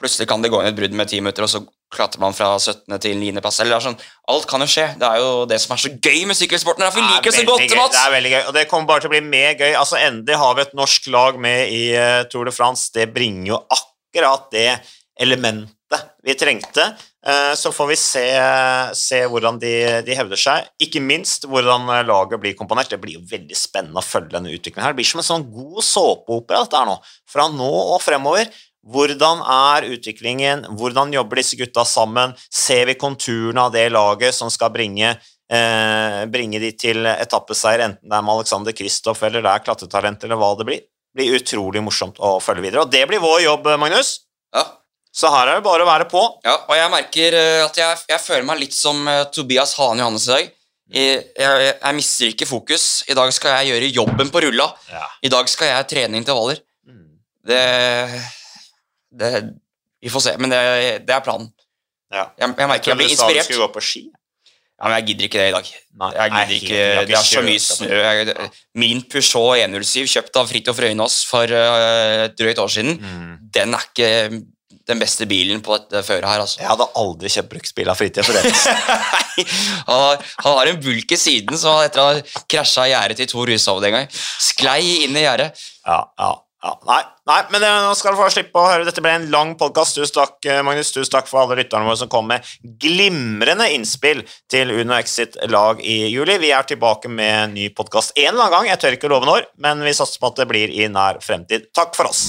Plutselig 0.01 0.31
kan 0.31 0.41
det 0.41 0.49
gå 0.49 0.57
inn 0.62 0.70
et 0.70 0.76
brudd 0.78 0.95
med 0.97 1.11
ti 1.11 1.18
minutter, 1.20 1.45
og 1.45 1.51
så 1.53 1.59
klatrer 1.93 2.22
man 2.22 2.33
fra 2.33 2.55
17. 2.57 2.95
til 3.05 3.18
9. 3.20 3.35
plass. 3.45 3.59
Eller 3.61 3.74
det 3.74 3.76
er 3.83 3.85
sånn, 3.91 3.99
alt 4.33 4.47
kan 4.49 4.64
jo 4.64 4.68
skje. 4.72 4.87
Det 4.97 5.05
er 5.05 5.18
jo 5.20 5.43
det 5.51 5.59
som 5.61 5.74
er 5.74 5.83
så 5.83 5.91
gøy 5.93 6.22
med 6.31 6.39
sykkelsporten. 6.39 6.87
Vi 6.87 7.03
er 7.03 7.11
liker 7.11 7.28
det 7.28 7.35
så 7.37 7.45
godt, 7.45 7.64
gøy. 7.66 7.76
Mats! 7.76 7.99
Det 7.99 8.05
er 8.07 8.14
veldig 8.14 8.31
gøy, 8.33 8.41
og 8.47 8.57
det 8.57 8.62
kommer 8.70 8.89
bare 8.89 9.05
til 9.05 9.11
å 9.11 9.12
bli 9.12 9.20
mer 9.26 9.59
gøy. 9.59 9.74
Altså, 9.74 9.99
Endelig 10.01 10.39
har 10.41 10.57
vi 10.57 10.64
et 10.64 10.72
norsk 10.81 11.11
lag 11.12 11.43
med 11.45 11.74
i 11.76 11.83
eh, 12.01 12.22
Tour 12.33 12.49
de 12.49 12.57
France. 12.57 12.89
Det 12.97 13.11
bringer 13.12 13.51
jo 13.51 13.61
akkurat 13.76 14.49
det 14.57 14.70
elementet 15.20 15.76
vi 16.22 16.34
trengte. 16.34 16.84
Eh, 17.26 17.55
så 17.55 17.72
får 17.72 17.86
vi 17.86 17.97
se, 17.97 18.24
se 18.97 19.20
hvordan 19.28 19.59
de, 19.61 19.72
de 20.07 20.16
hevder 20.16 20.41
seg. 20.41 20.68
Ikke 20.82 21.03
minst 21.05 21.45
hvordan 21.49 21.88
eh, 21.93 22.07
laget 22.07 22.41
blir 22.43 22.57
komponert. 22.59 22.91
Det 22.93 23.01
blir 23.03 23.18
jo 23.18 23.26
veldig 23.28 23.57
spennende 23.59 24.01
å 24.01 24.07
følge 24.07 24.36
denne 24.36 24.53
utviklingen. 24.55 24.86
her. 24.86 24.95
Det 24.95 25.01
blir 25.03 25.11
som 25.11 25.22
en 25.22 25.28
sånn 25.28 25.49
god 25.53 25.84
såpeopera 25.84 26.64
dette 26.64 26.80
her 26.80 26.88
nå. 26.88 26.97
Fra 27.30 27.49
nå 27.53 27.70
og 27.97 28.01
fremover. 28.05 28.49
Hvordan 28.80 29.43
er 29.45 29.91
utviklingen? 29.93 30.64
Hvordan 30.80 31.12
jobber 31.12 31.43
disse 31.43 31.59
gutta 31.61 31.84
sammen? 31.84 32.32
Ser 32.49 32.86
vi 32.88 32.97
konturene 33.01 33.66
av 33.66 33.74
det 33.74 33.91
laget 33.93 34.36
som 34.36 34.49
skal 34.53 34.72
bringe, 34.72 35.12
eh, 35.53 36.22
bringe 36.32 36.62
de 36.62 36.72
til 36.72 37.05
etappeseier, 37.05 37.84
enten 37.84 38.09
det 38.09 38.16
er 38.16 38.24
med 38.24 38.38
Alexander 38.38 38.72
Kristoff 38.72 39.20
eller 39.26 39.45
det 39.45 39.53
er 39.53 39.66
klatretalent 39.66 40.24
eller 40.24 40.41
hva 40.41 40.55
det 40.57 40.68
blir? 40.70 40.80
Det 41.11 41.20
blir 41.20 41.36
utrolig 41.36 41.82
morsomt 41.84 42.16
å 42.22 42.38
følge 42.41 42.70
videre. 42.70 42.86
Og 42.86 42.91
det 42.91 43.05
blir 43.11 43.20
vår 43.20 43.43
jobb, 43.45 43.68
Magnus. 43.82 44.20
Ja, 44.55 44.64
Så 45.12 45.26
her 45.32 45.48
er 45.50 45.58
det 45.58 45.64
bare 45.66 45.82
å 45.82 45.88
være 45.88 46.06
på. 46.11 46.20
ja, 46.46 46.54
og 46.68 46.76
jeg 46.78 46.90
merker 46.92 47.34
eh, 47.34 47.64
at 47.64 47.76
jeg, 47.80 47.98
jeg 48.12 48.20
føler 48.22 48.44
meg 48.46 48.61
litt 48.62 48.74
som 48.76 49.00
eh, 49.11 49.24
Tobias 49.34 49.72
Hane 49.78 49.98
Johannes 50.04 50.26
i 50.28 50.30
dag. 50.36 50.50
Jeg, 50.90 51.24
jeg, 51.38 51.72
jeg 51.82 51.94
mister 51.98 52.30
ikke 52.32 52.46
fokus. 52.50 52.84
I 53.11 53.14
dag 53.18 53.30
skal 53.34 53.56
jeg 53.61 53.72
gjøre 53.72 53.90
jobben 53.94 54.30
på 54.30 54.42
rulla. 54.46 54.68
Ja. 54.90 55.04
I 55.26 55.30
dag 55.30 55.50
skal 55.50 55.70
jeg 55.72 55.88
trene 55.92 56.18
intervaller. 56.18 56.62
Mm. 56.86 57.04
Det, 57.46 57.61
det 59.11 59.32
Vi 60.02 60.11
får 60.14 60.24
se, 60.28 60.36
men 60.40 60.50
det, 60.54 60.61
det 61.06 61.14
er 61.14 61.22
planen. 61.26 61.50
Ja. 62.11 62.28
Jeg, 62.38 62.54
jeg 62.58 62.70
merker 62.72 62.90
jeg 62.94 62.98
blir 63.02 63.12
inspirert. 63.12 63.36
Du 63.36 63.42
sa 63.42 63.46
du 63.46 63.52
skulle 63.52 63.66
gå 63.68 63.74
på 63.76 63.84
ski. 63.86 64.02
Ja, 64.80 64.88
men 64.88 64.94
jeg 64.96 65.06
gidder 65.11 65.26
ikke 65.28 65.40
det 65.42 65.48
i 65.50 65.54
dag. 65.54 65.66
Nei, 66.00 66.11
Jeg 66.16 66.30
gidder 66.32 66.54
ikke, 66.56 66.84
Det 67.11 67.16
er 67.18 67.26
så 67.28 67.42
mye 67.44 67.61
snø. 67.61 68.46
Min 68.80 69.02
Peugeot 69.12 69.58
107, 69.61 70.06
kjøpt 70.14 70.38
av 70.40 70.48
Fridtjof 70.48 70.78
Røynås 70.80 71.18
for 71.28 71.52
uh, 71.52 72.24
et 72.24 72.38
drøyt 72.38 72.62
år 72.64 72.72
siden, 72.72 72.96
Mm. 72.96 73.34
den 73.52 73.76
er 73.76 73.84
ikke 73.90 74.08
den 74.91 75.01
beste 75.01 75.26
bilen 75.30 75.62
på 75.64 75.78
dette 75.78 76.03
føret 76.07 76.28
her, 76.28 76.43
altså. 76.45 76.61
Jeg 76.62 76.70
hadde 76.70 76.91
aldri 77.01 77.32
kjøpt 77.32 77.53
bruksbil 77.55 77.93
av 77.93 77.99
fritida 78.01 78.26
for 78.26 78.36
det. 78.36 78.53
Han, 79.41 79.97
har, 79.97 80.18
han 80.45 80.57
har 80.59 80.68
en 80.68 80.78
bulk 80.82 81.12
i 81.14 81.18
siden, 81.18 81.57
så 81.59 81.78
etter 81.86 82.03
å 82.03 82.11
ha 82.11 82.43
krasja 82.51 82.84
gjerdet 82.91 83.22
til 83.22 83.28
to 83.30 83.47
Hushovd 83.49 83.86
en 83.88 83.95
gang, 83.97 84.09
sklei 84.43 85.07
inn 85.07 85.16
i 85.16 85.22
gjerdet. 85.24 85.62
Ja, 85.86 86.03
ja, 86.20 86.28
ja. 86.61 86.72
Nei, 86.86 86.99
nei 87.30 87.38
men 87.55 87.64
eh, 87.64 87.76
nå 87.86 87.95
skal 87.97 88.14
du 88.14 88.20
få 88.20 88.28
slippe 88.34 88.61
å 88.61 88.66
høre. 88.68 88.84
Dette 88.84 89.03
ble 89.05 89.14
en 89.16 89.30
lang 89.32 89.55
podkast. 89.61 89.97
Tusen 89.97 90.18
takk, 90.18 90.36
eh, 90.45 90.61
Magnus. 90.66 90.93
Tusen 90.93 91.14
takk 91.14 91.30
for 91.30 91.43
alle 91.43 91.57
lytterne 91.62 91.88
våre 91.88 91.97
som 92.03 92.11
kom 92.12 92.28
med 92.30 92.45
glimrende 92.82 93.70
innspill 93.72 94.22
til 94.53 94.74
Uno 94.76 94.99
Exit 94.99 95.41
lag 95.51 95.80
i 95.80 96.03
juli. 96.12 96.36
Vi 96.43 96.53
er 96.57 96.68
tilbake 96.68 97.09
med 97.09 97.32
en 97.38 97.57
ny 97.57 97.70
podkast 97.72 98.12
en 98.18 98.34
eller 98.34 98.51
annen 98.51 98.59
gang. 98.59 98.70
Jeg 98.74 98.84
tør 98.84 99.01
ikke 99.01 99.12
love 99.14 99.30
når, 99.30 99.49
men 99.64 99.86
vi 99.86 99.97
satser 99.97 100.20
på 100.20 100.34
at 100.34 100.45
det 100.45 100.51
blir 100.53 100.76
i 100.76 100.91
nær 100.93 101.22
fremtid. 101.24 101.70
Takk 101.76 101.97
for 101.97 102.12
oss. 102.12 102.28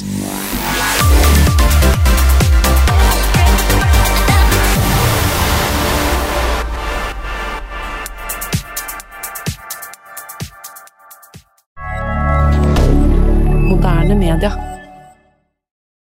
Moderne 13.81 14.13
media. 14.13 14.70